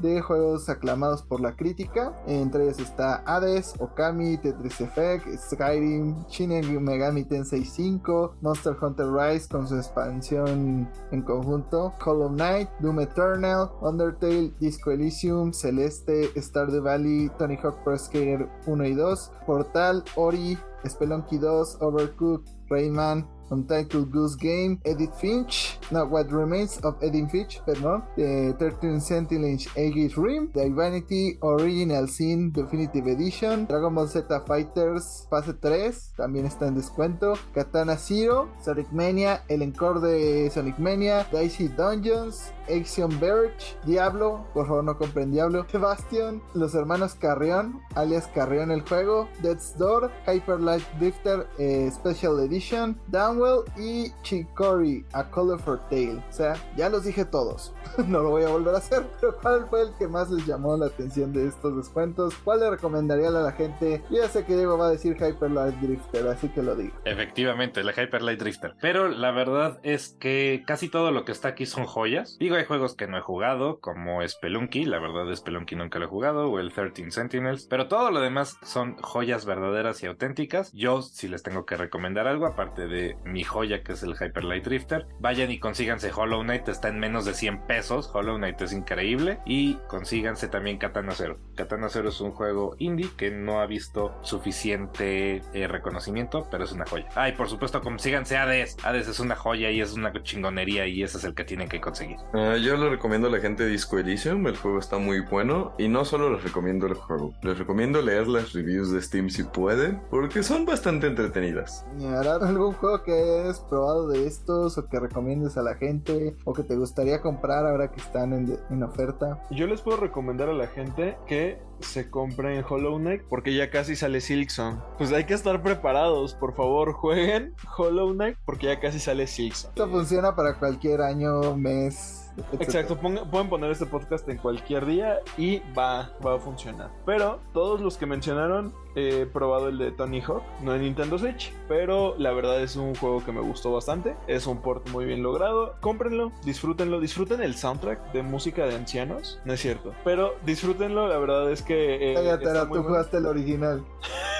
[0.00, 2.14] de juegos aclamados por la crítica.
[2.26, 6.50] Entre ellos está Hades, Okami, Tetris Effect, Skyrim, Shin
[6.82, 13.70] Megami Tensei 5, Monster Hunter Rise con su expansión en conjunto, Hollow Knight, Doom Eternal,
[13.80, 20.58] Undertale, Disco Elysium, Celeste, Stardew Valley, Tony Hawk Pro Skater 1 y 2, Portal, Ori,
[20.84, 27.60] Spelunky 2, Overcooked, Rayman, Untitled Goose Game, Edith Finch, no, What Remains of Edith Finch,
[27.64, 34.26] perdón, The 13 Sentinels Aegis Rim, The Vanity Original Sin Definitive Edition, Dragon Ball Z
[34.46, 40.78] Fighters Fase 3, también está en descuento, Katana Zero, Sonic Mania, el encore de Sonic
[40.78, 47.80] Mania, Dicey Dungeons, Action Verge, Diablo, por favor no compren Diablo, Bastion, los hermanos Carrion,
[47.94, 55.04] alias Carrion el juego, Death's Door, Hyper Light Drifter eh, Special Edition, Downwell y Chicory,
[55.12, 56.22] A Color for Tale.
[56.28, 57.72] O sea, ya los dije todos.
[58.06, 60.76] no lo voy a volver a hacer, pero ¿cuál fue el que más les llamó
[60.76, 62.34] la atención de estos descuentos?
[62.44, 64.02] ¿Cuál le recomendaría a la gente?
[64.10, 66.94] Ya sé que Diego va a decir Hyper Light Drifter, así que lo digo.
[67.04, 68.74] Efectivamente, la Hyper Light Drifter.
[68.80, 72.36] Pero la verdad es que casi todo lo que está aquí son joyas.
[72.38, 76.08] Digo, hay juegos que no he jugado, como Spelunky, la verdad Spelunky nunca lo he
[76.08, 80.72] jugado, o el 13 Sentinels, pero todo lo demás son joyas verdaderas y auténticas.
[80.72, 84.44] Yo, si les tengo que recomendar algo, aparte de mi joya que es el Hyper
[84.44, 85.06] Light Drifter.
[85.20, 88.10] Vayan y consíganse Hollow Knight, está en menos de 100 pesos.
[88.12, 89.38] Hollow Knight es increíble.
[89.46, 91.38] Y consíganse también Katana Zero.
[91.56, 96.72] Katana Zero es un juego indie que no ha visto suficiente eh, reconocimiento, pero es
[96.72, 97.08] una joya.
[97.14, 98.76] Ay, por supuesto, consíganse Hades.
[98.82, 101.80] Hades es una joya y es una chingonería y ese es el que tienen que
[101.80, 102.18] conseguir.
[102.48, 105.86] Ah, yo le recomiendo a la gente Disco Elysium, el juego está muy bueno y
[105.86, 110.00] no solo les recomiendo el juego, les recomiendo leer las reviews de Steam si pueden,
[110.08, 111.84] porque son bastante entretenidas.
[112.02, 116.54] ¿Habrá algún juego que hayas probado de estos o que recomiendes a la gente o
[116.54, 119.44] que te gustaría comprar ahora que están en, en oferta?
[119.50, 123.96] Yo les puedo recomendar a la gente que se compren Hollow Knight porque ya casi
[123.96, 124.78] sale Silksong.
[124.98, 129.70] Pues hay que estar preparados, por favor, jueguen Hollow Knight porque ya casi sale Silksong.
[129.70, 132.24] Esto funciona para cualquier año, mes.
[132.60, 136.90] Exacto, ponga- pueden poner este podcast en cualquier día y va, va a funcionar.
[137.04, 141.52] Pero todos los que mencionaron, he probado el de Tony Hawk, no en Nintendo Switch,
[141.68, 144.16] pero la verdad es un juego que me gustó bastante.
[144.26, 145.76] Es un port muy bien logrado.
[145.80, 151.18] Cómprenlo, disfrútenlo, disfruten el soundtrack de música de ancianos, no es cierto, pero disfrútenlo, la
[151.18, 152.12] verdad es que...
[152.12, 152.88] eh, Cállate, está ahora muy tú bueno.
[152.96, 153.84] jugaste el original.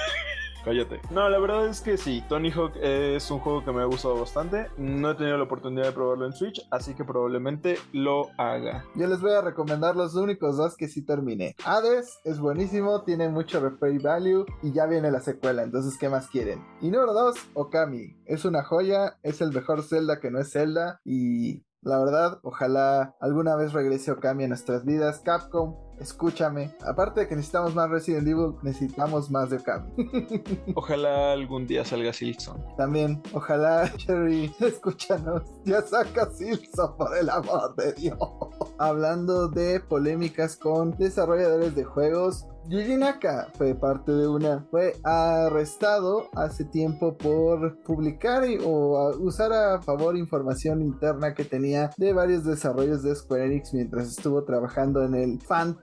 [0.69, 1.01] Cállate.
[1.09, 4.19] No, la verdad es que sí, Tony Hawk es un juego que me ha gustado
[4.19, 4.67] bastante.
[4.77, 8.85] No he tenido la oportunidad de probarlo en Switch, así que probablemente lo haga.
[8.93, 11.55] Yo les voy a recomendar los únicos dos que sí terminé.
[11.65, 16.27] Hades es buenísimo, tiene mucho replay value y ya viene la secuela, entonces ¿qué más
[16.27, 16.63] quieren?
[16.81, 18.15] Y número dos, Okami.
[18.27, 23.15] Es una joya, es el mejor Zelda que no es Zelda y la verdad, ojalá
[23.21, 25.21] alguna vez regrese Okami a nuestras vidas.
[25.21, 26.73] Capcom, escúchame.
[26.85, 29.91] Aparte de que necesitamos más Resident Evil, necesitamos más de Okami.
[30.75, 32.63] Ojalá algún día salga Silson.
[32.77, 35.43] También, ojalá, Cherry, escúchanos.
[35.65, 38.17] Ya saca Silson, por el amor de Dios.
[38.77, 42.45] Hablando de polémicas con desarrolladores de juegos.
[42.67, 44.63] Yuji Naka fue parte de una.
[44.69, 51.89] Fue arrestado hace tiempo por publicar y- o usar a favor información interna que tenía
[51.97, 55.39] de varios desarrollos de Square Enix mientras estuvo trabajando en el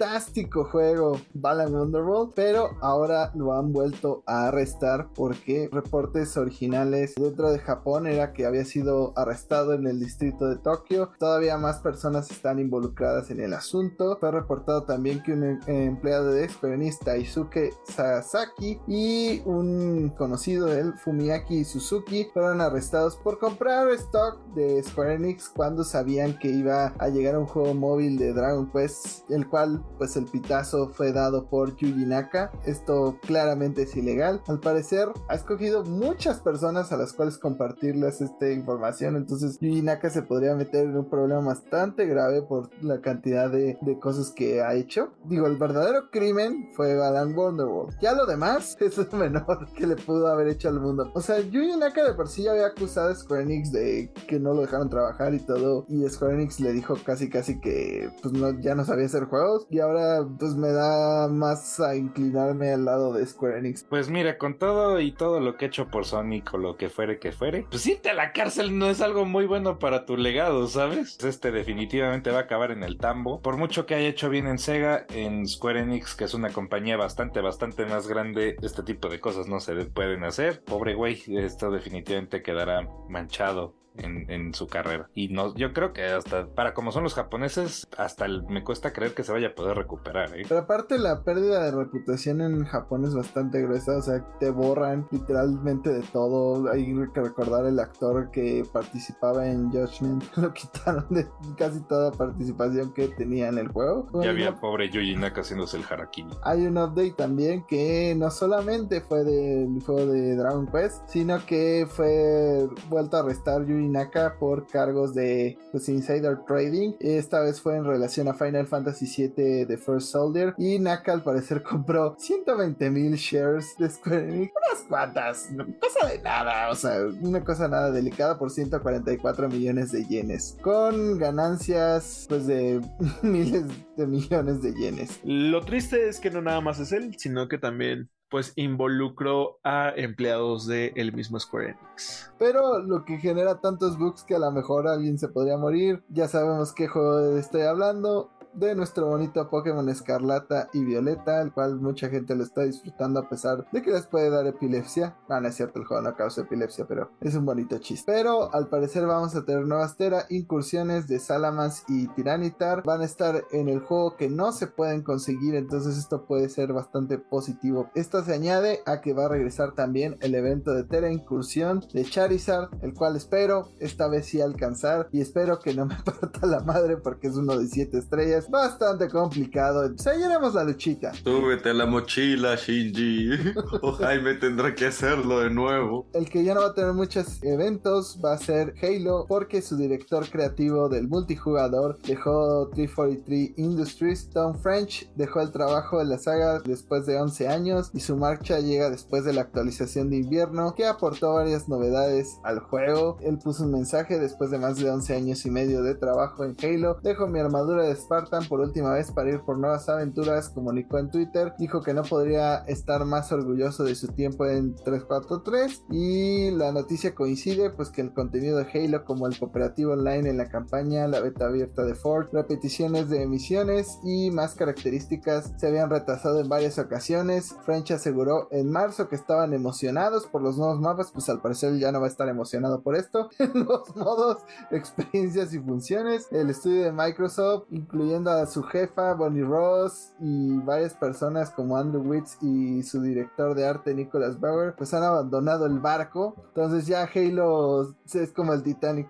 [0.06, 2.32] fantástico juego Balan Wonderworld.
[2.34, 8.46] Pero ahora lo han vuelto a arrestar porque reportes originales dentro de Japón era que
[8.46, 11.10] había sido arrestado en el distrito de Tokio.
[11.18, 14.16] Todavía más personas están involucradas en el asunto.
[14.20, 20.66] Fue reportado también que un em- empleado de Square Enix, Taisuke Sasaki, y un conocido
[20.66, 26.48] de él, Fumiaki Suzuki, fueron arrestados por comprar stock de Square Enix cuando sabían que
[26.48, 31.12] iba a llegar un juego móvil de Dragon Quest, el cual, pues el pitazo fue
[31.12, 32.50] dado por Yuji Naka.
[32.64, 34.42] Esto claramente es ilegal.
[34.46, 39.16] Al parecer, ha escogido muchas personas a las cuales compartirles esta información.
[39.16, 43.78] Entonces, Yuji Naka se podría meter en un problema bastante grave por la cantidad de,
[43.80, 45.12] de cosas que ha hecho.
[45.24, 47.98] Digo, el verdadero crimen fue Balan Wonderworld.
[48.00, 51.10] Ya lo demás es lo menor que le pudo haber hecho al mundo.
[51.14, 54.38] O sea, Yuji Naka de por sí ya había acusado a Square Enix de que
[54.38, 55.84] no lo dejaron trabajar y todo.
[55.88, 59.66] Y Square Enix le dijo casi casi que pues no, ya no sabía hacer juegos.
[59.70, 63.84] Y ahora pues me da más a inclinarme al lado de Square Enix.
[63.84, 66.88] Pues mira, con todo y todo lo que he hecho por Sonic o lo que
[66.88, 70.16] fuere que fuere, pues irte a la cárcel no es algo muy bueno para tu
[70.16, 71.18] legado, ¿sabes?
[71.24, 73.40] Este definitivamente va a acabar en el tambo.
[73.40, 76.96] Por mucho que haya hecho bien en Sega, en Square Enix, que es una compañía
[76.96, 80.62] bastante, bastante más grande, este tipo de cosas no se pueden hacer.
[80.64, 83.74] Pobre güey, esto definitivamente quedará manchado.
[83.98, 87.86] En, en su carrera y no yo creo que hasta para como son los japoneses
[87.96, 90.42] hasta el- me cuesta creer que se vaya a poder recuperar ¿eh?
[90.48, 95.06] Pero aparte la pérdida de reputación en Japón es bastante gruesa, o sea, te borran
[95.10, 96.70] literalmente de todo.
[96.70, 102.92] Hay que recordar el actor que participaba en Judgment, lo quitaron de casi toda participación
[102.92, 104.06] que tenía en el juego.
[104.22, 108.30] ya había el pobre Yuji Naka haciéndose el harakiri hay un update también que no
[108.30, 114.66] solamente fue del juego de Dragon Quest, sino que fue vuelto a arrestar Naka por
[114.66, 116.92] cargos de pues, insider trading.
[117.00, 120.54] Esta vez fue en relación a Final Fantasy VII The First Soldier.
[120.58, 124.52] Y Naka al parecer compró 120 mil shares de Square Enix.
[124.68, 125.48] Unas cuantas,
[125.80, 130.56] cosa de nada, o sea, una cosa nada delicada por 144 millones de yenes.
[130.62, 132.80] Con ganancias pues de
[133.22, 133.64] miles
[133.96, 135.20] de millones de yenes.
[135.24, 139.92] Lo triste es que no nada más es él, sino que también pues involucró a
[139.96, 142.32] empleados del mismo Square Enix.
[142.38, 146.02] Pero lo que genera tantos bugs que a lo mejor alguien se podría morir.
[146.08, 148.30] Ya sabemos qué juego estoy hablando.
[148.56, 153.28] De nuestro bonito Pokémon Escarlata y Violeta, el cual mucha gente lo está disfrutando a
[153.28, 155.16] pesar de que les puede dar epilepsia.
[155.28, 158.10] No, no es cierto, el juego no causa epilepsia, pero es un bonito chiste.
[158.10, 162.82] Pero al parecer vamos a tener nuevas Tera, incursiones de Salamence y Tiranitar.
[162.84, 166.72] Van a estar en el juego que no se pueden conseguir, entonces esto puede ser
[166.72, 167.90] bastante positivo.
[167.94, 172.04] Esto se añade a que va a regresar también el evento de Tera Incursión de
[172.04, 176.60] Charizard, el cual espero esta vez sí alcanzar y espero que no me parta la
[176.60, 178.45] madre porque es uno de 7 estrellas.
[178.48, 179.90] Bastante complicado.
[179.96, 181.12] Seguiremos la luchita.
[181.14, 183.30] Súbete la mochila, Shinji.
[183.82, 186.06] o Jaime tendrá que hacerlo de nuevo.
[186.12, 189.76] El que ya no va a tener muchos eventos va a ser Halo porque su
[189.76, 194.30] director creativo del multijugador dejó 343 Industries.
[194.30, 198.60] Tom French dejó el trabajo de la saga después de 11 años y su marcha
[198.60, 203.18] llega después de la actualización de invierno que aportó varias novedades al juego.
[203.22, 206.56] Él puso un mensaje después de más de 11 años y medio de trabajo en
[206.62, 206.98] Halo.
[207.02, 211.10] Dejo mi armadura de Spartan por última vez para ir por nuevas aventuras, comunicó en
[211.10, 211.54] Twitter.
[211.58, 217.14] Dijo que no podría estar más orgulloso de su tiempo en 343 y la noticia
[217.14, 221.20] coincide pues que el contenido de Halo como el cooperativo online en la campaña, la
[221.20, 226.78] beta abierta de Ford, repeticiones de misiones y más características se habían retrasado en varias
[226.78, 227.54] ocasiones.
[227.64, 231.92] French aseguró en marzo que estaban emocionados por los nuevos mapas, pues al parecer ya
[231.92, 233.30] no va a estar emocionado por esto.
[233.54, 234.38] los modos,
[234.70, 236.28] experiencias y funciones.
[236.30, 242.02] El estudio de Microsoft, incluyendo a su jefa Bonnie Ross y varias personas como Andrew
[242.02, 246.34] Witz y su director de arte Nicholas Bauer, pues han abandonado el barco.
[246.48, 249.08] Entonces ya Halo es como el Titanic.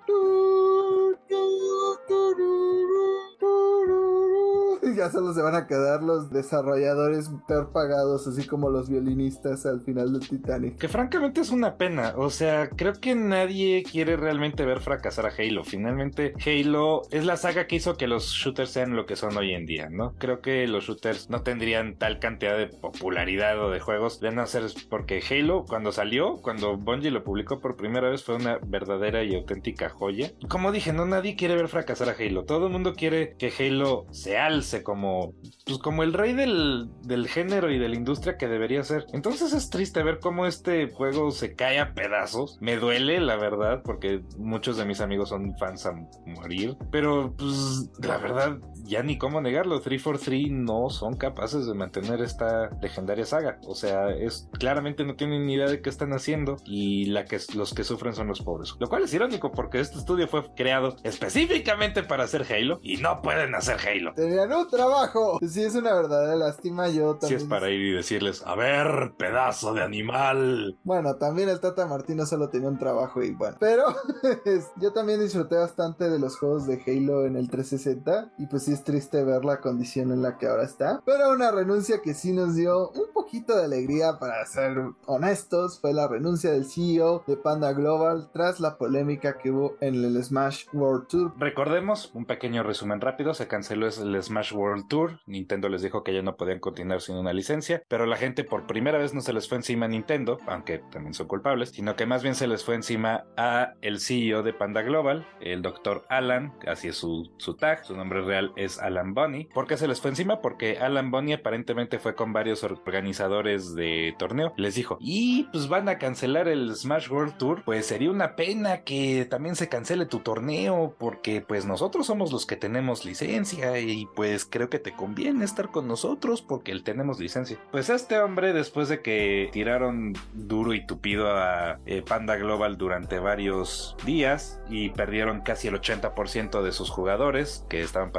[4.97, 9.83] ya solo se van a quedar los desarrolladores peor pagados, así como los violinistas al
[9.83, 10.79] final del Titanic.
[10.79, 12.15] Que francamente es una pena.
[12.17, 15.65] O sea, creo que nadie quiere realmente ver fracasar a Halo.
[15.65, 19.53] Finalmente, Halo es la saga que hizo que los shooters sean lo que son hoy
[19.53, 20.15] en día, ¿no?
[20.19, 24.47] Creo que los shooters no tendrían tal cantidad de popularidad o de juegos de no
[24.47, 29.23] ser porque Halo, cuando salió, cuando Bungie lo publicó por primera vez, fue una verdadera
[29.25, 30.33] y auténtica joya.
[30.49, 32.45] Como dije, no nadie quiere ver fracasar a Halo.
[32.45, 37.29] Todo el mundo quiere que Halo se alce como, pues como el rey del, del
[37.29, 39.07] género y de la industria que debería ser.
[39.13, 42.59] Entonces es triste ver cómo este juego se cae a pedazos.
[42.61, 45.93] Me duele, la verdad, porque muchos de mis amigos son fans a
[46.25, 46.77] morir.
[46.91, 49.81] Pero, pues, la verdad, ya ni cómo negarlo.
[49.81, 53.59] 343 no son capaces de mantener esta legendaria saga.
[53.67, 57.39] O sea, es claramente no tienen ni idea de qué están haciendo y la que,
[57.55, 58.75] los que sufren son los pobres.
[58.79, 63.21] Lo cual es irónico porque este estudio fue creado específicamente para hacer Halo y no
[63.23, 64.13] pueden hacer Halo.
[64.15, 65.39] Tenían un trabajo.
[65.47, 66.89] Sí, es una verdadera lástima.
[66.89, 67.41] Yo Si también.
[67.41, 70.79] es para ir y decirles, a ver, pedazo de animal.
[70.85, 73.57] Bueno, también el Tata Martino solo tenía un trabajo y bueno.
[73.59, 73.85] Pero
[74.81, 78.33] yo también disfruté bastante de los juegos de Halo en el 360.
[78.39, 81.01] Y pues sí es triste ver la condición en la que ahora está.
[81.07, 84.77] Pero una renuncia que sí nos dio un poquito de alegría, para ser
[85.07, 89.95] honestos, fue la renuncia del CEO de Panda Global tras la polémica que hubo en
[89.95, 91.33] el Smash World Tour.
[91.39, 96.13] Recordemos, un pequeño resumen rápido, se canceló el Smash World Tour, Nintendo les dijo que
[96.13, 99.33] ya no podían continuar sin una licencia, pero la gente por primera vez no se
[99.33, 102.63] les fue encima a Nintendo, aunque también son culpables, sino que más bien se les
[102.63, 107.55] fue encima a el CEO de Panda Global, el doctor Alan, así es su, su
[107.55, 109.49] tag, su nombre real es Alan Bunny.
[109.55, 110.41] ¿Por qué se les fue encima?
[110.41, 115.89] Porque Alan Bunny aparentemente fue con varios organizadores de torneo, les dijo, y pues van
[115.89, 120.21] a cancelar el Smash World Tour, pues sería una pena que también se cancele tu
[120.21, 125.45] torneo, porque pues nosotros somos los que tenemos licencia y pues creo que te conviene
[125.45, 127.59] estar con nosotros porque tenemos licencia.
[127.71, 133.19] Pues este hombre, después de que tiraron duro y tupido a eh, Panda Global durante
[133.19, 138.13] varios días y perdieron casi el 80% de sus jugadores que estaban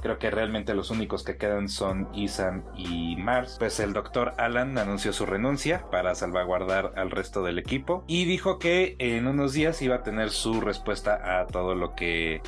[0.00, 3.56] creo que realmente los únicos que quedan son Isan y Mars.
[3.58, 8.58] Pues el doctor Alan anunció su renuncia para salvaguardar al resto del equipo y dijo
[8.58, 12.40] que en unos días iba a tener su respuesta a todo lo que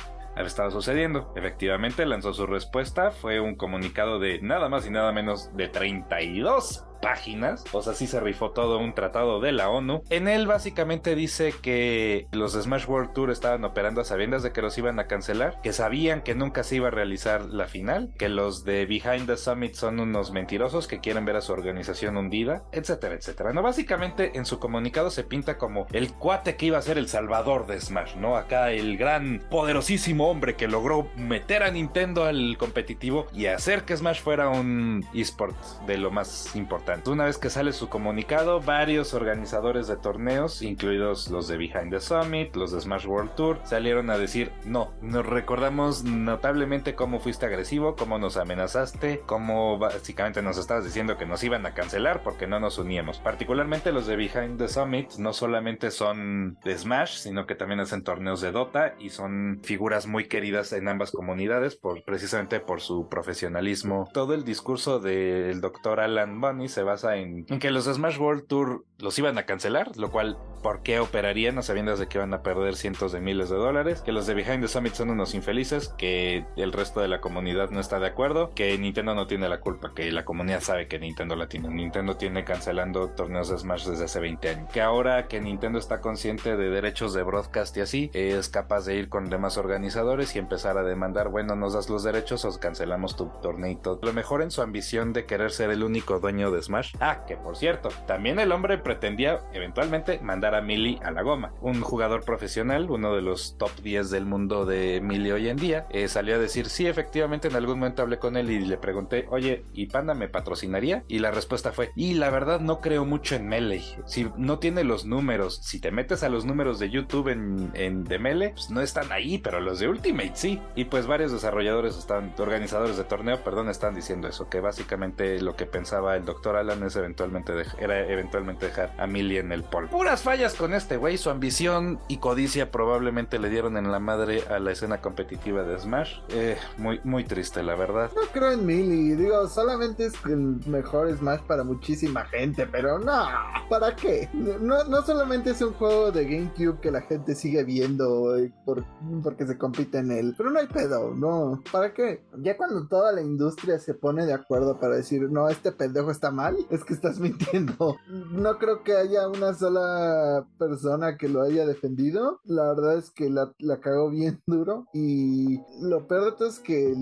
[0.45, 1.33] estado sucediendo.
[1.35, 6.87] Efectivamente lanzó su respuesta, fue un comunicado de nada más y nada menos de 32
[7.01, 10.03] páginas, o sea, sí se rifó todo un tratado de la ONU.
[10.09, 14.61] En él básicamente dice que los Smash World Tour estaban operando a sabiendas de que
[14.61, 18.29] los iban a cancelar, que sabían que nunca se iba a realizar la final, que
[18.29, 22.63] los de Behind the Summit son unos mentirosos que quieren ver a su organización hundida,
[22.71, 23.53] etcétera, etcétera.
[23.53, 27.07] No, básicamente en su comunicado se pinta como el cuate que iba a ser el
[27.07, 28.35] salvador de Smash, ¿no?
[28.35, 33.95] Acá el gran, poderosísimo hombre que logró meter a Nintendo al competitivo y hacer que
[33.95, 35.55] Smash fuera un eSport
[35.85, 37.09] de lo más importante.
[37.09, 41.99] Una vez que sale su comunicado, varios organizadores de torneos, incluidos los de Behind the
[41.99, 47.45] Summit, los de Smash World Tour, salieron a decir, no, nos recordamos notablemente cómo fuiste
[47.45, 52.47] agresivo, cómo nos amenazaste, cómo básicamente nos estabas diciendo que nos iban a cancelar porque
[52.47, 53.19] no nos uníamos.
[53.19, 58.03] Particularmente los de Behind the Summit no solamente son de Smash, sino que también hacen
[58.03, 63.09] torneos de Dota y son figuras muy queridas en ambas comunidades por precisamente por su
[63.09, 64.09] profesionalismo.
[64.13, 68.47] Todo el discurso del doctor Alan Bunny se basa en, en que los Smash World
[68.47, 72.33] Tour los iban a cancelar, lo cual, ¿por qué operarían no sabiendo de que iban
[72.33, 74.01] a perder cientos de miles de dólares?
[74.01, 77.69] Que los de Behind the Summit son unos infelices, que el resto de la comunidad
[77.69, 80.99] no está de acuerdo, que Nintendo no tiene la culpa, que la comunidad sabe que
[80.99, 81.69] Nintendo la tiene.
[81.69, 84.71] Nintendo tiene cancelando torneos de Smash desde hace 20 años.
[84.71, 88.95] Que ahora que Nintendo está consciente de derechos de broadcast y así, es capaz de
[88.95, 93.17] ir con demás organizadores y empezar a demandar, bueno, nos das los derechos o cancelamos
[93.17, 93.99] tu torneito.
[94.01, 96.95] Lo mejor en su ambición de querer ser el único dueño de Smash.
[97.01, 101.51] Ah, que por cierto, también el hombre pretendía eventualmente mandar a Millie a la goma.
[101.59, 105.87] Un jugador profesional, uno de los top 10 del mundo de Millie hoy en día,
[105.89, 109.27] eh, salió a decir, sí, efectivamente en algún momento hablé con él y le pregunté,
[109.29, 111.03] oye, ¿y Panda me patrocinaría?
[111.09, 113.83] Y la respuesta fue, y la verdad no creo mucho en Melee.
[114.05, 118.05] Si no tiene los números, si te metes a los números de YouTube en, en
[118.05, 120.61] de Melee, pues no están ahí, pero los de Ultimate sí.
[120.75, 125.55] Y pues varios desarrolladores están, organizadores de torneo, perdón, están diciendo eso, que básicamente lo
[125.55, 129.87] que pensaba el doctor Alan es eventualmente era eventualmente dejar a Millie en el pol.
[129.89, 134.43] Puras fallas con este güey, su ambición y codicia probablemente le dieron en la madre
[134.49, 136.19] a la escena competitiva de Smash.
[136.29, 138.11] Eh, muy, muy triste, la verdad.
[138.15, 143.27] No creo en Millie, digo, solamente es el mejor Smash para muchísima gente, pero no,
[143.69, 144.29] ¿para qué?
[144.33, 148.83] No, no solamente es un juego de GameCube que la gente sigue viendo por,
[149.23, 152.23] porque se compite en él, pero no hay pedo, no, ¿para qué?
[152.39, 156.31] Ya cuando toda la industria se pone de acuerdo para decir, no, este pendejo está
[156.31, 157.97] mal, es que estás mintiendo.
[158.31, 162.39] No creo que haya una sola persona que lo haya defendido.
[162.45, 164.87] La verdad es que la, la cagó bien duro.
[164.93, 166.95] Y lo peor de todo es que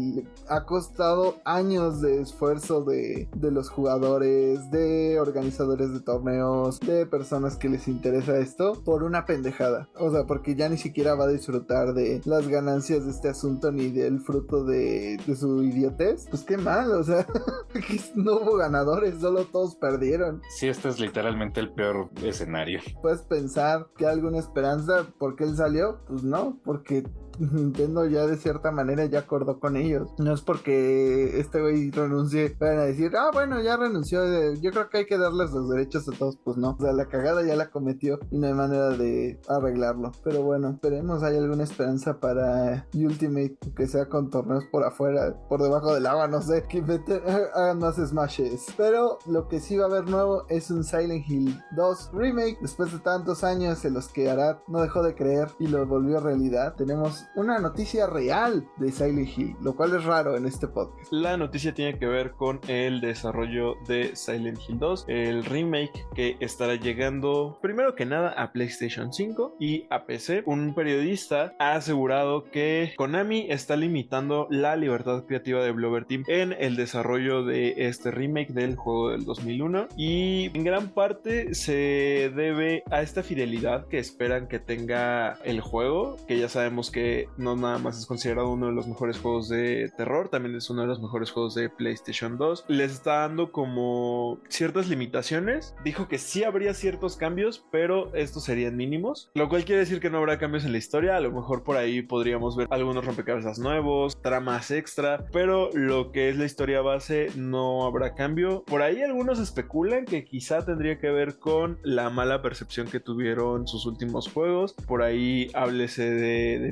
[0.49, 7.57] ha costado años de esfuerzo de, de los jugadores, de organizadores de torneos, de personas
[7.57, 9.89] que les interesa esto, por una pendejada.
[9.97, 13.71] O sea, porque ya ni siquiera va a disfrutar de las ganancias de este asunto
[13.71, 16.27] ni del fruto de, de su idiotez.
[16.29, 17.25] Pues qué mal, o sea,
[18.15, 20.41] no hubo ganadores, solo todos perdieron.
[20.49, 22.79] Sí, este es literalmente el peor escenario.
[23.01, 27.07] Puedes pensar que hay alguna esperanza porque él salió, pues no, porque
[27.40, 30.14] Nintendo ya de cierta manera ya acordó con ellos.
[30.18, 34.24] No es porque este güey renuncie, van a decir, ah, bueno, ya renunció.
[34.56, 36.38] Yo creo que hay que darles los derechos a todos.
[36.44, 36.76] Pues no.
[36.80, 40.12] O sea, la cagada ya la cometió y no hay manera de arreglarlo.
[40.24, 45.62] Pero bueno, esperemos hay alguna esperanza para Ultimate, que sea con torneos por afuera, por
[45.62, 46.84] debajo del agua, no sé, que
[47.53, 48.66] hagan más smashes.
[48.78, 52.57] Pero lo que sí va a haber nuevo es un Silent Hill 2 remake.
[52.62, 56.20] Después de tantos años en los que Arad no dejó de creer y lo volvió
[56.20, 61.11] realidad, tenemos una noticia real de Silent Hill, lo cual es raro en este podcast.
[61.11, 66.38] La noticia tiene que ver con el desarrollo de Silent Hill 2, el remake que
[66.39, 70.43] estará llegando primero que nada a PlayStation 5 y a PC.
[70.45, 76.53] Un periodista ha asegurado que Konami está limitando la libertad creativa de Blover Team en
[76.53, 82.84] el desarrollo de este remake del juego del 2001 y en gran parte se debe
[82.91, 87.77] a esta fidelidad que esperan que tenga el juego, que ya sabemos que no nada
[87.77, 91.01] más es considerado uno de los mejores juegos de terror, también es uno de los
[91.01, 92.65] mejores juegos de PlayStation 2.
[92.67, 95.75] Les está dando como ciertas limitaciones.
[95.83, 100.09] Dijo que sí habría ciertos cambios, pero estos serían mínimos, lo cual quiere decir que
[100.09, 101.15] no habrá cambios en la historia.
[101.15, 106.29] A lo mejor por ahí podríamos ver algunos rompecabezas nuevos, tramas extra, pero lo que
[106.29, 108.63] es la historia base no habrá cambio.
[108.65, 113.67] Por ahí algunos especulan que quizá tendría que ver con la mala percepción que tuvieron
[113.67, 114.73] sus últimos juegos.
[114.87, 116.71] Por ahí háblese de, de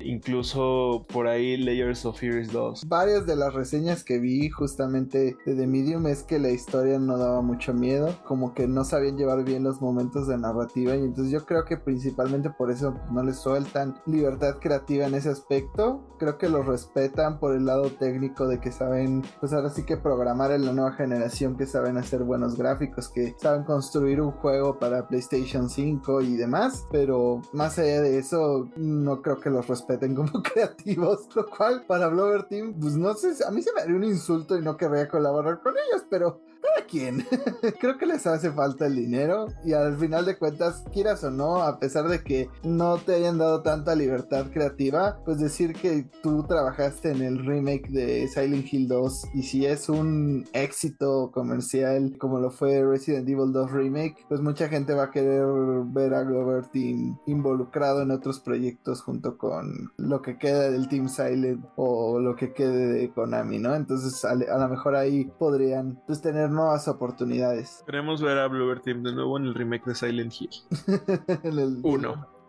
[0.00, 2.88] incluso por ahí Layers of Fears 2.
[2.88, 7.18] Varias de las reseñas que vi justamente de The Medium es que la historia no
[7.18, 11.32] daba mucho miedo, como que no sabían llevar bien los momentos de narrativa y entonces
[11.32, 16.06] yo creo que principalmente por eso no les sueltan libertad creativa en ese aspecto.
[16.18, 19.96] Creo que los respetan por el lado técnico de que saben, pues ahora sí que
[19.96, 24.78] programar en la nueva generación, que saben hacer buenos gráficos, que saben construir un juego
[24.78, 30.14] para PlayStation 5 y demás, pero más allá de eso no creo que los respeten
[30.14, 33.96] como creativos, lo cual para Blover Team, pues no sé, a mí se me haría
[33.96, 37.26] un insulto y no querría colaborar con ellos, pero cada quien.
[37.80, 41.62] Creo que les hace falta el dinero y al final de cuentas, quieras o no,
[41.62, 46.44] a pesar de que no te hayan dado tanta libertad creativa, pues decir que tú
[46.46, 52.38] trabajaste en el remake de Silent Hill 2 y si es un éxito comercial como
[52.38, 55.46] lo fue Resident Evil 2 Remake, pues mucha gente va a querer
[55.86, 61.08] ver a Glover Team involucrado en otros proyectos junto con lo que queda del Team
[61.08, 63.74] Silent o lo que quede de Konami, ¿no?
[63.74, 67.82] Entonces a, lo mejor ahí podrían pues, tener nuevas oportunidades.
[67.86, 70.50] Queremos ver a Glover Team de nuevo en el remake de Silent Hill.
[71.44, 72.40] el, Uno.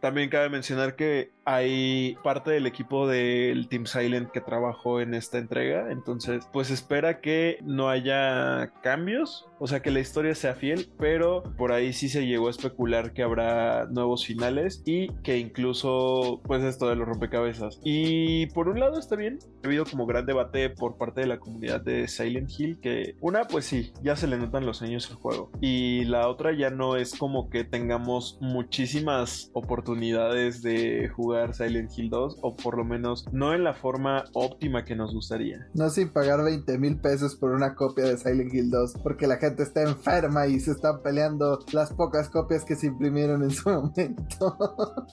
[0.00, 5.38] También cabe mencionar que hay parte del equipo del Team Silent que trabajó en esta
[5.38, 10.90] entrega, entonces pues espera que no haya cambios, o sea que la historia sea fiel,
[10.98, 16.40] pero por ahí sí se llegó a especular que habrá nuevos finales y que incluso
[16.44, 17.80] pues esto de los rompecabezas.
[17.84, 21.38] Y por un lado está bien, ha habido como gran debate por parte de la
[21.38, 25.16] comunidad de Silent Hill que una pues sí, ya se le notan los años al
[25.16, 31.90] juego y la otra ya no es como que tengamos muchísimas oportunidades de jugar Silent
[31.96, 35.66] Hill 2 o por lo menos no en la forma óptima que nos gustaría.
[35.74, 39.36] No sin pagar 20 mil pesos por una copia de Silent Hill 2 porque la
[39.36, 43.68] gente está enferma y se están peleando las pocas copias que se imprimieron en su
[43.70, 44.56] momento.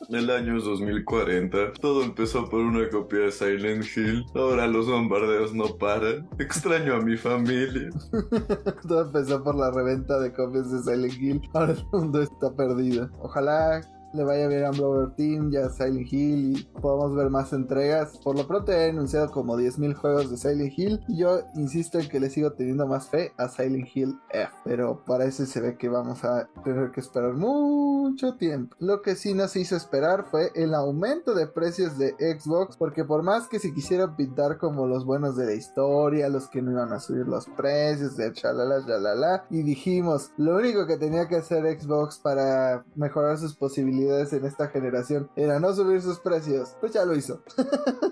[0.10, 5.54] El año es 2040, todo empezó por una copia de Silent Hill, ahora los bombardeos
[5.54, 7.90] no paran, extraño a mi familia.
[8.88, 13.10] todo empezó por la reventa de copias de Silent Hill, ahora el mundo está perdido.
[13.20, 13.82] Ojalá
[14.14, 18.18] le vaya bien a Blower Team, ya Silent Hill y podamos ver más entregas.
[18.24, 22.08] Por lo pronto he anunciado como 10.000 juegos de Silent Hill y yo insisto en
[22.08, 25.78] que le sigo teniendo más fe a Silent Hill F, pero para eso se ve
[25.78, 28.76] que vamos a tener que esperar mucho tiempo.
[28.80, 33.24] Lo que sí nos hizo esperar fue el aumento de precios de Xbox, porque por
[33.24, 36.94] más que se quisieran pintar como los buenos de la historia, los que no iban
[36.94, 41.80] a subir los precios, de chalala, chalala, y dijimos, lo único que tenía que hacer
[41.80, 43.98] Xbox para mejorar sus posibilidades
[44.34, 47.42] en esta generación era no subir sus precios, pues ya lo hizo.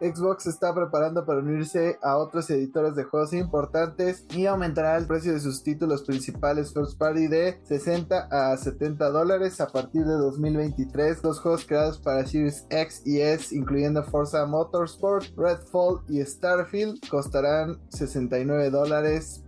[0.00, 5.32] Xbox está preparando para unirse a otros editores de juegos importantes y aumentará el precio
[5.32, 11.22] de sus títulos principales first party de 60 a 70 dólares a partir de 2023.
[11.22, 17.78] Los juegos creados para Series X y S, incluyendo Forza Motorsport, Redfall y Starfield, costarán
[17.88, 19.42] 69 dólares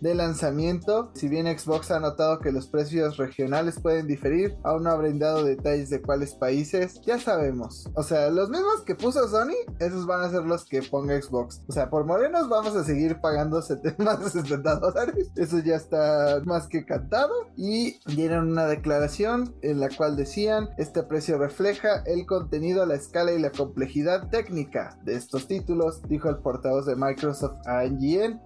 [0.00, 1.10] de lanzamiento.
[1.14, 5.44] Si bien Xbox ha notado que los precios regionales pueden diferir, aún no ha brindado
[5.44, 7.00] detalles de cuáles países.
[7.02, 10.82] Ya sabemos, o sea, los mismos que puso Sony, esos van a ser los que
[10.82, 11.62] ponga Xbox.
[11.68, 13.60] O sea, por morenos vamos a seguir pagando
[13.98, 15.30] más de 70 dólares.
[15.36, 17.32] Eso ya está más que cantado.
[17.56, 23.32] Y dieron una declaración en la cual decían, este precio refleja el contenido, la escala
[23.32, 27.80] y la complejidad técnica de estos títulos, dijo el portavoz de Microsoft a.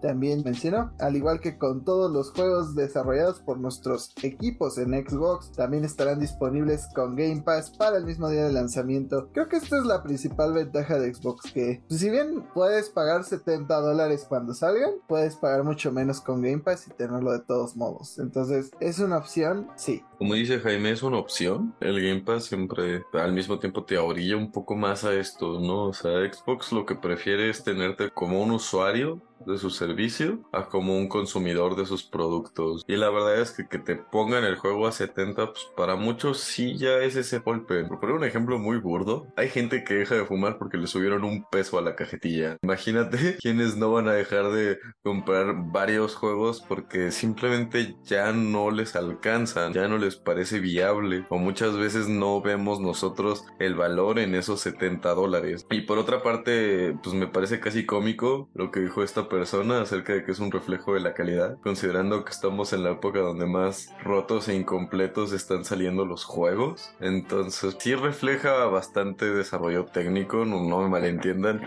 [0.01, 5.53] También mencionó, al igual que con todos los juegos desarrollados por nuestros equipos en Xbox,
[5.53, 9.29] también estarán disponibles con Game Pass para el mismo día de lanzamiento.
[9.33, 13.25] Creo que esta es la principal ventaja de Xbox que pues, si bien puedes pagar
[13.25, 17.77] 70 dólares cuando salgan, puedes pagar mucho menos con Game Pass y tenerlo de todos
[17.77, 18.19] modos.
[18.19, 19.69] Entonces, ¿es una opción?
[19.77, 20.03] Sí.
[20.25, 21.75] Como dice Jaime, es una opción.
[21.81, 25.89] El Game Pass siempre al mismo tiempo te orilla un poco más a esto, ¿no?
[25.89, 30.69] O sea, Xbox lo que prefiere es tenerte como un usuario de su servicio a
[30.69, 32.85] como un consumidor de sus productos.
[32.87, 36.41] Y la verdad es que que te pongan el juego a 70, pues para muchos
[36.41, 37.85] sí ya es ese golpe.
[37.85, 41.25] Por poner un ejemplo muy burdo, hay gente que deja de fumar porque le subieron
[41.25, 42.57] un peso a la cajetilla.
[42.63, 48.97] Imagínate quienes no van a dejar de comprar varios juegos porque simplemente ya no les
[48.97, 54.35] alcanzan, ya no les parece viable o muchas veces no vemos nosotros el valor en
[54.35, 55.67] esos 70 dólares.
[55.71, 60.13] Y por otra parte, pues me parece casi cómico lo que dijo esta persona acerca
[60.13, 63.47] de que es un reflejo de la calidad, considerando que estamos en la época donde
[63.47, 66.91] más rotos e incompletos están saliendo los juegos.
[67.01, 71.63] Entonces, sí refleja bastante desarrollo técnico, no, me malentiendan,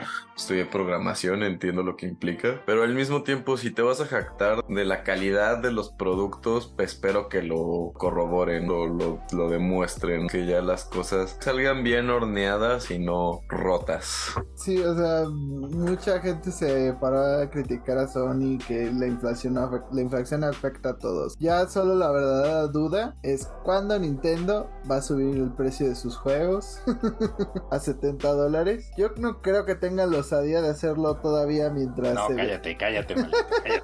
[0.50, 4.64] en programación, entiendo lo que implica, pero al mismo tiempo, si te vas a jactar
[4.66, 10.28] de la calidad de los productos, pues espero que lo corroboren o lo, lo demuestren,
[10.28, 14.34] que ya las cosas salgan bien horneadas y no rotas.
[14.56, 19.56] Sí, o sea, mucha gente se paró criticar a Sony que la inflación,
[19.92, 21.36] la inflación afecta a todos.
[21.40, 26.18] Ya solo la verdadera duda es cuándo Nintendo va a subir el precio de sus
[26.18, 26.80] juegos
[27.72, 28.90] a 70 dólares.
[28.98, 32.14] Yo no creo que tengan la osadía de hacerlo todavía mientras...
[32.14, 33.84] No, cállate, cállate, cállate.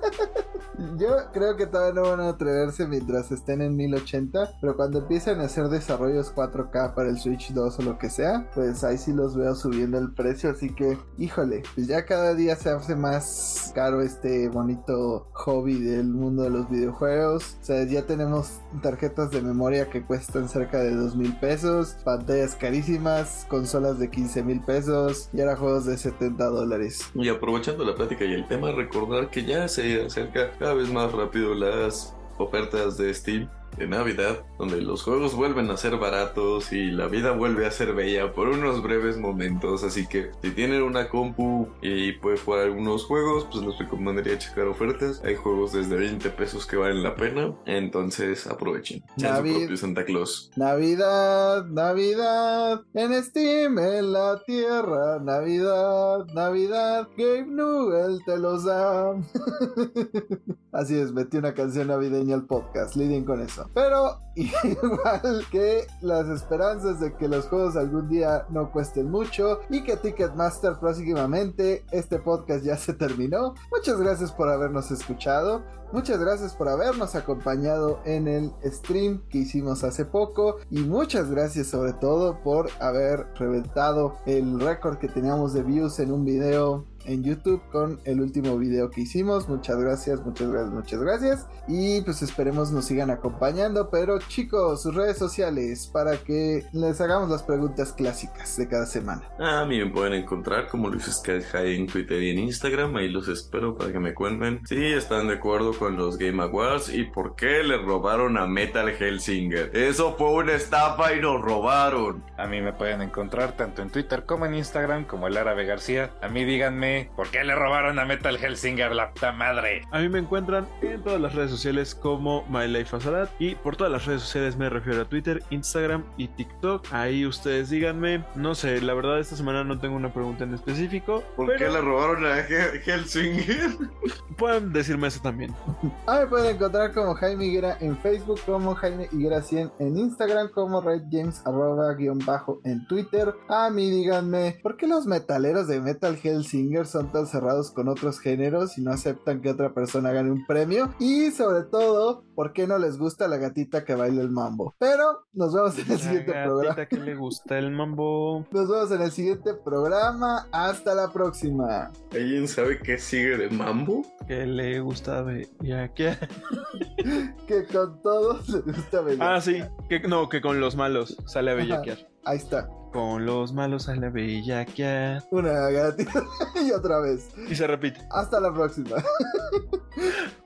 [0.97, 5.39] Yo creo que todavía no van a atreverse mientras estén en 1080, pero cuando empiecen
[5.39, 9.14] a hacer desarrollos 4K para el Switch 2 o lo que sea, pues ahí sí
[9.14, 13.72] los veo subiendo el precio, así que, híjole, pues ya cada día se hace más
[13.76, 17.57] caro este bonito hobby del mundo de los videojuegos.
[17.61, 22.55] O sea, ya tenemos tarjetas de memoria que cuestan cerca de 2 mil pesos, pantallas
[22.55, 27.01] carísimas, consolas de 15 mil pesos y ahora juegos de 70 dólares.
[27.14, 31.11] Y aprovechando la plática y el tema, recordar que ya se acerca cada vez más
[31.11, 36.91] rápido las ofertas de Steam de Navidad, donde los juegos vuelven a ser baratos y
[36.91, 39.83] la vida vuelve a ser bella por unos breves momentos.
[39.83, 44.67] Así que si tienen una compu y pueden jugar algunos juegos, pues les recomendaría checar
[44.67, 45.21] ofertas.
[45.23, 49.03] Hay juegos desde 20 pesos que valen la pena, entonces aprovechen.
[49.17, 50.51] Su Navid- propio Santa Claus.
[50.55, 59.13] Navidad, Navidad, en Steam, en la tierra, Navidad, Navidad, Gabe Newell te los da.
[60.71, 63.62] Así es, metí una canción navideña al podcast, lidien con eso.
[63.73, 69.84] Pero igual que las esperanzas de que los juegos algún día no cuesten mucho y
[69.84, 73.53] que Ticketmaster próximamente, este podcast ya se terminó.
[73.72, 75.64] Muchas gracias por habernos escuchado.
[75.94, 81.68] Muchas gracias por habernos acompañado en el stream que hicimos hace poco y muchas gracias
[81.68, 87.23] sobre todo por haber reventado el récord que teníamos de views en un video en
[87.23, 89.47] YouTube con el último video que hicimos.
[89.49, 91.47] Muchas gracias, muchas gracias, muchas gracias.
[91.67, 93.89] Y pues esperemos nos sigan acompañando.
[93.89, 99.23] Pero chicos, sus redes sociales para que les hagamos las preguntas clásicas de cada semana.
[99.39, 102.95] A mí me pueden encontrar como Luis Sky High en Twitter y en Instagram.
[102.95, 106.93] Ahí los espero para que me cuenten si están de acuerdo con los Game Awards
[106.93, 109.71] y por qué le robaron a Metal Hellsinger.
[109.75, 112.23] Eso fue una estafa y nos robaron.
[112.38, 116.11] A mí me pueden encontrar tanto en Twitter como en Instagram como el Árabe García.
[116.21, 119.81] A mí díganme, ¿por qué le robaron a Metal Hellsinger la puta madre?
[119.91, 123.75] A mí me encuentran en todas las redes sociales como My Life Azarat y por
[123.75, 126.87] todas las redes sociales me refiero a Twitter, Instagram y TikTok.
[126.91, 131.23] Ahí ustedes díganme, no sé, la verdad esta semana no tengo una pregunta en específico,
[131.35, 133.71] ¿Por pero qué le robaron a He- Hellsinger?
[134.37, 135.53] pueden decirme eso también.
[136.05, 140.49] Ah, me pueden encontrar como Jaime Higuera en Facebook, como Jaime Higuera 100 en Instagram,
[140.51, 143.33] como Red James arroba guion bajo en Twitter.
[143.47, 148.19] A mí díganme, ¿por qué los metaleros de Metal Hellsinger son tan cerrados con otros
[148.19, 150.93] géneros y no aceptan que otra persona gane un premio?
[150.99, 154.73] Y sobre todo, ¿por qué no les gusta la gatita que baila el mambo?
[154.80, 156.76] Pero nos vemos en el siguiente La programa.
[156.76, 158.45] gatita que le gusta el mambo.
[158.51, 160.47] Nos vemos en el siguiente programa.
[160.51, 161.91] Hasta la próxima.
[162.11, 164.03] ¿Alguien sabe qué sigue de Mambo?
[164.27, 165.26] Que le gusta
[165.61, 166.15] ya que
[167.47, 169.35] Que con todos les gusta bailar.
[169.35, 171.97] Ah, sí, que no, que con los malos sale a bellaquear.
[172.26, 172.69] Ahí está.
[172.93, 175.23] Con los malos a bellaquear.
[175.31, 176.23] Una gatita
[176.63, 177.27] y otra vez.
[177.49, 177.99] Y se repite.
[178.11, 178.97] Hasta la próxima.